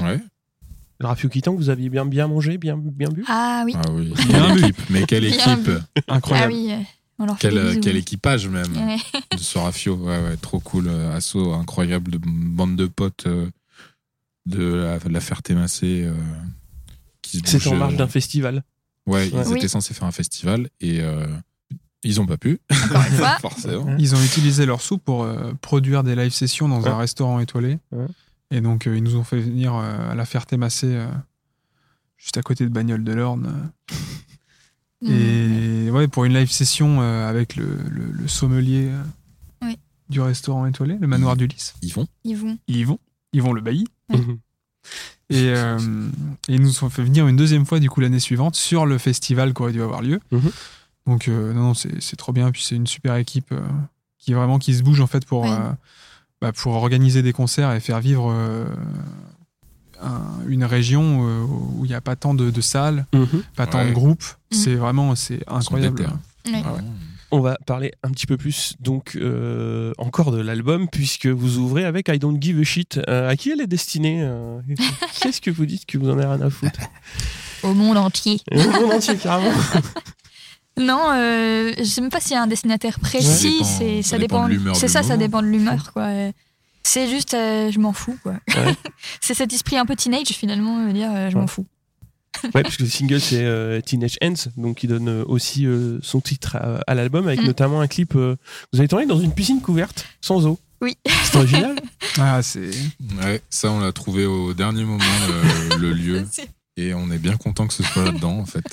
Ouais. 0.00 0.20
Le 1.00 1.06
Rafio 1.06 1.28
Kitan, 1.28 1.54
vous 1.54 1.68
aviez 1.68 1.88
bien, 1.88 2.06
bien 2.06 2.28
mangé, 2.28 2.58
bien, 2.58 2.76
bien 2.76 3.08
bu? 3.08 3.24
Ah 3.26 3.62
oui. 3.66 3.74
Ah 3.76 3.90
oui. 3.90 4.12
Bien 4.28 4.56
équipe. 4.56 4.76
Mais 4.90 5.04
quelle 5.04 5.24
Bien 5.28 5.54
équipe. 5.56 5.68
vu. 5.68 5.78
Ah 6.06 6.14
Incroyable. 6.14 6.52
oui. 6.52 6.68
euh, 6.70 6.76
On 7.18 7.26
leur 7.26 7.38
fait 7.38 7.48
Quel, 7.48 7.54
des 7.60 7.68
bisous. 7.70 7.80
quel 7.80 7.96
équipage 7.96 8.48
même 8.48 8.72
Ouais. 8.76 8.96
de 9.32 9.36
ce 9.38 9.58
Rafio. 9.58 9.96
Ouais, 9.96 10.22
ouais, 10.22 10.36
trop 10.36 10.60
cool. 10.60 10.86
euh, 10.88 11.14
Assaut 11.16 11.52
incroyable 11.54 12.12
de 12.12 12.18
bande 12.22 12.76
de 12.76 12.86
potes 12.86 13.26
euh, 13.26 13.50
de 14.46 14.62
la, 14.74 14.98
de 15.00 15.08
la 15.08 15.20
Ferté-Massé. 15.20 16.02
euh, 16.04 16.14
C'était 17.26 17.68
en 17.68 17.74
marge 17.76 17.94
euh, 17.94 17.98
d'un 17.98 18.08
festival. 18.08 18.62
Ouais, 19.06 19.28
ils 19.28 19.56
étaient 19.56 19.66
censés 19.68 19.94
faire 19.94 20.06
un 20.06 20.12
festival 20.12 20.68
et 20.80 21.00
euh, 21.00 21.26
ils 22.04 22.20
ont 22.20 22.26
pas 22.26 22.36
pu. 22.36 22.60
Forcément. 23.40 23.96
Ils 23.98 24.14
ont 24.14 24.22
utilisé 24.22 24.66
leurs 24.66 24.80
sous 24.82 24.98
pour 24.98 25.24
euh, 25.24 25.52
produire 25.60 26.04
des 26.04 26.14
live 26.14 26.32
sessions 26.32 26.68
dans 26.68 26.86
un 26.86 26.96
restaurant 26.96 27.40
étoilé. 27.40 27.78
Et 28.52 28.60
donc, 28.60 28.86
euh, 28.86 28.96
ils 28.96 29.02
nous 29.02 29.16
ont 29.16 29.24
fait 29.24 29.40
venir 29.40 29.74
euh, 29.74 30.10
à 30.12 30.14
la 30.14 30.24
Ferté-Massé, 30.26 30.86
euh, 30.88 31.06
juste 32.18 32.36
à 32.36 32.42
côté 32.42 32.64
de 32.64 32.70
Bagnole 32.70 33.02
de 33.02 33.12
l'Orne. 33.12 33.70
Et 35.04 35.90
ouais, 35.90 36.06
pour 36.06 36.24
une 36.26 36.34
live 36.34 36.50
session 36.50 37.00
euh, 37.02 37.28
avec 37.28 37.56
le, 37.56 37.64
le- 37.90 38.12
le 38.12 38.28
sommelier 38.28 38.88
euh, 38.90 39.02
Oui. 39.62 39.76
du 40.08 40.20
restaurant 40.20 40.64
étoilé, 40.66 40.96
le 41.00 41.06
manoir 41.08 41.36
du 41.36 41.46
Lys. 41.48 41.74
Ils 41.82 41.92
vont. 41.92 42.06
Ils 42.24 42.36
vont. 42.36 42.56
Ils 42.68 42.86
vont, 42.86 42.98
ils 43.32 43.42
vont 43.42 43.52
le 43.52 43.60
bailli. 43.60 43.86
Ouais. 44.10 44.20
Et, 45.30 45.48
euh, 45.54 45.78
et 46.48 46.54
ils 46.56 46.60
nous 46.60 46.84
ont 46.84 46.90
fait 46.90 47.02
venir 47.02 47.26
une 47.26 47.36
deuxième 47.36 47.64
fois, 47.64 47.80
du 47.80 47.88
coup, 47.88 48.00
l'année 48.00 48.18
suivante, 48.20 48.54
sur 48.54 48.84
le 48.84 48.98
festival 48.98 49.54
qui 49.54 49.62
aurait 49.62 49.72
dû 49.72 49.80
avoir 49.80 50.02
lieu. 50.02 50.20
Mhm. 50.30 50.50
Donc, 51.06 51.28
euh, 51.28 51.54
non, 51.54 51.62
non, 51.68 51.74
c'est 51.74 52.16
trop 52.16 52.32
bien. 52.32 52.50
Puis 52.50 52.62
c'est 52.64 52.74
une 52.74 52.86
super 52.88 53.14
équipe 53.16 53.50
euh, 53.52 53.60
qui 54.18 54.34
vraiment 54.34 54.58
qui 54.58 54.74
se 54.74 54.82
bouge, 54.82 55.00
en 55.00 55.06
fait, 55.06 55.24
pour. 55.24 55.46
Bah, 56.42 56.52
pour 56.52 56.74
organiser 56.74 57.22
des 57.22 57.32
concerts 57.32 57.72
et 57.72 57.80
faire 57.80 58.00
vivre 58.00 58.30
euh, 58.30 58.66
un- 60.02 60.46
une 60.48 60.64
région 60.64 61.20
euh, 61.26 61.42
où 61.44 61.84
il 61.84 61.88
n'y 61.88 61.94
a 61.94 62.00
pas 62.00 62.16
tant 62.16 62.34
de, 62.34 62.50
de 62.50 62.60
salles, 62.60 63.06
Mhm. 63.14 63.42
pas 63.56 63.66
tant 63.66 63.78
Ouais. 63.78 63.88
de 63.88 63.94
groupes. 63.94 64.24
Mhm. 64.52 64.58
C'est 64.58 64.74
vraiment, 64.74 65.14
c'est 65.14 65.40
incroyable. 65.48 66.02
Ouais. 66.46 66.62
Ah 66.64 66.72
ouais. 66.74 66.80
On 67.34 67.40
va 67.40 67.56
parler 67.64 67.92
un 68.02 68.10
petit 68.10 68.26
peu 68.26 68.36
plus 68.36 68.74
donc 68.80 69.16
euh, 69.16 69.92
encore 69.96 70.32
de 70.32 70.40
l'album 70.42 70.86
puisque 70.90 71.26
vous 71.28 71.56
ouvrez 71.56 71.84
avec 71.86 72.08
I 72.08 72.18
Don't 72.18 72.36
Give 72.38 72.60
a 72.60 72.64
Shit. 72.64 73.00
Euh, 73.08 73.30
à 73.30 73.36
qui 73.36 73.50
elle 73.50 73.60
est 73.62 73.66
destinée 73.66 74.18
euh, 74.22 74.60
Qu'est-ce 75.22 75.40
que 75.40 75.50
vous 75.50 75.64
dites 75.64 75.86
que 75.86 75.96
vous 75.96 76.10
en 76.10 76.18
avez 76.18 76.26
rien 76.26 76.40
à 76.42 76.50
foutre? 76.50 76.80
Au 77.62 77.72
monde 77.72 77.96
entier. 77.96 78.40
Au 78.50 78.56
monde 78.58 78.92
entier 78.92 79.16
carrément. 79.16 79.50
Non, 80.78 81.10
euh, 81.12 81.72
je 81.78 81.84
sais 81.84 82.00
même 82.00 82.10
pas 82.10 82.20
s'il 82.20 82.32
y 82.32 82.36
a 82.36 82.42
un 82.42 82.46
destinataire 82.46 82.98
précis. 83.00 83.60
c'est 83.64 84.02
ça 84.02 84.10
ça 84.10 84.18
dépend 84.18 84.36
dépend. 84.36 84.48
de 84.48 84.52
l'humeur 84.54 84.76
C'est 84.76 84.88
ça, 84.88 85.02
ça 85.02 85.16
dépend 85.16 85.42
de 85.42 85.46
l'humeur, 85.48 85.92
quoi. 85.92 86.08
C'est 86.84 87.08
juste, 87.08 87.34
euh, 87.34 87.70
je 87.70 87.78
m'en 87.78 87.92
fous, 87.92 88.18
quoi. 88.22 88.32
Ouais. 88.48 88.74
c'est 89.20 89.34
cet 89.34 89.52
esprit 89.52 89.76
un 89.76 89.86
peu 89.86 89.94
teenage 89.96 90.28
finalement, 90.28 90.84
dire, 90.88 91.10
euh, 91.14 91.30
je 91.30 91.34
Ouais. 91.36 91.40
m'en 91.42 91.46
fous. 91.46 91.66
Ouais, 92.54 92.62
parce 92.62 92.78
que 92.78 92.82
le 92.84 92.88
single 92.88 93.20
c'est 93.20 93.44
euh, 93.44 93.82
Teenage 93.82 94.16
Ends, 94.24 94.48
donc 94.56 94.82
il 94.82 94.86
donne 94.88 95.22
aussi 95.28 95.66
euh, 95.66 95.98
son 96.02 96.22
titre 96.22 96.56
à, 96.56 96.80
à 96.86 96.94
l'album 96.94 97.26
avec 97.28 97.42
Mm. 97.42 97.46
notamment 97.46 97.80
un 97.82 97.86
clip. 97.86 98.16
euh, 98.16 98.36
vous 98.72 98.78
avez 98.78 98.88
tourné 98.88 99.04
dans 99.04 99.20
une 99.20 99.32
piscine 99.34 99.60
couverte 99.60 100.06
sans 100.22 100.46
eau. 100.46 100.58
Oui. 100.80 100.96
C'est 101.24 101.36
original. 101.36 101.76
Ah, 102.18 102.42
c'est. 102.42 102.70
Ouais, 103.22 103.40
ça 103.50 103.70
on 103.70 103.80
l'a 103.80 103.92
trouvé 103.92 104.24
au 104.26 104.54
dernier 104.54 104.84
moment 104.84 105.04
le, 105.28 105.76
le 105.76 105.92
lieu 105.92 106.26
et 106.78 106.92
on 106.94 107.10
est 107.10 107.18
bien 107.18 107.36
content 107.36 107.66
que 107.66 107.74
ce 107.74 107.82
soit 107.82 108.04
là-dedans 108.04 108.38
en 108.38 108.46
fait. 108.46 108.64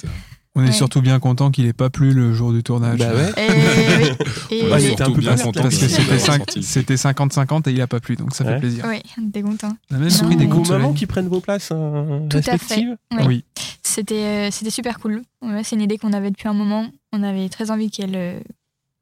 On 0.55 0.61
est 0.63 0.65
Ouais. 0.67 0.71
surtout 0.71 1.01
bien 1.01 1.19
content 1.19 1.51
qu'il 1.51 1.67
ait 1.67 1.73
pas 1.73 1.89
plu 1.91 2.11
le 2.11 2.33
jour 2.33 2.51
du 2.51 2.63
tournage. 2.63 2.97
bah 2.97 3.13
ouais. 3.13 3.31
Et, 3.37 3.49
oui. 3.51 4.09
Et- 4.51 4.63
Ouais, 4.63 4.73
oui. 4.73 4.85
était 4.87 5.03
un 5.03 5.11
peu 5.11 5.21
bien 5.21 5.37
content 5.37 5.61
Parce 5.61 5.77
que 5.77 5.87
c'était 5.87 6.15
ait 6.15 6.19
cinq- 6.19 6.37
sorti 6.37 6.59
le 6.59 6.63
c'était 6.65 6.95
50-50 6.95 7.67
et 7.69 7.71
il 7.71 7.81
a 7.81 7.87
pas 7.87 7.99
plu, 7.99 8.15
donc 8.15 8.33
ça 8.35 8.43
Ouais. 8.43 8.53
fait 8.53 8.59
plaisir. 8.59 8.85
Oui, 8.87 9.01
on 9.21 9.27
était 9.29 9.43
content. 9.43 9.71
On 9.91 9.95
a 9.95 9.99
même 9.99 10.09
Non. 10.09 10.25
pris 10.27 10.35
des 10.35 10.47
coups 10.49 10.69
de 10.69 10.93
qu'ils 10.97 11.07
prennent 11.07 11.27
vos 11.27 11.39
places 11.39 11.69
euh, 11.71 12.27
Tout 12.29 12.41
à 12.47 12.57
fait. 12.57 12.83
Oui. 13.25 13.45
C'était 13.83 14.15
euh, 14.15 14.51
c'était 14.51 14.71
super 14.71 14.99
cool. 14.99 15.21
Ouais, 15.43 15.63
c'est 15.63 15.75
une 15.75 15.81
idée 15.83 15.97
qu'on 15.97 16.13
avait 16.13 16.31
depuis 16.31 16.47
un 16.47 16.53
moment. 16.53 16.87
On 17.13 17.21
avait 17.23 17.47
très 17.49 17.69
envie 17.71 17.89
qu'elle, 17.91 18.15
euh, 18.15 18.39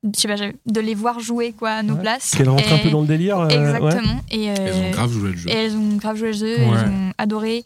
je 0.04 0.20
sais 0.20 0.28
pas, 0.28 0.36
de 0.38 0.80
les 0.82 0.96
voir 0.96 1.20
jouer 1.22 1.54
quoi 1.58 1.72
à 1.72 1.84
nos 1.84 1.94
Ouais. 1.96 2.02
places. 2.02 2.32
Qu'elle 2.32 2.50
rentre 2.50 2.72
un 2.72 2.76
Et- 2.78 2.84
peu 2.84 2.90
dans 2.90 3.02
le 3.02 3.08
délire. 3.08 3.40
euh, 3.40 3.48
ouais. 3.48 3.56
Exactement. 3.58 4.22
Et, 4.32 4.50
euh, 4.50 4.54
Elles 4.58 4.74
ont 4.86 4.92
grave 4.92 5.12
joué 5.12 5.32
le 5.32 5.38
jeu. 5.38 5.50
et 5.50 5.54
elles 5.54 5.76
ont 5.76 5.96
grave 5.96 6.18
joué 6.18 6.28
le 6.28 6.34
jeu, 6.38 6.56
Ouais. 6.58 6.64
elles 6.84 6.90
ont 6.90 7.14
adoré. 7.18 7.66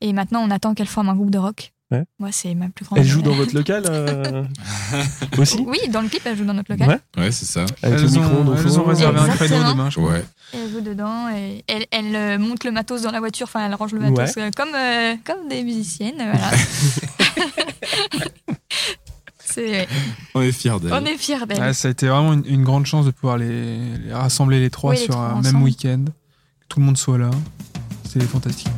Et 0.00 0.12
maintenant, 0.12 0.40
on 0.44 0.50
attend 0.50 0.74
qu'elles 0.74 0.86
forment 0.86 1.08
un 1.10 1.16
groupe 1.16 1.30
de 1.30 1.38
rock. 1.38 1.72
Ouais. 1.90 2.04
Moi, 2.18 2.28
c'est 2.32 2.54
ma 2.54 2.68
plus 2.68 2.84
grande. 2.84 2.98
Elle 2.98 3.06
joue 3.06 3.22
dans 3.22 3.32
votre 3.32 3.54
local 3.54 3.82
euh, 3.86 4.44
aussi 5.38 5.56
Oui, 5.66 5.78
dans 5.90 6.02
le 6.02 6.08
clip, 6.08 6.20
elle 6.26 6.36
joue 6.36 6.44
dans 6.44 6.52
notre 6.52 6.70
local. 6.70 6.88
Ouais. 7.16 7.22
Ouais, 7.22 7.32
c'est 7.32 7.46
ça. 7.46 7.64
Avec 7.82 8.00
le 8.00 8.04
Elles 8.04 8.10
micro 8.10 8.36
ont, 8.36 8.56
elles 8.56 8.78
ont 8.80 8.84
réservé 8.84 9.18
un 9.20 9.28
créneau 9.28 9.70
demain, 9.70 9.88
je 9.88 9.98
crois. 9.98 10.12
Ouais. 10.12 10.24
Elle 10.52 10.70
joue 10.70 10.80
dedans 10.82 11.30
et 11.34 11.64
elle, 11.66 11.86
elle, 11.90 12.14
euh, 12.14 12.38
monte 12.38 12.64
le 12.64 12.72
matos 12.72 13.02
dans 13.02 13.10
la 13.10 13.20
voiture, 13.20 13.46
enfin 13.48 13.66
elle 13.66 13.74
range 13.74 13.92
le 13.92 14.00
matos 14.00 14.36
euh, 14.36 14.50
comme, 14.54 14.74
euh, 14.74 15.14
comme 15.24 15.48
des 15.48 15.62
musiciennes. 15.62 16.16
Voilà. 16.16 16.50
On 20.34 20.42
est 20.42 20.52
fiers 20.52 20.78
d'elle. 20.80 20.92
On 20.92 21.04
est 21.04 21.16
fiers 21.16 21.46
d'elle. 21.46 21.74
Ça 21.74 21.88
a 21.88 21.90
été 21.90 22.06
vraiment 22.06 22.32
une, 22.34 22.44
une 22.46 22.64
grande 22.64 22.86
chance 22.86 23.06
de 23.06 23.10
pouvoir 23.10 23.38
les, 23.38 23.78
les 23.98 24.12
rassembler 24.12 24.60
les 24.60 24.70
trois 24.70 24.90
Oui, 24.92 24.98
les 24.98 25.04
sur 25.04 25.14
trois 25.14 25.26
un 25.26 25.32
ensemble. 25.36 25.46
même 25.54 25.62
week-end. 25.62 26.04
Que 26.06 26.66
tout 26.68 26.80
le 26.80 26.86
monde 26.86 26.98
soit 26.98 27.18
là. 27.18 27.30
C'était 28.04 28.26
fantastique. 28.26 28.68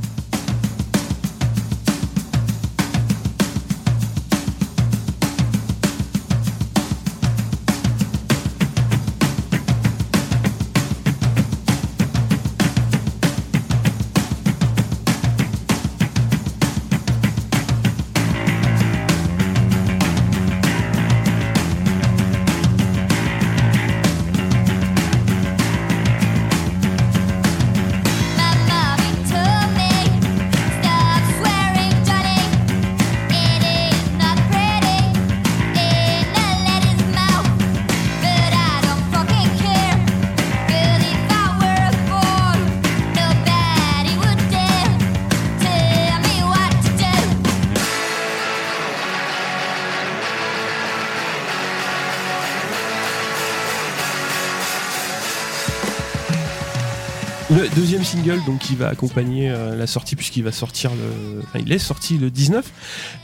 Single 58.11 58.41
donc 58.45 58.59
qui 58.59 58.75
va 58.75 58.89
accompagner 58.89 59.51
euh, 59.51 59.77
la 59.77 59.87
sortie 59.87 60.17
puisqu'il 60.17 60.43
va 60.43 60.53
sortir 60.53 60.91
le 60.95 61.43
enfin, 61.43 61.61
il 61.65 61.73
est 61.73 61.79
sorti 61.79 62.19
le 62.19 62.31
19 62.31 62.65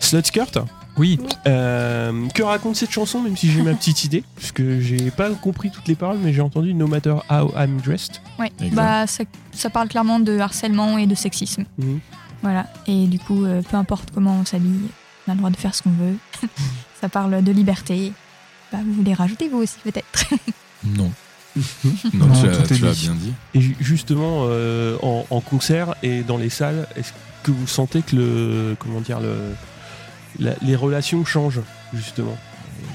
Slut 0.01 0.25
Skirt 0.25 0.59
Oui, 0.97 1.19
Euh, 1.47 2.29
que 2.35 2.43
raconte 2.43 2.77
cette 2.77 2.91
chanson 2.93 3.21
même 3.21 3.37
si 3.37 3.51
j'ai 3.51 3.63
ma 3.63 3.75
petite 3.75 4.05
idée? 4.05 4.23
Puisque 4.37 4.79
j'ai 4.81 5.11
pas 5.11 5.31
compris 5.31 5.71
toutes 5.71 5.89
les 5.89 5.95
paroles 5.97 6.19
mais 6.23 6.33
j'ai 6.33 6.41
entendu 6.41 6.73
No 6.75 6.87
matter 6.87 7.15
how 7.31 7.53
I'm 7.57 7.81
dressed 7.81 8.21
Ouais. 8.39 8.53
Exact. 8.61 8.75
Bah, 8.75 9.07
ça, 9.07 9.25
ça 9.53 9.71
parle 9.71 9.89
clairement 9.89 10.21
de 10.21 10.39
harcèlement 10.39 10.99
et 10.99 11.07
de 11.07 11.15
sexisme. 11.15 11.65
Mhm. 11.79 12.01
Voilà. 12.43 12.67
Et 12.87 13.07
du 13.07 13.19
coup, 13.19 13.45
euh, 13.45 13.63
peu 13.63 13.77
importe 13.77 14.11
comment 14.15 14.39
on 14.41 14.45
s'habille, 14.45 14.89
on 15.27 15.33
a 15.33 15.35
le 15.35 15.39
droit 15.39 15.51
de 15.51 15.57
faire 15.57 15.75
ce 15.75 15.83
qu'on 15.83 15.91
veut. 15.91 16.17
ça 17.01 17.09
parle 17.09 17.43
de 17.43 17.51
liberté. 17.53 18.13
Bah, 18.73 18.79
vous 18.85 18.93
voulez 18.93 19.15
rajouter 19.15 19.49
vous 19.49 19.59
aussi 19.59 19.77
peut-être? 19.83 20.27
Non. 20.85 21.11
Non, 22.15 22.27
Non, 22.27 22.35
tu 22.67 22.75
bien 22.75 22.93
dit. 23.15 23.33
et 23.55 23.61
ju- 23.61 23.77
justement 23.81 24.45
euh, 24.49 24.97
en, 25.03 25.25
en 25.31 25.41
concert 25.41 25.95
et 26.03 26.23
dans 26.23 26.37
les 26.37 26.51
salles 26.51 26.87
est-ce 26.97 27.13
que 27.43 27.51
vous 27.51 27.67
sentez 27.67 28.03
que 28.03 28.15
le 28.17 28.77
comment 28.79 29.01
dire 29.01 29.21
le 29.21 29.35
la- 30.39 30.55
les 30.63 30.77
relations 30.77 31.25
changent 31.25 31.61
justement? 31.95 32.37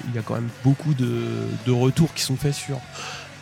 Il 0.10 0.16
y 0.16 0.20
a 0.20 0.22
quand 0.22 0.36
même 0.36 0.50
beaucoup 0.64 0.94
de, 0.94 1.10
de 1.66 1.72
retours 1.72 2.14
qui 2.14 2.22
sont 2.24 2.36
faits 2.36 2.54
sur 2.54 2.78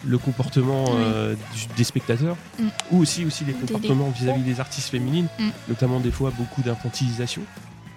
le 0.05 0.17
comportement 0.17 0.85
Oui. 0.85 0.91
euh, 0.97 1.35
du- 1.53 1.75
des 1.75 1.83
spectateurs, 1.83 2.37
Mm. 2.59 2.67
ou 2.91 2.99
aussi, 3.01 3.25
aussi 3.25 3.43
les 3.43 3.51
Des- 3.53 3.59
comportements 3.59 4.09
vis-à-vis 4.11 4.43
des 4.43 4.59
artistes 4.61 4.87
féminines, 4.89 5.27
Mm. 5.37 5.49
notamment 5.67 5.99
des 5.99 6.11
fois 6.11 6.31
beaucoup 6.37 6.61
d'infantilisation. 6.61 7.41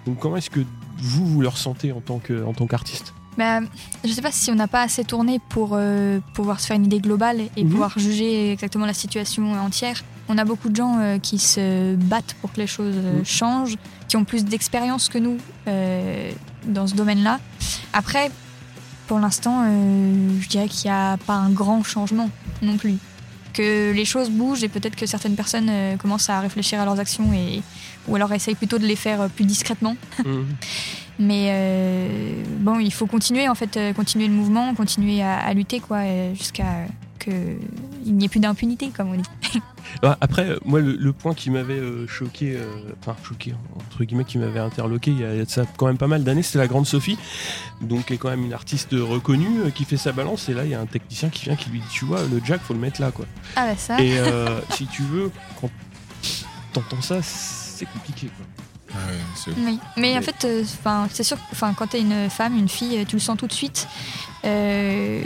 Donc 0.05 0.19
comment 0.19 0.35
est-ce 0.35 0.49
que 0.49 0.59
vous, 0.97 1.25
vous 1.25 1.39
le 1.41 1.47
ressentez 1.47 1.93
en 1.93 2.01
tant 2.01 2.19
que- 2.19 2.43
en 2.43 2.51
tant 2.53 2.67
qu'artiste? 2.67 3.13
Bah, 3.37 3.61
je 4.03 4.11
sais 4.11 4.21
pas 4.21 4.31
si 4.31 4.51
on 4.51 4.55
n'a 4.55 4.67
pas 4.67 4.81
assez 4.83 5.03
tourné 5.03 5.39
pour 5.49 5.71
euh, 5.73 6.19
pouvoir 6.33 6.59
se 6.59 6.67
faire 6.67 6.75
une 6.77 6.85
idée 6.85 6.99
globale 6.99 7.41
et 7.57 7.63
Mhm. 7.63 7.69
pouvoir 7.71 7.97
juger 7.97 8.51
exactement 8.51 8.85
la 8.85 8.93
situation 8.93 9.53
entière. 9.53 10.03
On 10.29 10.37
a 10.37 10.45
beaucoup 10.45 10.69
de 10.69 10.75
gens 10.75 10.99
euh, 10.99 11.17
qui 11.19 11.39
se 11.39 11.95
battent 11.95 12.35
pour 12.41 12.51
que 12.53 12.59
les 12.59 12.67
choses 12.67 12.95
euh, 12.97 13.19
Mhm. 13.19 13.25
changent, 13.25 13.75
qui 14.07 14.17
ont 14.17 14.23
plus 14.23 14.45
d'expérience 14.45 15.09
que 15.09 15.17
nous 15.17 15.37
euh, 15.67 16.31
dans 16.65 16.87
ce 16.87 16.93
domaine-là. 16.95 17.39
Après, 17.91 18.29
pour 19.07 19.19
l'instant, 19.19 19.63
euh, 19.65 20.29
je 20.39 20.47
dirais 20.47 20.67
qu'il 20.69 20.89
n'y 20.89 20.95
a 20.95 21.17
pas 21.17 21.33
un 21.33 21.49
grand 21.49 21.83
changement 21.83 22.29
non 22.61 22.77
plus. 22.77 22.95
Que 23.53 23.91
les 23.91 24.05
choses 24.05 24.29
bougent 24.31 24.63
et 24.63 24.69
peut-être 24.69 24.95
que 24.95 25.05
certaines 25.05 25.35
personnes 25.35 25.67
euh, 25.69 25.95
commencent 25.97 26.29
à 26.29 26.39
réfléchir 26.39 26.79
à 26.79 26.85
leurs 26.85 26.99
actions 26.99 27.31
et, 27.33 27.61
ou 28.07 28.15
alors 28.15 28.31
essayent 28.33 28.55
plutôt 28.55 28.79
de 28.79 28.85
les 28.87 28.95
faire 28.95 29.21
euh, 29.21 29.27
plus 29.27 29.45
discrètement. 29.45 29.95
Mm. 30.23 30.43
Mais 31.19 31.47
euh, 31.51 32.43
bon, 32.59 32.79
il 32.79 32.91
faut 32.91 33.05
continuer 33.05 33.47
en 33.47 33.55
fait, 33.55 33.77
euh, 33.77 33.93
continuer 33.93 34.27
le 34.27 34.33
mouvement, 34.33 34.73
continuer 34.73 35.21
à, 35.21 35.37
à 35.37 35.53
lutter 35.53 35.79
quoi, 35.79 35.97
euh, 35.97 36.33
jusqu'à 36.35 36.87
que 37.19 37.31
il 38.05 38.15
n'y 38.15 38.25
ait 38.25 38.29
plus 38.29 38.39
d'impunité 38.39 38.89
comme 38.95 39.11
on 39.11 39.15
dit. 39.15 39.29
Ah, 40.01 40.17
Après, 40.21 40.55
moi, 40.65 40.79
le, 40.79 40.95
le 40.95 41.13
point 41.13 41.33
qui 41.35 41.51
m'avait 41.51 41.79
choqué, 42.07 42.55
euh, 42.55 42.65
enfin 42.99 43.15
choqué 43.23 43.53
entre 43.75 44.03
guillemets, 44.03 44.23
qui 44.23 44.37
m'avait 44.39 44.59
interloqué, 44.59 45.11
il 45.11 45.19
y, 45.19 45.23
a, 45.23 45.45
ça 45.45 45.65
quand 45.77 45.85
même 45.85 45.97
pas 45.97 46.07
mal 46.07 46.23
d'années, 46.23 46.41
c'était 46.41 46.57
la 46.57 46.67
grande 46.67 46.87
Sophie, 46.87 47.17
donc 47.81 48.05
qui 48.05 48.13
est 48.13 48.17
quand 48.17 48.29
même 48.29 48.43
une 48.43 48.53
artiste 48.53 48.93
reconnue, 48.93 49.71
qui 49.75 49.83
fait 49.85 49.97
sa 49.97 50.11
balance, 50.11 50.49
et 50.49 50.53
là 50.53 50.63
il 50.63 50.71
y 50.71 50.73
a 50.73 50.79
un 50.81 50.85
technicien 50.87 51.29
qui 51.29 51.43
vient 51.45 51.55
qui 51.55 51.69
lui 51.69 51.79
dit, 51.79 51.85
tu 51.91 52.05
vois, 52.05 52.21
le 52.23 52.41
jack 52.43 52.61
faut 52.61 52.73
le 52.73 52.79
mettre 52.79 53.01
là, 53.01 53.11
quoi. 53.11 53.25
Ah 53.55 53.67
bah 53.67 53.75
ça. 53.77 54.01
Et 54.01 54.17
euh, 54.17 54.59
si 54.71 54.87
tu 54.87 55.03
veux, 55.03 55.29
quand 55.61 55.69
t'entends 56.71 57.01
ça, 57.01 57.21
c'est 57.21 57.85
compliqué, 57.85 58.27
quoi. 58.35 58.45
Ah 58.95 58.97
ouais. 59.09 59.53
Oui, 59.57 59.79
mais 59.97 60.17
en 60.17 60.21
fait, 60.21 60.45
euh, 60.45 60.63
c'est 61.11 61.23
sûr, 61.23 61.37
enfin, 61.51 61.73
quand 61.75 61.87
t'es 61.87 61.99
une 62.01 62.29
femme, 62.29 62.55
une 62.57 62.69
fille, 62.69 62.97
euh, 62.99 63.05
tu 63.07 63.15
le 63.15 63.21
sens 63.21 63.37
tout 63.37 63.47
de 63.47 63.53
suite. 63.53 63.87
euh, 64.45 65.21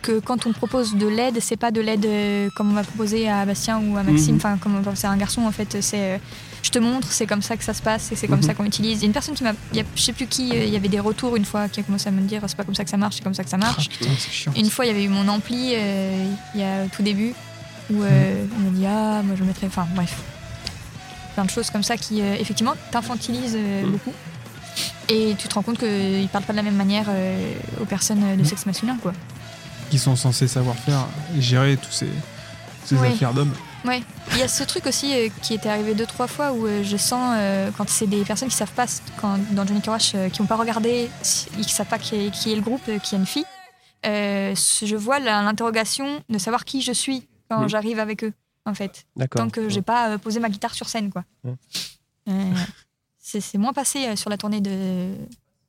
que 0.00 0.18
quand 0.20 0.46
on 0.46 0.52
propose 0.52 0.94
de 0.96 1.06
l'aide, 1.06 1.38
c'est 1.40 1.56
pas 1.56 1.70
de 1.70 1.80
l'aide 1.80 2.04
euh, 2.06 2.48
comme 2.54 2.70
on 2.70 2.74
va 2.74 2.82
proposer 2.84 3.28
à 3.28 3.44
Bastien 3.46 3.78
ou 3.80 3.96
à 3.96 4.02
Maxime, 4.02 4.34
Mhm. 4.34 4.36
enfin 4.36 4.58
comme 4.58 4.72
on 4.74 4.76
va 4.78 4.82
proposer 4.82 5.06
à 5.06 5.10
un 5.10 5.16
garçon 5.16 5.42
en 5.46 5.50
fait, 5.50 5.78
c'est 5.80 6.14
euh, 6.14 6.18
je 6.62 6.70
te 6.70 6.78
montre, 6.78 7.08
c'est 7.10 7.26
comme 7.26 7.40
ça 7.42 7.56
que 7.56 7.64
ça 7.64 7.72
se 7.74 7.80
passe 7.82 8.12
et 8.12 8.16
c'est 8.16 8.26
comme 8.28 8.38
Mhm. 8.38 8.42
ça 8.44 8.54
qu'on 8.54 8.64
utilise. 8.64 8.98
Il 8.98 9.00
y 9.00 9.04
a 9.04 9.06
une 9.06 9.12
personne 9.12 9.34
qui 9.34 9.44
m'a, 9.44 9.52
je 9.74 10.00
sais 10.00 10.12
plus 10.12 10.26
qui, 10.26 10.52
euh, 10.56 10.64
il 10.64 10.70
y 10.70 10.76
avait 10.76 10.88
des 10.88 11.00
retours 11.00 11.36
une 11.36 11.44
fois 11.46 11.68
qui 11.68 11.80
a 11.80 11.82
commencé 11.82 12.08
à 12.08 12.12
me 12.12 12.20
dire 12.20 12.42
c'est 12.46 12.56
pas 12.56 12.64
comme 12.64 12.74
ça 12.74 12.84
que 12.84 12.90
ça 12.90 12.96
marche, 12.98 13.16
c'est 13.16 13.24
comme 13.24 13.34
ça 13.34 13.44
que 13.44 13.50
ça 13.50 13.56
marche. 13.56 13.88
Ah, 13.90 13.96
putain. 13.98 14.10
Une 14.60 14.70
fois, 14.70 14.84
il 14.84 14.88
y 14.88 14.90
avait 14.92 15.04
eu 15.04 15.08
mon 15.08 15.26
ampli, 15.28 15.72
euh, 15.74 16.26
il 16.54 16.60
y 16.60 16.64
a 16.64 16.84
au 16.84 16.88
tout 16.94 17.02
début, 17.02 17.34
où 17.90 18.02
euh, 18.02 18.44
on 18.56 18.60
m'a 18.60 18.70
dit 18.70 18.86
Ah, 18.86 19.22
moi 19.24 19.34
je 19.36 19.40
le 19.40 19.46
mettrais. 19.46 19.66
Enfin, 19.66 19.86
bref. 19.94 20.14
Plein 21.34 21.44
de 21.44 21.50
choses 21.50 21.70
comme 21.70 21.82
ça 21.82 21.96
qui, 21.96 22.20
euh, 22.22 22.34
effectivement, 22.38 22.74
t'infantilisent 22.90 23.56
euh, 23.56 23.84
Mm. 23.86 23.90
beaucoup. 23.90 24.12
Et 25.08 25.34
tu 25.38 25.48
te 25.48 25.54
rends 25.54 25.62
compte 25.62 25.78
qu'ils 25.78 26.22
ne 26.22 26.26
parlent 26.28 26.44
pas 26.44 26.52
de 26.52 26.56
la 26.58 26.62
même 26.62 26.76
manière 26.76 27.06
euh, 27.08 27.52
aux 27.80 27.84
personnes 27.84 28.36
de 28.36 28.42
Mm. 28.42 28.44
sexe 28.44 28.66
masculin, 28.66 28.96
quoi. 29.02 29.12
Qui 29.90 29.98
sont 29.98 30.16
censés 30.16 30.48
savoir 30.48 30.76
faire 30.76 31.06
et 31.36 31.40
gérer 31.40 31.76
tous 31.76 31.92
ces, 31.92 32.08
affaires 32.96 33.32
d'hommes. 33.34 33.52
Ouais. 33.84 34.02
Il 34.32 34.38
y 34.38 34.42
a 34.42 34.48
ce 34.48 34.62
truc 34.64 34.86
aussi 34.86 35.12
euh, 35.14 35.28
qui 35.42 35.54
était 35.54 35.68
arrivé 35.68 35.94
deux, 35.94 36.06
trois 36.06 36.26
fois 36.26 36.52
où 36.52 36.66
euh, 36.66 36.82
je 36.82 36.96
sens, 36.96 37.34
euh, 37.38 37.70
quand 37.76 37.88
c'est 37.88 38.06
des 38.06 38.22
personnes 38.24 38.48
qui 38.48 38.56
savent 38.56 38.72
pas, 38.72 38.86
quand, 39.20 39.38
dans 39.52 39.66
Johnny 39.66 39.82
euh, 40.14 40.28
qui 40.30 40.40
n'ont 40.40 40.48
pas 40.48 40.56
regardé, 40.56 41.10
qui 41.22 41.64
savent 41.72 41.86
pas 41.86 41.98
qui 41.98 42.14
est, 42.26 42.30
qui 42.30 42.52
est 42.52 42.56
le 42.56 42.62
groupe, 42.62 42.80
euh, 42.88 42.98
qui 42.98 43.14
est 43.14 43.18
une 43.18 43.26
fille, 43.26 43.44
euh, 44.06 44.54
je 44.82 44.96
vois 44.96 45.18
l'interrogation 45.18 46.06
de 46.30 46.38
savoir 46.38 46.64
qui 46.64 46.80
je 46.82 46.92
suis 46.92 47.26
quand 47.50 47.62
Mm. 47.64 47.68
j'arrive 47.68 47.98
avec 47.98 48.24
eux, 48.24 48.32
en 48.66 48.74
fait. 48.74 49.06
D'accord. 49.16 49.42
tant 49.42 49.50
que 49.50 49.68
j'ai 49.68 49.82
pas 49.82 50.10
euh, 50.10 50.18
posé 50.18 50.40
ma 50.40 50.48
guitare 50.50 50.74
sur 50.74 50.88
scène 50.88 51.10
quoi. 51.10 51.24
Ouais. 51.44 51.54
Euh, 52.28 52.52
c'est 53.18 53.58
moins 53.58 53.72
passé 53.72 54.06
euh, 54.06 54.16
sur 54.16 54.30
la 54.30 54.36
tournée 54.38 54.60
de, 54.60 55.14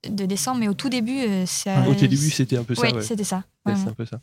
de 0.09 0.25
décembre, 0.25 0.59
mais 0.59 0.67
au 0.67 0.73
tout 0.73 0.89
début, 0.89 1.19
euh, 1.19 1.45
ça. 1.45 1.81
Au 1.87 1.93
tout 1.93 2.01
début, 2.07 2.29
c'était 2.29 2.57
un 2.57 2.63
peu 2.63 2.75
ça, 2.75 2.81
Ouais, 2.81 2.93
ouais. 2.93 3.01
c'était 3.01 3.23
ça. 3.23 3.43
C'est 3.65 3.71
un 3.87 3.93
peu 3.93 4.05
ça. 4.05 4.19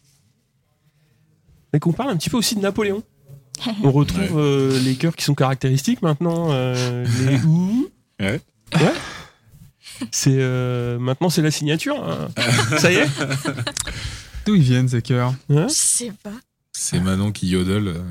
Mais 1.73 1.81
qu'on 1.81 1.93
parle 1.93 2.11
un 2.11 2.17
petit 2.17 2.31
peu 2.31 2.37
aussi 2.37 2.55
de 2.55 2.61
Napoléon. 2.61 3.03
On 3.83 3.91
retrouve 3.93 4.39
euh, 4.39 4.79
les 4.81 4.95
chœurs 4.97 5.17
qui 5.17 5.25
sont 5.25 5.35
caractéristiques 5.35 6.03
maintenant. 6.03 6.49
euh, 6.51 7.07
les 7.27 7.41
ouh. 7.45 7.89
Ouais. 8.21 8.41
Ouais. 8.75 8.93
C'est 10.11 10.37
euh, 10.39 10.99
maintenant 10.99 11.29
c'est 11.31 11.43
la 11.43 11.51
signature. 11.51 12.03
hein. 12.03 12.29
ça 12.79 12.91
y 12.93 12.97
est. 12.97 13.09
D'où 14.47 14.55
ils 14.55 14.63
viennent 14.63 14.89
ces 14.89 15.03
Hein 15.13 15.35
Je 15.49 15.67
sais 15.69 16.13
pas. 16.23 16.31
C'est 16.73 17.01
Manon 17.01 17.33
qui 17.33 17.49
yodel. 17.49 17.89
euh, 17.89 18.03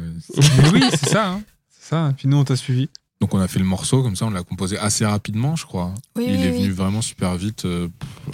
Mais 0.62 0.70
oui, 0.70 0.84
c'est 0.92 1.10
ça. 1.10 1.30
hein. 1.32 1.44
C'est 1.70 1.90
ça. 1.90 2.14
Puis 2.18 2.28
nous, 2.28 2.38
on 2.38 2.44
t'a 2.44 2.56
suivi. 2.56 2.90
Donc 3.20 3.34
on 3.36 3.40
a 3.40 3.48
fait 3.48 3.60
le 3.60 3.66
morceau, 3.66 4.02
comme 4.02 4.16
ça 4.16 4.26
on 4.26 4.32
l'a 4.32 4.42
composé 4.44 4.80
assez 4.80 5.06
rapidement, 5.06 5.56
je 5.56 5.66
crois. 5.66 5.94
Oui, 6.16 6.26
Il 6.28 6.36
oui, 6.38 6.42
est 6.44 6.52
oui. 6.52 6.58
venu 6.64 6.72
vraiment 6.72 7.02
super 7.04 7.36
vite, 7.38 7.66
euh, 7.66 7.88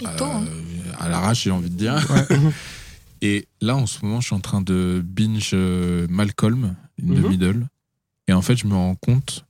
à, 0.04 0.16
hein. 0.24 0.44
à 0.98 1.08
l'arrache, 1.10 1.42
j'ai 1.44 1.50
envie 1.50 1.68
de 1.68 1.74
dire. 1.76 1.94
Ouais. 2.10 2.38
Et 3.20 3.46
là, 3.60 3.76
en 3.76 3.86
ce 3.86 4.02
moment, 4.04 4.20
je 4.22 4.26
suis 4.28 4.34
en 4.34 4.40
train 4.40 4.60
de 4.62 5.02
binge 5.04 5.50
euh, 5.52 6.06
Malcolm, 6.08 6.74
in 7.02 7.06
the 7.14 7.18
Mhm. 7.18 7.28
Middle. 7.28 7.66
Et 8.28 8.32
en 8.32 8.40
fait, 8.42 8.56
je 8.56 8.66
me 8.66 8.74
rends 8.74 8.94
compte 8.94 9.44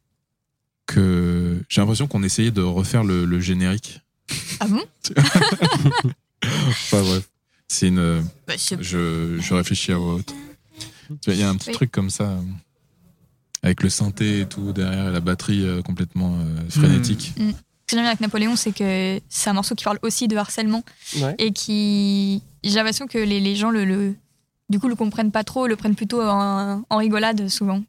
que 0.86 1.62
j'ai 1.68 1.80
l'impression 1.82 2.06
qu'on 2.08 2.22
essayait 2.22 2.50
de 2.50 2.62
refaire 2.62 3.04
le, 3.04 3.24
le 3.24 3.40
générique. 3.40 4.00
Ah 4.60 4.66
bon? 4.66 4.82
Enfin 6.44 7.02
bref, 7.02 7.28
c'est 7.68 7.88
une. 7.88 8.24
Bah, 8.46 8.54
je. 8.56 8.76
Je, 8.80 9.38
je 9.40 9.54
réfléchis 9.54 9.92
à 9.92 9.98
voix 9.98 10.14
haute. 10.14 10.34
Tu 11.20 11.30
vois, 11.30 11.34
Il 11.34 11.40
y 11.40 11.42
a 11.42 11.48
un 11.50 11.56
petit 11.56 11.68
Oui. 11.70 11.74
truc 11.74 11.90
comme 11.90 12.10
ça, 12.10 12.24
euh, 12.24 12.40
avec 13.62 13.82
le 13.82 13.88
synthé 13.90 14.40
et 14.40 14.46
tout 14.46 14.72
derrière, 14.72 15.08
et 15.08 15.12
la 15.12 15.20
batterie 15.20 15.64
euh, 15.64 15.82
complètement 15.82 16.34
euh, 16.38 16.68
frénétique. 16.70 17.32
Ce 17.36 17.42
que 17.42 17.96
j'aime 17.96 18.00
bien 18.00 18.08
avec 18.08 18.20
Napoléon, 18.20 18.54
c'est 18.56 18.72
que 18.72 19.18
c'est 19.28 19.50
un 19.50 19.54
morceau 19.54 19.74
qui 19.74 19.84
parle 19.84 19.98
aussi 20.02 20.28
de 20.28 20.36
harcèlement 20.36 20.84
Ouais. 21.20 21.34
et 21.38 21.52
qui. 21.52 22.42
J'ai 22.62 22.74
l'impression 22.74 23.06
que 23.06 23.18
les, 23.18 23.40
les 23.40 23.56
gens 23.56 23.70
le, 23.70 23.84
le- 23.84 24.14
Du 24.68 24.78
coup, 24.78 24.88
le 24.88 24.94
comprennent 24.94 25.32
pas 25.32 25.44
trop, 25.44 25.66
le 25.66 25.76
prennent 25.76 25.94
plutôt 25.94 26.20
en, 26.22 26.82
en 26.88 26.96
rigolade 26.98 27.48
souvent. 27.48 27.82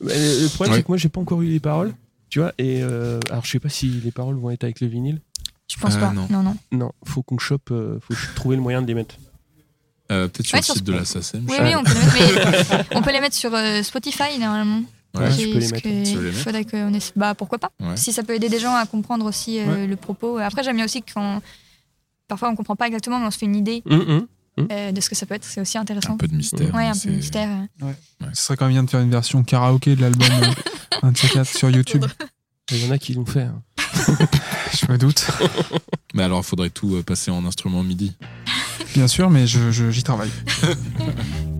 Mais 0.00 0.12
le 0.14 0.48
problème 0.48 0.72
Ouais. 0.72 0.78
c'est 0.78 0.82
que 0.82 0.88
moi 0.88 0.96
j'ai 0.98 1.08
pas 1.08 1.20
encore 1.20 1.40
eu 1.42 1.46
les 1.46 1.60
paroles. 1.60 1.94
Tu 2.28 2.38
vois, 2.40 2.52
et 2.58 2.82
euh, 2.82 3.20
alors 3.30 3.44
je 3.44 3.50
sais 3.50 3.60
pas 3.60 3.68
si 3.68 3.86
les 3.88 4.10
paroles 4.10 4.36
vont 4.36 4.50
être 4.50 4.64
avec 4.64 4.80
le 4.80 4.86
vinyle. 4.86 5.20
Je 5.68 5.78
pense 5.78 5.96
pas. 5.96 6.12
non. 6.12 6.26
non, 6.30 6.42
non. 6.42 6.56
Non, 6.70 6.92
faut 7.06 7.22
qu'on 7.22 7.38
chope, 7.38 7.70
euh, 7.70 7.98
faut 8.00 8.14
trouver 8.34 8.56
le 8.56 8.62
moyen 8.62 8.82
de 8.82 8.86
les 8.86 8.94
mettre. 8.94 9.16
Euh, 10.12 10.28
Peut-être 10.28 10.46
sur 10.46 10.54
Ouais, 10.54 10.60
le 10.60 10.64
sur 10.64 10.74
site 10.74 10.84
de 10.84 10.92
la 10.92 11.04
SACEM. 11.04 11.44
Oui, 11.48 11.56
je 11.58 11.62
oui, 11.62 11.70
sais 11.70 11.76
on 11.76 11.82
peut 11.84 11.92
les 11.94 12.00
mettre, 12.00 12.70
mais 12.70 12.84
on 12.98 13.02
peut 13.02 13.12
les 13.12 13.20
mettre 13.20 13.34
sur 13.36 13.54
euh, 13.54 13.82
Spotify 13.82 14.38
normalement. 14.38 14.82
Ouais. 15.14 15.22
Ouais. 15.24 15.36
tu 15.36 15.48
peux 15.50 15.58
les 15.58 15.68
mettre. 15.70 15.88
mettre 15.88 16.38
faudrait 16.38 16.64
qu'on 16.64 16.94
essaie- 16.94 17.12
Bah 17.16 17.34
pourquoi 17.34 17.58
pas 17.58 17.70
Ouais. 17.80 17.96
Si 17.96 18.12
ça 18.12 18.22
peut 18.22 18.34
aider 18.34 18.48
des 18.48 18.58
gens 18.58 18.74
à 18.74 18.86
comprendre 18.86 19.26
aussi 19.26 19.58
euh, 19.58 19.66
Ouais. 19.66 19.86
le 19.86 19.96
propos. 19.96 20.38
Après 20.38 20.62
j'aime 20.62 20.76
bien 20.76 20.84
aussi 20.86 21.02
quand 21.02 21.40
parfois 22.28 22.48
on 22.50 22.56
comprend 22.56 22.76
pas 22.76 22.86
exactement, 22.86 23.18
mais 23.18 23.26
on 23.26 23.30
se 23.30 23.38
fait 23.38 23.46
une 23.46 23.56
idée 23.56 23.82
Hum, 23.90 24.26
hum. 24.58 24.68
euh, 24.70 24.92
de 24.92 25.00
ce 25.00 25.08
que 25.10 25.14
ça 25.14 25.26
peut 25.26 25.34
être. 25.34 25.44
C'est 25.44 25.60
aussi 25.60 25.76
Un 25.78 25.82
intéressant. 25.82 26.16
peu 26.16 26.28
de 26.28 26.34
mystère. 26.34 26.74
Ouais, 26.74 26.86
un 26.86 26.92
mais 26.94 27.00
peu 27.04 27.10
de 27.10 27.16
mystère. 27.16 27.48
euh. 27.82 27.92
Ce 28.32 28.42
serait 28.44 28.56
quand 28.56 28.64
même 28.66 28.72
bien 28.74 28.82
de 28.84 28.90
faire 28.90 29.00
une 29.00 29.10
version 29.10 29.42
karaoké 29.42 29.96
de 29.96 30.00
l'album 30.02 30.28
euh, 30.42 30.52
un 31.02 31.12
de 31.12 31.16
ces 31.18 31.28
quatre 31.28 31.48
sur 31.56 31.68
YouTube. 31.70 32.04
Il 32.70 32.84
y 32.86 32.88
en 32.88 32.90
a 32.92 32.98
qui 32.98 33.12
l'ont 33.14 33.26
fait. 33.26 33.42
hein. 33.42 33.62
Je 34.74 34.90
me 34.90 34.96
doute. 34.96 35.26
Mais 36.14 36.22
alors, 36.22 36.40
il 36.40 36.44
faudrait 36.44 36.70
tout 36.70 37.02
passer 37.02 37.30
en 37.30 37.44
instrument 37.44 37.82
MIDI. 37.82 38.14
Bien 38.94 39.08
sûr, 39.08 39.30
mais 39.30 39.46
je- 39.46 39.70
je- 39.70 39.90
j'y 39.90 40.02
travaille. 40.02 40.30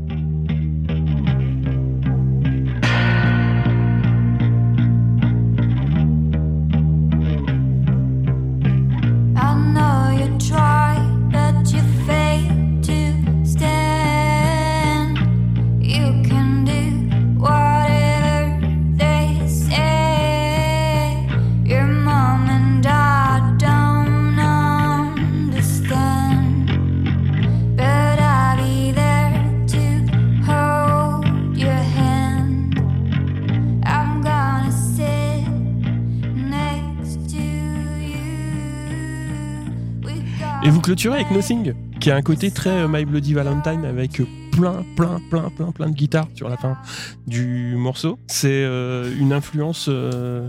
Clôturez 41.02 41.22
avec 41.22 41.32
Nothing, 41.32 41.72
qui 41.98 42.12
a 42.12 42.14
un 42.14 42.22
côté 42.22 42.52
très 42.52 42.70
euh, 42.70 42.86
My 42.88 43.04
Bloody 43.04 43.34
Valentine 43.34 43.84
avec 43.84 44.20
euh, 44.20 44.26
plein, 44.52 44.84
plein, 44.94 45.20
plein, 45.30 45.50
plein, 45.50 45.72
plein 45.72 45.88
de 45.90 45.94
guitares 45.96 46.28
sur 46.36 46.48
la 46.48 46.56
fin 46.56 46.78
du 47.26 47.74
morceau. 47.76 48.20
C'est 48.28 48.62
euh, 48.62 49.12
une 49.18 49.32
influence 49.32 49.86
euh, 49.88 50.48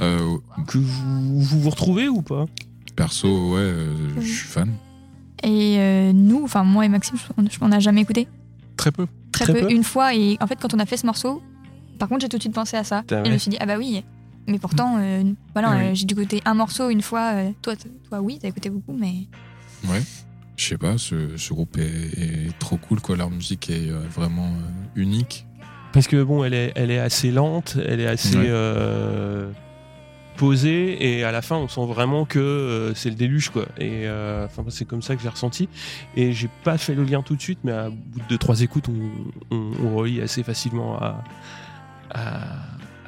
Euh, 0.00 0.36
que 0.66 0.78
vous, 0.78 1.42
vous 1.42 1.60
vous 1.60 1.70
retrouvez 1.70 2.08
ou 2.08 2.22
pas? 2.22 2.46
Perso, 2.96 3.52
ouais, 3.52 3.60
euh, 3.60 3.94
je 4.18 4.26
suis 4.26 4.48
fan. 4.48 4.72
Et 5.44 5.76
euh, 5.78 6.12
nous, 6.12 6.42
enfin 6.42 6.64
moi 6.64 6.84
et 6.84 6.88
Maxime, 6.88 7.16
je- 7.16 7.58
on 7.60 7.68
n'a 7.68 7.78
jamais 7.78 8.00
écouté. 8.00 8.26
Très 8.76 8.90
peu. 8.90 9.06
Très, 9.30 9.44
Très 9.44 9.52
peu, 9.54 9.60
peu. 9.68 9.72
une 9.72 9.84
fois. 9.84 10.12
Et 10.12 10.38
en 10.40 10.48
fait, 10.48 10.58
quand 10.60 10.74
on 10.74 10.80
a 10.80 10.86
fait 10.86 10.96
ce 10.96 11.06
morceau, 11.06 11.40
par 12.00 12.08
contre, 12.08 12.22
j'ai 12.22 12.28
tout 12.28 12.36
de 12.38 12.42
suite 12.42 12.54
pensé 12.54 12.76
à 12.76 12.82
ça. 12.82 13.04
Et 13.08 13.26
je 13.28 13.32
me 13.32 13.38
suis 13.38 13.50
dit, 13.52 13.58
ah 13.60 13.66
bah 13.66 13.76
oui. 13.78 14.02
Mais 14.50 14.58
pourtant, 14.58 14.98
euh, 14.98 15.22
voilà, 15.54 15.70
oui. 15.70 15.82
euh, 15.84 15.94
j'ai 15.94 16.04
dû 16.04 16.14
écouter 16.14 16.42
un 16.44 16.54
morceau 16.54 16.90
une 16.90 17.02
fois. 17.02 17.32
euh, 17.34 17.50
toi, 17.62 17.74
toi, 18.08 18.20
oui, 18.20 18.38
t'as 18.42 18.48
écouté 18.48 18.68
beaucoup, 18.68 18.96
mais 18.98 19.14
Ouais. 19.88 20.02
Je 20.56 20.66
sais 20.66 20.76
pas, 20.78 20.98
ce, 20.98 21.38
ce 21.38 21.54
groupe 21.54 21.78
est, 21.78 22.18
est 22.48 22.58
trop 22.58 22.76
cool, 22.76 23.00
quoi. 23.00 23.16
Leur 23.16 23.30
musique 23.30 23.70
est 23.70 23.88
euh, 23.88 24.00
vraiment 24.14 24.48
euh, 24.48 25.00
unique. 25.00 25.46
Parce 25.92 26.06
que 26.06 26.22
bon, 26.22 26.44
elle 26.44 26.52
est, 26.52 26.72
elle 26.74 26.90
est 26.90 26.98
assez 26.98 27.30
lente, 27.30 27.78
elle 27.86 28.00
est 28.00 28.06
assez 28.06 28.36
Ouais. 28.36 28.44
euh, 28.48 29.50
posée, 30.36 31.18
et 31.18 31.24
à 31.24 31.32
la 31.32 31.42
fin, 31.42 31.56
on 31.56 31.68
sent 31.68 31.84
vraiment 31.86 32.24
que 32.26 32.38
euh, 32.38 32.94
c'est 32.94 33.08
le 33.10 33.14
déluge, 33.16 33.50
quoi. 33.50 33.66
Et 33.78 34.02
euh, 34.06 34.44
enfin, 34.46 34.64
c'est 34.68 34.84
comme 34.86 35.02
ça 35.02 35.16
que 35.16 35.22
j'ai 35.22 35.28
ressenti. 35.28 35.68
Et 36.16 36.32
j'ai 36.32 36.48
pas 36.64 36.76
fait 36.78 36.94
le 36.94 37.04
lien 37.04 37.22
tout 37.22 37.36
de 37.36 37.40
suite, 37.42 37.58
mais 37.64 37.72
à 37.72 37.88
bout 37.90 38.20
de 38.20 38.24
deux, 38.28 38.38
trois 38.38 38.60
écoutes, 38.60 38.88
on, 38.88 39.54
on, 39.56 39.70
on 39.84 39.96
relie 39.96 40.20
assez 40.20 40.42
facilement 40.42 40.98
à, 41.00 41.24
à, 42.14 42.40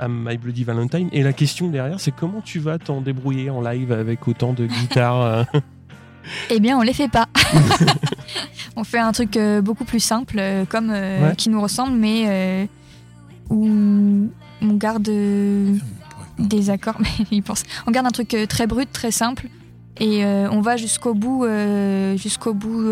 à 0.03 0.09
My 0.09 0.37
Bloody 0.37 0.65
Valentine. 0.65 1.09
Et 1.13 1.23
la 1.23 1.33
question 1.33 1.69
derrière, 1.69 2.01
c'est 2.01 2.11
comment 2.11 2.41
tu 2.41 2.59
vas 2.59 2.79
t'en 2.79 3.01
débrouiller 3.01 3.51
en 3.51 3.61
live 3.61 3.93
avec 3.93 4.27
autant 4.27 4.53
de 4.53 4.67
guitares 4.67 5.23
euh, 5.23 5.45
eh 6.51 6.59
bien, 6.61 6.77
on 6.77 6.83
les 6.83 6.93
fait 6.93 7.09
pas. 7.09 7.27
on 8.77 8.85
fait 8.85 8.99
un 8.99 9.13
truc 9.13 9.37
euh, 9.37 9.61
beaucoup 9.61 9.85
plus 9.85 10.01
simple, 10.01 10.37
euh, 10.39 10.65
comme 10.69 10.91
euh, 10.91 11.29
Ouais. 11.29 11.37
qui 11.37 11.51
nous 11.51 11.61
ressemble, 11.61 11.97
mais 11.97 12.25
euh, 12.27 12.67
où 13.51 13.69
on 14.61 14.75
garde 14.75 15.09
euh, 15.09 15.77
des 16.39 16.71
accords. 16.71 16.97
Mais 17.01 17.25
il 17.31 17.43
pense. 17.43 17.63
On 17.87 17.91
garde 17.93 18.07
un 18.07 18.11
truc 18.11 18.37
très 18.49 18.67
brut, 18.67 18.91
très 18.93 19.11
simple. 19.13 19.49
Et 20.01 20.25
on 20.25 20.63
va 20.63 20.77
jusqu'au 20.79 21.15
bout, 21.15 21.47
jusqu'au 22.17 22.55
bout 22.55 22.83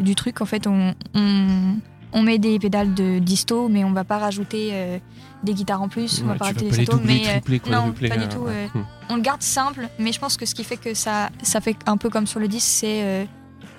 du 0.00 0.14
truc. 0.14 0.40
En 0.40 0.46
fait, 0.46 0.66
on, 0.66 0.94
on, 1.14 1.74
on 2.16 2.22
met 2.22 2.38
des 2.38 2.58
pédales 2.58 2.94
de 2.94 3.18
disto, 3.18 3.68
mais 3.68 3.84
on 3.84 3.92
va 3.92 4.02
pas 4.02 4.16
rajouter 4.16 4.70
euh, 4.72 4.98
des 5.44 5.52
guitares 5.52 5.82
en 5.82 5.88
plus. 5.88 6.22
on 6.24 6.28
va 6.28 6.36
pas 6.36 6.46
rajouter 6.46 6.70
des 6.70 6.86
satos, 6.86 7.00
mais 7.04 7.28
euh, 7.28 7.40
tripler, 7.40 7.70
non, 7.70 7.82
quadrupler. 7.82 8.08
pas 8.08 8.16
du 8.16 8.24
euh, 8.24 8.28
tout, 8.28 8.38
ouais. 8.40 8.70
euh, 8.74 8.80
on 9.10 9.16
le 9.16 9.20
garde 9.20 9.42
simple. 9.42 9.88
Mais 9.98 10.12
je 10.12 10.18
pense 10.18 10.38
que 10.38 10.46
ce 10.46 10.54
qui 10.54 10.64
fait 10.64 10.78
que 10.78 10.94
ça, 10.94 11.28
ça 11.42 11.60
fait 11.60 11.76
un 11.84 11.98
peu 11.98 12.08
comme 12.08 12.26
sur 12.26 12.40
le 12.40 12.48
disque, 12.48 12.68
c'est 12.68 13.28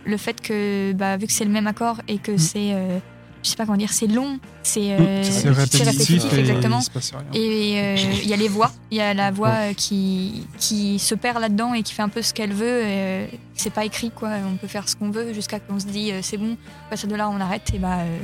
le 0.06 0.18
fait 0.18 0.40
que, 0.40 0.94
bah, 0.94 1.18
vu 1.18 1.26
que 1.26 1.34
c'est 1.34 1.46
le 1.46 1.52
même 1.52 1.68
accord 1.68 1.98
et 2.08 2.20
que 2.20 2.38
c'est, 2.38 2.74
euh, 2.74 3.00
je 3.48 3.52
sais 3.52 3.56
pas 3.58 3.66
comment 3.66 3.78
dire, 3.78 3.92
c'est 3.94 4.08
long, 4.08 4.40
c'est 4.62 4.92
euh, 4.92 5.24
C'est 5.24 5.32
C'est 5.32 5.50
répétitif, 5.84 6.34
et 6.34 6.40
exactement. 6.40 6.80
il. 7.34 7.40
Et 7.42 7.80
euh, 7.80 7.96
il 8.24 8.28
y 8.30 8.34
a 8.34 8.38
les 8.38 8.48
voix, 8.50 8.72
il 8.92 8.98
y 8.98 9.02
a 9.02 9.14
la 9.14 9.32
voix 9.32 9.50
euh, 9.50 9.74
qui, 9.74 10.46
qui 10.60 11.00
se 11.00 11.16
perd 11.16 11.40
là-dedans 11.40 11.74
et 11.74 11.82
qui 11.84 11.94
fait 11.94 12.02
un 12.04 12.10
peu 12.10 12.22
ce 12.22 12.34
qu'elle 12.34 12.54
veut. 12.54 12.82
euh, 12.84 13.26
c'est 13.56 13.74
pas 13.74 13.86
écrit 13.86 14.12
quoi, 14.12 14.30
on 14.54 14.56
peut 14.58 14.68
faire 14.68 14.88
ce 14.88 14.96
qu'on 14.96 15.10
veut 15.10 15.34
jusqu'à 15.34 15.60
qu'on 15.60 15.80
se 15.80 15.86
dit 15.88 16.12
euh, 16.12 16.20
c'est 16.22 16.38
bon, 16.38 16.58
à 16.86 16.90
partir 16.90 17.08
de 17.10 17.16
là 17.16 17.30
on 17.30 17.40
arrête. 17.40 17.72
Et 17.74 17.80
bah, 17.80 18.00
euh, 18.02 18.18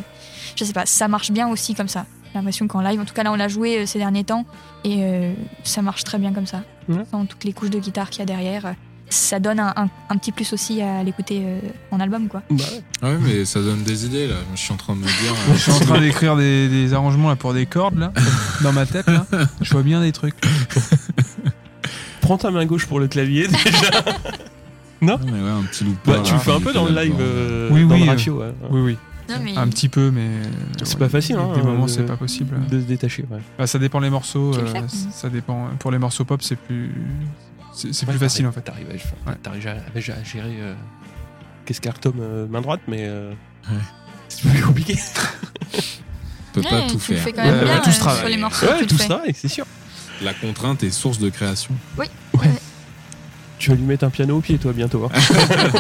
je 0.56 0.64
sais 0.64 0.74
pas, 0.74 0.86
ça 0.86 1.08
marche 1.08 1.32
bien 1.32 1.48
aussi 1.48 1.74
comme 1.74 1.88
ça. 1.88 2.06
J'ai 2.26 2.40
l'impression 2.40 2.68
qu'en 2.68 2.82
live, 2.82 3.00
en 3.00 3.06
tout 3.06 3.14
cas 3.14 3.24
là 3.24 3.32
on 3.32 3.36
l'a 3.36 3.48
joué 3.48 3.80
euh, 3.80 3.86
ces 3.86 3.98
derniers 4.00 4.24
temps 4.26 4.46
et 4.84 4.98
euh, 5.04 5.34
ça 5.64 5.82
marche 5.82 6.04
très 6.04 6.20
bien 6.20 6.34
comme 6.34 6.46
ça. 6.48 6.64
Ouais. 6.90 7.04
Sans 7.10 7.26
toutes 7.26 7.46
les 7.46 7.54
couches 7.54 7.70
de 7.72 7.80
guitare 7.80 8.10
qu'il 8.10 8.20
y 8.20 8.24
a 8.24 8.26
derrière. 8.26 8.76
Euh, 9.14 9.30
Ça 9.30 9.40
donne 9.40 9.60
un, 9.60 9.74
un- 9.76 9.90
un 10.10 10.18
petit 10.18 10.32
plus 10.32 10.52
aussi 10.54 10.82
à 10.82 11.04
l'écouter 11.04 11.42
euh, 11.46 11.60
en 11.92 12.00
album 12.00 12.28
quoi. 12.28 12.42
Bah 12.50 12.64
ouais. 13.02 13.10
Ouais, 13.10 13.18
mais 13.22 13.46
ça 13.46 13.62
donne 13.62 13.84
des 13.84 14.06
idées, 14.06 14.28
là. 14.28 14.36
Je 14.56 14.60
suis 14.60 14.74
en 14.74 14.78
train 14.78 14.94
de 14.96 15.00
me 15.00 15.06
dire. 15.06 15.34
Je 15.54 15.58
suis 15.60 15.72
en 15.72 15.80
train 15.80 16.00
d'écrire 16.00 16.36
des, 16.36 16.68
des 16.70 16.94
arrangements 16.94 17.30
là, 17.30 17.36
pour 17.36 17.54
des 17.54 17.66
cordes 17.66 17.98
là, 17.98 18.12
dans 18.62 18.72
ma 18.74 18.86
tête 18.86 19.08
là. 19.08 19.26
Je 19.62 19.72
vois 19.72 19.84
bien 19.84 20.02
des 20.02 20.12
trucs. 20.12 20.36
Prends 22.22 22.38
ta 22.38 22.52
main 22.52 22.66
gauche 22.66 22.86
pour 22.88 23.00
le 23.00 23.08
clavier 23.08 23.48
déjà. 23.48 24.02
Ouais, 25.02 25.18
mais 25.26 25.32
ouais, 25.34 25.50
un 25.50 25.64
petit 25.64 25.84
loop. 25.84 25.98
Bah, 26.06 26.22
tu 26.24 26.32
le 26.32 26.40
fais 26.40 26.54
un 26.54 26.62
peu 26.62 26.72
dans 26.72 26.86
le 26.86 26.92
live, 26.96 27.14
euh, 27.20 27.68
Oui, 27.74 27.86
dans 27.86 27.94
oui, 27.96 28.06
le 28.06 28.32
euh, 28.32 28.32
ouais. 28.38 28.54
Oui, 28.72 28.82
oui. 28.82 28.98
Non, 29.30 29.36
mais 29.44 29.58
Un 29.58 29.68
petit 29.68 29.90
peu, 29.90 30.12
mais. 30.12 30.30
C'est 30.82 30.98
pas 30.98 31.10
facile, 31.10 31.36
hein, 31.36 31.50
Des 31.54 31.62
moments, 31.62 31.88
de- 31.88 31.90
c'est 31.92 32.06
pas 32.06 32.16
possible. 32.16 32.56
de 32.70 32.80
se 32.80 32.86
détacher. 32.86 33.26
Ouais. 33.30 33.40
Bah, 33.60 33.68
ça 33.68 33.80
dépend 33.80 34.00
les 34.00 34.10
morceaux. 34.10 34.54
Euh, 34.56 34.66
ça 35.12 35.28
dépend. 35.30 35.68
Pour 35.80 35.92
les 35.92 35.98
morceaux 35.98 36.24
pop, 36.24 36.42
c'est 36.42 36.56
plus. 36.56 36.90
C'est 37.76 38.06
Ouais, 38.06 38.14
plus 38.14 38.20
facile 38.20 38.48
en 38.48 38.52
fait. 38.52 38.62
T'arrives 38.62 38.90
à, 38.90 38.94
Ouais. 38.94 39.38
à- 39.46 39.50
à- 39.50 40.20
à 40.20 40.24
gérer 40.24 40.56
euh, 40.60 40.74
qu'est-ce 41.66 41.82
qu'Artom 41.82 42.14
euh, 42.20 42.48
main 42.48 42.62
droite, 42.62 42.82
mais 42.88 43.06
euh, 43.08 43.32
Ouais. 43.70 43.78
c'est 44.30 44.48
plus 44.50 44.62
compliqué. 44.62 44.96
peut 46.54 46.62
pas 46.62 46.70
Ouais, 46.82 46.88
tout 46.88 46.94
tu 46.96 47.00
faire. 47.00 47.24
fais 47.24 47.34
quand 47.34 47.44
même 47.44 47.56
Ouais, 47.56 47.64
bien 47.66 47.74
ouais, 47.76 47.82
tout 47.82 47.90
euh, 47.90 47.94
travaille. 48.00 48.20
sur 48.20 48.30
les 48.30 48.38
morceaux. 48.38 48.66
Ouais, 48.68 48.86
tout 48.86 48.98
ça, 48.98 49.22
c'est 49.34 49.48
sûr. 49.48 49.66
La 50.22 50.34
contrainte 50.34 50.84
est 50.84 50.92
source 50.92 51.18
de 51.18 51.30
création. 51.30 51.74
Tu 53.60 53.70
vas 53.70 53.76
lui 53.76 53.84
mettre 53.84 54.04
un 54.04 54.10
piano 54.10 54.38
au 54.38 54.42
pied, 54.42 54.58
toi, 54.58 54.74
bientôt. 54.74 55.10
hein. 55.14 55.20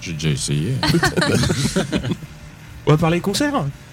J'ai 0.00 0.12
déjà 0.14 0.30
essayé. 0.30 0.74
On 2.86 2.92
va 2.92 2.96
parler 2.96 3.20
concert, 3.20 3.52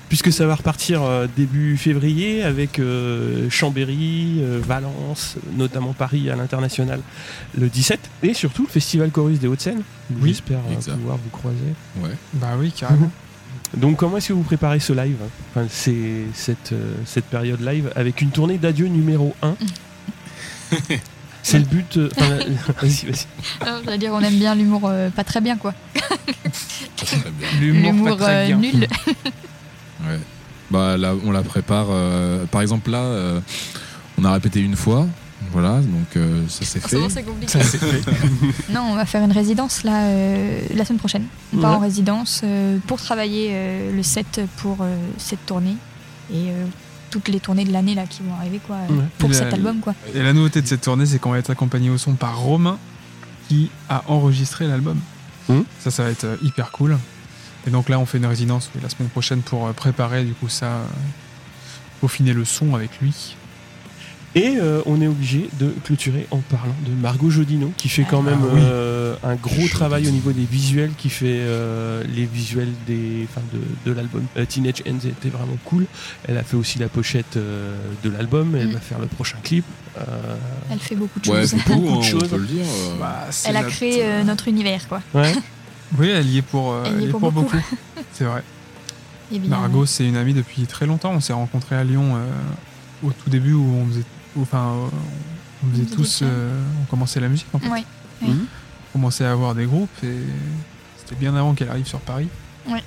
puisque 0.10 0.32
ça 0.32 0.46
va 0.48 0.56
repartir 0.56 1.04
euh, 1.04 1.28
début 1.36 1.76
février 1.78 2.44
avec 2.44 2.80
euh, 2.80 3.50
Chambéry, 3.50 4.38
euh, 4.40 4.60
Valence, 4.66 5.36
notamment 5.56 5.94
Paris 5.94 6.30
à 6.30 6.36
l'international 6.36 7.02
le 7.58 7.68
17, 7.70 8.00
et 8.24 8.34
surtout 8.34 8.64
le 8.64 8.70
Festival 8.70 9.12
Chorus 9.12 9.40
des 9.40 9.48
Hauts-de-Seine. 9.48 9.80
où 10.12 10.16
Oui, 10.22 10.30
J'espère 10.30 10.60
exact. 10.72 10.96
pouvoir 10.98 11.18
vous 11.18 11.30
croiser. 11.30 11.58
Ouais. 12.02 12.16
Bah 12.34 12.52
oui, 12.60 12.72
carrément. 12.72 13.12
Donc 13.76 13.98
comment 13.98 14.16
est-ce 14.18 14.30
que 14.30 14.34
vous 14.34 14.44
préparez 14.44 14.80
ce 14.80 14.94
live? 14.94 15.18
Enfin, 15.52 15.68
C'est 15.70 15.96
cette, 16.34 16.72
euh, 16.72 16.94
cette 17.06 17.26
période 17.26 17.60
live 17.60 17.92
avec 17.98 18.22
une 18.22 18.30
tournée 18.32 18.58
d'adieu 18.58 18.88
numéro 18.88 19.36
1. 19.42 19.56
C'est 21.44 21.60
le 21.60 21.66
but. 21.66 21.96
euh, 21.98 22.10
vas-y, 22.82 23.06
vas-y. 23.06 23.26
Non, 23.66 23.82
J'allais 23.86 23.98
dire, 23.98 24.12
on 24.14 24.20
aime 24.22 24.38
bien 24.38 24.54
l'humour 24.56 24.82
euh, 24.86 25.10
pas 25.10 25.24
très 25.24 25.40
bien, 25.42 25.56
quoi. 25.58 25.74
L'humour 27.62 27.92
L'humour 27.94 28.18
pas 28.18 28.24
très 28.26 28.52
euh, 28.52 28.56
bien. 28.56 28.72
nul. 28.72 28.88
Ouais. 30.06 30.20
Bah 30.72 30.98
là, 30.98 31.14
on 31.26 31.32
la 31.32 31.44
prépare. 31.44 31.88
euh, 31.90 32.46
par 32.46 32.62
exemple, 32.62 32.92
là, 32.92 33.00
euh, 33.00 33.40
on 34.18 34.26
a 34.26 34.34
répété 34.34 34.60
une 34.62 34.76
fois. 34.76 35.08
Voilà, 35.52 35.76
donc 35.82 36.16
euh, 36.18 36.42
ça 36.50 36.66
c'est 36.66 36.80
fait. 36.80 36.98
C'est 37.10 37.24
compliqué. 37.24 37.52
Ça, 37.52 37.64
c'est 37.64 37.78
fait. 37.78 38.02
Non, 38.74 38.82
on 38.90 38.96
va 38.96 39.06
faire 39.06 39.24
une 39.24 39.32
résidence 39.32 39.84
là, 39.84 40.08
euh, 40.08 40.60
la 40.76 40.84
semaine 40.84 41.00
prochaine. 41.00 41.26
On 41.56 41.60
part 41.60 41.72
Ouais. 41.72 41.78
en 41.78 41.80
résidence 41.80 42.42
euh, 42.44 42.80
pour 42.88 43.00
travailler 43.00 43.50
euh, 43.52 43.96
le 43.96 44.04
set 44.04 44.42
pour 44.58 44.78
euh, 44.82 44.96
cette 45.18 45.46
tournée 45.46 45.76
et 46.34 46.50
euh, 46.50 46.66
toutes 47.12 47.28
les 47.30 47.40
tournées 47.40 47.64
de 47.66 47.72
l'année 47.72 47.94
là 47.96 48.06
qui 48.08 48.24
vont 48.24 48.34
arriver 48.36 48.60
quoi, 48.66 48.78
Ouais. 48.90 49.04
pour 49.20 49.30
La- 49.30 49.36
cet 49.36 49.54
album 49.54 49.80
quoi. 49.80 49.94
Et 50.14 50.22
la 50.24 50.34
nouveauté 50.34 50.62
de 50.62 50.68
cette 50.68 50.82
tournée, 50.82 51.06
c'est 51.06 51.20
qu'on 51.20 51.32
va 51.32 51.38
être 51.38 51.52
accompagné 51.52 51.90
au 51.92 51.98
son 52.00 52.14
par 52.16 52.38
Romain, 52.40 52.78
qui 53.48 53.70
a 53.90 54.04
enregistré 54.08 54.68
l'album. 54.68 54.98
Mhm. 55.50 55.64
Ça, 55.80 55.92
ça 55.92 56.04
va 56.04 56.10
être 56.10 56.26
hyper 56.44 56.72
cool. 56.72 56.98
Et 57.68 57.70
donc 57.70 57.90
là, 57.90 58.00
on 58.00 58.06
fait 58.06 58.18
une 58.18 58.26
résidence 58.26 58.70
la 58.82 58.90
semaine 58.90 59.10
prochaine 59.10 59.42
pour 59.42 59.68
euh, 59.68 59.74
préparer 59.74 60.24
du 60.24 60.34
coup 60.34 60.48
ça, 60.50 60.66
euh, 60.68 60.86
peaufiner 62.02 62.34
le 62.34 62.46
son 62.46 62.74
avec 62.76 62.90
lui. 63.02 63.36
Et 64.36 64.58
euh, 64.62 64.82
on 64.86 65.02
est 65.02 65.08
obligé 65.08 65.50
de 65.60 65.74
clôturer 65.84 66.28
en 66.30 66.38
parlant 66.38 66.76
de 66.86 66.92
Margot 66.92 67.30
Jodino, 67.30 67.72
qui 67.76 67.90
fait 67.90 68.04
quand 68.08 68.22
même 68.22 68.40
Ah 68.44 68.50
oui. 68.54 68.60
euh, 68.64 69.16
un 69.24 69.34
gros 69.36 69.68
travail 69.68 70.08
au 70.08 70.12
niveau 70.12 70.32
des 70.32 70.44
visuels, 70.46 70.92
qui 70.96 71.10
fait 71.10 71.26
euh, 71.40 72.04
les 72.14 72.26
visuels 72.26 72.70
des, 72.86 73.26
enfin, 73.30 73.42
de, 73.52 73.90
de 73.90 73.96
l'album. 73.96 74.24
Euh, 74.38 74.46
Teenage 74.46 74.84
Ends 74.88 75.08
était 75.08 75.30
vraiment 75.30 75.58
cool. 75.66 75.86
Elle 76.28 76.38
a 76.38 76.44
fait 76.44 76.56
aussi 76.58 76.78
la 76.78 76.88
pochette 76.88 77.36
euh, 77.38 77.76
de 78.04 78.10
l'album. 78.12 78.56
Elle 78.56 78.68
Mm. 78.68 78.74
va 78.74 78.80
faire 78.80 79.00
le 79.00 79.08
prochain 79.08 79.38
clip. 79.44 79.66
Euh, 79.98 80.02
Elle 80.72 80.80
fait 80.80 80.96
beaucoup 80.96 81.20
de 81.20 81.30
Ouais, 81.32 81.42
choses. 81.42 81.56
beaucoup, 81.56 81.70
Beaucoup 81.82 81.94
de 81.94 81.98
hein, 81.98 82.02
choses. 82.04 82.24
on 82.26 82.30
peut 82.36 82.38
le 82.42 82.46
dire. 82.48 82.66
euh. 82.66 83.00
Bah, 83.00 83.26
c'est 83.32 83.50
Elle 83.50 83.58
a 83.58 83.64
créé 83.64 84.04
euh, 84.06 84.24
notre 84.24 84.48
univers 84.50 84.88
quoi. 84.88 85.02
ouais. 85.16 85.34
Oui, 85.98 86.10
elle 86.10 86.28
y 86.30 86.38
est 86.40 86.42
pour, 86.42 86.72
euh, 86.74 86.84
Elle 86.86 87.02
y 87.02 87.06
est 87.06 87.10
pour 87.10 87.32
beaucoup. 87.32 87.56
c'est 88.14 88.26
vrai. 88.26 88.44
Et 89.32 89.40
bien, 89.40 89.50
Margot, 89.50 89.86
c'est 89.86 90.06
une 90.08 90.18
amie 90.18 90.34
depuis 90.34 90.64
très 90.64 90.86
longtemps. 90.86 91.12
On 91.12 91.20
s'est 91.20 91.34
rencontrés 91.34 91.76
à 91.76 91.84
Lyon 91.84 92.16
euh, 92.16 92.32
au 93.04 93.12
tout 93.12 93.30
début 93.30 93.54
où 93.54 93.66
on 93.76 93.86
faisait, 93.88 94.04
enfin, 94.42 94.74
euh, 94.74 94.88
on 95.66 95.72
faisait 95.72 95.96
tous, 95.96 96.20
euh, 96.24 96.62
on 96.82 96.86
commençait 96.86 97.20
la 97.20 97.28
musique 97.30 97.48
en 97.54 97.60
fait. 97.60 97.68
Ouais. 97.70 97.84
On 98.24 98.34
commençait 98.94 99.26
à 99.26 99.32
avoir 99.32 99.54
des 99.54 99.66
groupes 99.66 99.90
et 100.04 100.16
c'était 100.98 101.16
bien 101.16 101.36
avant 101.36 101.54
qu'elle 101.54 101.70
arrive 101.70 101.86
sur 101.88 102.00
Paris. 102.00 102.28
Ouais. 102.68 102.84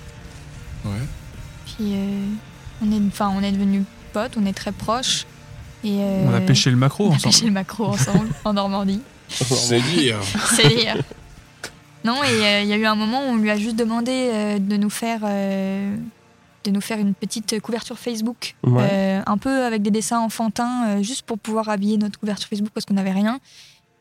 Puis 1.66 1.92
euh, 1.94 2.26
on 2.82 2.90
est, 2.90 3.00
enfin 3.08 3.30
on 3.36 3.42
est 3.42 3.52
devenus 3.52 3.82
potes, 4.12 4.32
on 4.36 4.46
est 4.46 4.52
très 4.52 4.72
proches. 4.72 5.26
Et 5.84 5.98
euh, 6.00 6.26
On 6.28 6.34
a 6.34 6.40
pêché 6.40 6.70
le 6.70 6.76
macro 6.76 7.06
on 7.08 7.12
a 7.12 7.14
ensemble. 7.14 7.32
pêché 7.34 7.46
le 7.46 7.52
macro 7.52 7.86
ensemble 7.86 8.28
en 8.44 8.52
Normandie. 8.52 9.00
C'est 9.28 9.80
dire. 9.80 10.16
C'est 10.56 10.68
dire. 10.68 10.96
Non, 12.04 12.22
et 12.24 12.28
euh, 12.28 12.60
il 12.62 12.68
y 12.68 12.72
a 12.72 12.76
eu 12.76 12.86
un 12.86 12.94
moment 12.94 13.20
où 13.20 13.30
on 13.32 13.36
lui 13.36 13.50
a 13.50 13.56
juste 13.56 13.76
demandé 13.76 14.10
euh, 14.32 14.58
de 14.58 14.76
nous 14.76 14.90
faire 14.90 15.20
euh, 15.24 15.96
de 16.64 16.70
nous 16.70 16.80
faire 16.80 16.98
une 16.98 17.14
petite 17.14 17.60
couverture 17.60 17.98
Facebook, 17.98 18.54
Ouais. 18.62 19.20
un 19.26 19.38
peu 19.38 19.64
avec 19.64 19.80
des 19.82 19.90
dessins 19.90 20.20
enfantins, 20.20 21.00
juste 21.02 21.22
pour 21.22 21.38
pouvoir 21.38 21.70
habiller 21.70 21.96
notre 21.96 22.18
couverture 22.20 22.48
Facebook 22.48 22.70
parce 22.74 22.84
qu'on 22.84 22.94
n'avait 22.94 23.12
rien. 23.12 23.40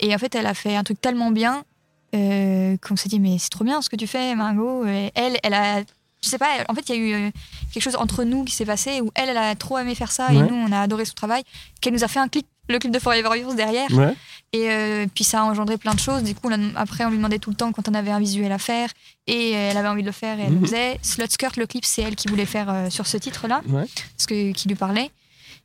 Et 0.01 0.13
en 0.13 0.17
fait, 0.17 0.35
elle 0.35 0.45
a 0.45 0.53
fait 0.53 0.75
un 0.75 0.83
truc 0.83 0.99
tellement 0.99 1.31
bien 1.31 1.63
qu'on 2.11 2.95
s'est 2.97 3.07
dit 3.07 3.19
mais 3.21 3.37
c'est 3.39 3.49
trop 3.49 3.63
bien 3.63 3.81
ce 3.81 3.89
que 3.89 3.95
tu 3.95 4.07
fais, 4.07 4.35
Margot. 4.35 4.85
Et 4.85 5.11
elle, 5.15 5.37
elle 5.43 5.53
a 5.53 5.81
je 6.21 6.27
sais 6.27 6.37
pas, 6.37 6.49
en 6.67 6.73
fait, 6.73 6.89
il 6.89 6.95
y 6.95 7.13
a 7.13 7.27
eu 7.27 7.31
quelque 7.71 7.81
chose 7.83 7.95
entre 7.95 8.25
nous 8.25 8.43
qui 8.43 8.53
s'est 8.53 8.65
passé 8.65 8.99
où 8.99 9.09
elle, 9.15 9.29
elle 9.29 9.37
a 9.37 9.55
trop 9.55 9.77
aimé 9.77 9.95
faire 9.95 10.11
ça 10.11 10.33
et 10.33 10.35
nous, 10.37 10.53
on 10.53 10.69
a 10.73 10.81
adoré 10.81 11.05
son 11.05 11.13
travail, 11.13 11.43
qu'elle 11.79 11.93
nous 11.93 12.03
a 12.03 12.09
fait 12.09 12.19
un 12.19 12.27
clip 12.27 12.45
le 12.69 12.79
clip 12.79 12.91
de 12.91 12.99
Forever 12.99 13.37
Yours 13.39 13.55
derrière. 13.55 13.89
Ouais. 13.91 14.13
Et 14.53 14.69
euh, 14.71 15.05
puis 15.13 15.23
ça 15.23 15.41
a 15.41 15.43
engendré 15.43 15.77
plein 15.77 15.93
de 15.93 15.99
choses. 15.99 16.23
Du 16.23 16.33
coup, 16.33 16.49
on 16.49 16.51
a- 16.51 16.79
après, 16.79 17.05
on 17.05 17.09
lui 17.09 17.17
demandait 17.17 17.37
tout 17.39 17.49
le 17.51 17.55
temps 17.55 17.71
quand 17.71 17.87
on 17.87 17.93
avait 17.93 18.11
un 18.11 18.19
visuel 18.19 18.51
à 18.51 18.57
faire. 18.57 18.89
Et 19.27 19.55
euh, 19.55 19.69
elle 19.71 19.77
avait 19.77 19.87
envie 19.87 20.01
de 20.01 20.07
le 20.07 20.11
faire 20.13 20.39
et 20.39 20.43
elle 20.43 20.53
Mhm. 20.53 20.61
le 20.61 20.65
faisait. 20.67 20.99
Slut 21.03 21.27
Skirt, 21.29 21.57
le 21.57 21.67
clip, 21.67 21.85
c'est 21.85 22.01
elle 22.01 22.15
qui 22.15 22.27
voulait 22.27 22.45
faire 22.47 22.69
euh, 22.69 22.89
sur 22.89 23.05
ce 23.05 23.17
titre-là, 23.17 23.61
Ouais. 23.67 23.85
parce 24.17 24.25
que 24.27 24.51
qui 24.53 24.67
lui 24.67 24.75
parlait. 24.75 25.11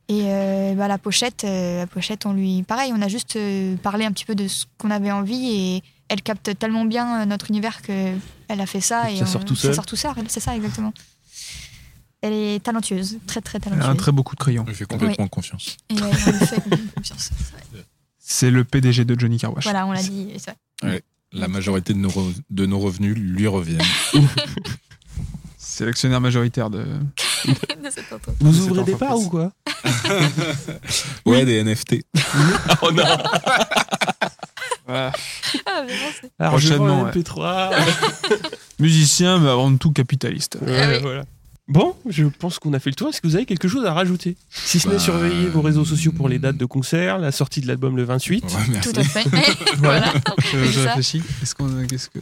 Et 0.07 0.21
euh, 0.25 0.73
bah, 0.75 0.87
la 0.87 0.99
pochette, 0.99 1.41
la 1.43 1.87
pochette, 1.87 2.27
on 2.27 2.33
lui, 2.33 2.61
pareil, 2.61 2.91
on 2.95 3.01
a 3.01 3.07
juste 3.07 3.39
parlé 3.81 4.05
un 4.05 4.11
petit 4.11 4.25
peu 4.25 4.35
de 4.35 4.47
ce 4.47 4.65
qu'on 4.77 4.91
avait 4.91 5.11
envie 5.11 5.49
et 5.77 5.83
elle 6.09 6.21
capte 6.21 6.55
tellement 6.59 6.85
bien 6.85 7.25
notre 7.25 7.49
univers 7.49 7.81
que 7.81 8.13
elle 8.47 8.61
a 8.61 8.67
fait 8.67 8.81
ça 8.81 9.09
et 9.09 9.15
Ça 9.17 9.23
on- 9.23 9.25
sort 9.25 9.45
tout 9.45 9.55
ça 9.55 9.73
sort 9.73 9.87
tout 9.87 9.95
seul. 9.95 10.11
C'est 10.27 10.39
ça 10.39 10.55
exactement. 10.55 10.93
Elle 12.25 12.33
est 12.33 12.59
talentueuse, 12.63 13.19
très 13.27 13.39
très 13.41 13.59
Elle 13.63 13.73
a 13.73 13.75
un 13.75 13.79
talentueuse. 13.79 13.97
très 14.01 14.11
beau 14.11 14.23
coup 14.23 14.33
de 14.35 14.39
crayon. 14.39 14.65
Je 14.67 14.73
fais 14.73 14.85
complètement 14.85 15.27
confiance. 15.27 15.77
Et 15.89 15.93
ouais, 15.93 16.01
on 16.01 16.07
lui 16.07 16.13
fait 16.45 16.61
confiance. 16.95 17.29
C'est 18.17 18.49
le 18.49 18.63
PDG 18.63 19.05
de 19.05 19.19
Johnny 19.19 19.37
Carwash. 19.37 19.63
Voilà, 19.65 19.85
on 19.85 19.91
l'a 19.91 20.01
dit. 20.01 20.29
et. 20.83 21.03
La 21.33 21.47
majorité 21.47 21.93
de 21.93 21.99
nos, 21.99 22.09
re- 22.09 22.33
de 22.49 22.65
nos 22.65 22.79
revenus 22.79 23.15
lui 23.15 23.45
reviennent. 23.47 23.81
C'est 25.57 25.85
l'actionnaire 25.85 26.21
majoritaire 26.21 26.69
de. 26.69 26.83
De 27.45 27.89
cette 27.91 28.11
entreprise. 28.11 28.37
Vous 28.39 28.61
ouvrez 28.67 28.83
des 28.85 28.95
parts 28.95 29.19
ou 29.19 29.29
quoi 29.29 29.51
Ouais, 31.25 31.45
des 31.45 31.61
NFT. 31.63 31.97
Oh 32.81 32.91
non 32.91 33.03
Ah, 34.87 35.11
mais 35.85 35.93
bon, 35.93 36.11
c'est- 36.21 36.31
Alors, 36.39 36.57
je 36.59 36.67
Prochainement, 36.67 36.87
vends 36.87 37.05
un 37.05 37.11
ouais. 37.11 37.11
MP3. 37.11 37.71
Musicien, 38.79 39.39
mais 39.39 39.49
avant 39.49 39.75
tout 39.75 39.91
capitaliste. 39.91 40.57
Ouais, 40.61 40.81
Ah 40.81 40.87
oui. 40.93 40.99
voilà. 41.01 41.25
Bon, 41.67 41.95
je 42.07 42.25
pense 42.25 42.59
qu'on 42.59 42.73
a 42.73 42.79
fait 42.79 42.91
le 42.91 42.95
tour. 42.95 43.09
Est-ce 43.09 43.21
que 43.21 43.27
vous 43.27 43.35
avez 43.35 43.45
quelque 43.45 43.67
chose 43.67 43.85
à 43.85 43.93
rajouter? 43.93 44.37
Si 44.49 44.79
ce 44.79 44.87
n'est 44.87 44.95
Bah, 44.95 44.99
surveiller 44.99 45.47
vos 45.47 45.61
réseaux 45.61 45.83
sociaux 45.85 46.11
pour 46.11 46.29
les 46.29 46.37
dates 46.37 46.57
de 46.57 46.65
concert, 46.65 47.17
la 47.17 47.31
sortie 47.31 47.59
de 47.61 47.67
l'album 47.67 47.97
le 47.97 48.03
28. 48.03 48.43
Ouais, 48.43 48.49
merci. 48.69 48.93
Tout 48.93 48.99
à 48.99 49.03
fait. 49.03 49.27
voilà. 49.77 50.13
Je, 50.51 50.79
réfléchis. 50.87 51.23
Est-ce 51.41 51.55
qu'on 51.55 51.75
a- 51.79 51.85
qu'est-ce 51.85 52.09
que 52.09 52.19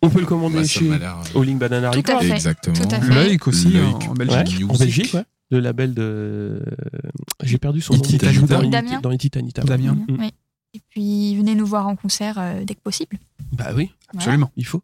On 0.00 0.08
peut 0.08 0.20
le 0.20 0.26
commander 0.26 0.56
Bah, 0.60 0.64
chez. 0.66 0.90
All 0.90 1.48
In 1.48 1.56
Banana 1.56 1.90
Tout 1.90 1.98
à 2.10 2.14
Records. 2.16 2.22
fait. 2.22 2.30
Exactement. 2.30 2.76
Loïc 3.14 3.46
aussi 3.46 3.68
Loïc. 3.68 3.96
en, 3.96 4.08
Ouais, 4.12 4.24
Belgique 4.24 4.64
en. 4.70 4.74
Belgique, 4.76 5.14
ouais. 5.14 5.24
Le 5.50 5.60
label 5.60 5.92
de. 5.94 6.62
J'ai 7.42 7.58
perdu 7.58 7.80
son 7.82 7.94
nom. 7.94 8.00
Dans 8.46 8.62
Damien. 8.70 9.00
Dans 9.02 9.10
Iti 9.10 9.30
Tanita. 9.30 9.62
Damien. 9.62 9.92
Mm. 9.94 10.16
Oui. 10.20 10.30
Et 10.72 10.80
puis, 10.88 11.36
venez 11.36 11.54
nous 11.56 11.66
voir 11.66 11.86
en 11.88 11.96
concert 11.96 12.36
euh, 12.38 12.62
dès 12.64 12.76
que 12.76 12.80
possible. 12.80 13.18
Bah 13.52 13.72
oui, 13.74 13.90
Absolument. 14.14 14.50
il 14.56 14.64
faut. 14.64 14.80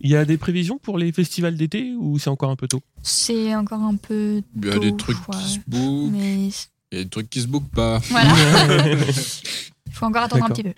Il 0.00 0.10
y 0.10 0.16
a 0.16 0.24
des 0.24 0.36
prévisions 0.38 0.78
pour 0.78 0.96
les 0.98 1.12
festivals 1.12 1.56
d'été 1.56 1.92
ou 1.98 2.18
c'est 2.18 2.30
encore 2.30 2.50
un 2.50 2.56
peu 2.56 2.68
tôt? 2.68 2.80
C'est 3.02 3.54
encore 3.54 3.82
un 3.82 3.96
peu. 3.96 4.42
Il 4.56 4.66
y 4.66 4.70
a 4.70 4.78
des 4.78 4.90
tôt, 4.90 4.96
trucs 4.96 5.28
ouais. 5.28 5.36
qui 5.36 5.48
se 5.54 5.58
bookent, 5.66 6.12
Mais 6.12 6.48
il 6.92 6.98
y 6.98 7.00
a 7.00 7.04
des 7.04 7.10
trucs 7.10 7.28
qui 7.28 7.40
se 7.40 7.46
bookent 7.46 7.70
pas. 7.70 7.98
voilà, 8.10 8.30
il 8.92 9.92
faut 9.92 10.06
encore 10.06 10.22
attendre 10.22 10.44
un 10.44 10.48
petit 10.50 10.62
peu. 10.62 10.74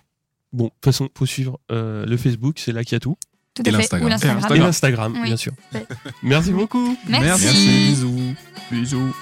Bon, 0.53 0.65
de 0.65 0.71
toute 0.71 0.85
façon, 0.85 1.09
faut 1.17 1.27
suivre 1.27 1.61
euh, 1.71 2.05
le 2.07 2.17
Facebook, 2.17 2.59
c'est 2.59 2.73
là 2.73 2.83
qu'il 2.83 2.95
y 2.95 2.97
a 2.97 3.01
tout. 3.01 3.17
Tout 3.55 3.63
Et 3.63 3.69
à 3.69 3.79
fait. 3.81 3.99
l'Instagram. 3.99 4.51
Ou 4.51 4.55
Et 4.55 4.59
l'Instagram. 4.59 5.13
Oui. 5.15 5.23
bien 5.25 5.37
sûr. 5.37 5.53
Ouais. 5.75 5.87
Merci 6.23 6.53
beaucoup. 6.53 6.97
Merci. 7.09 7.45
Merci. 7.45 7.67
Bisous. 7.67 8.35
Bisous. 8.71 9.15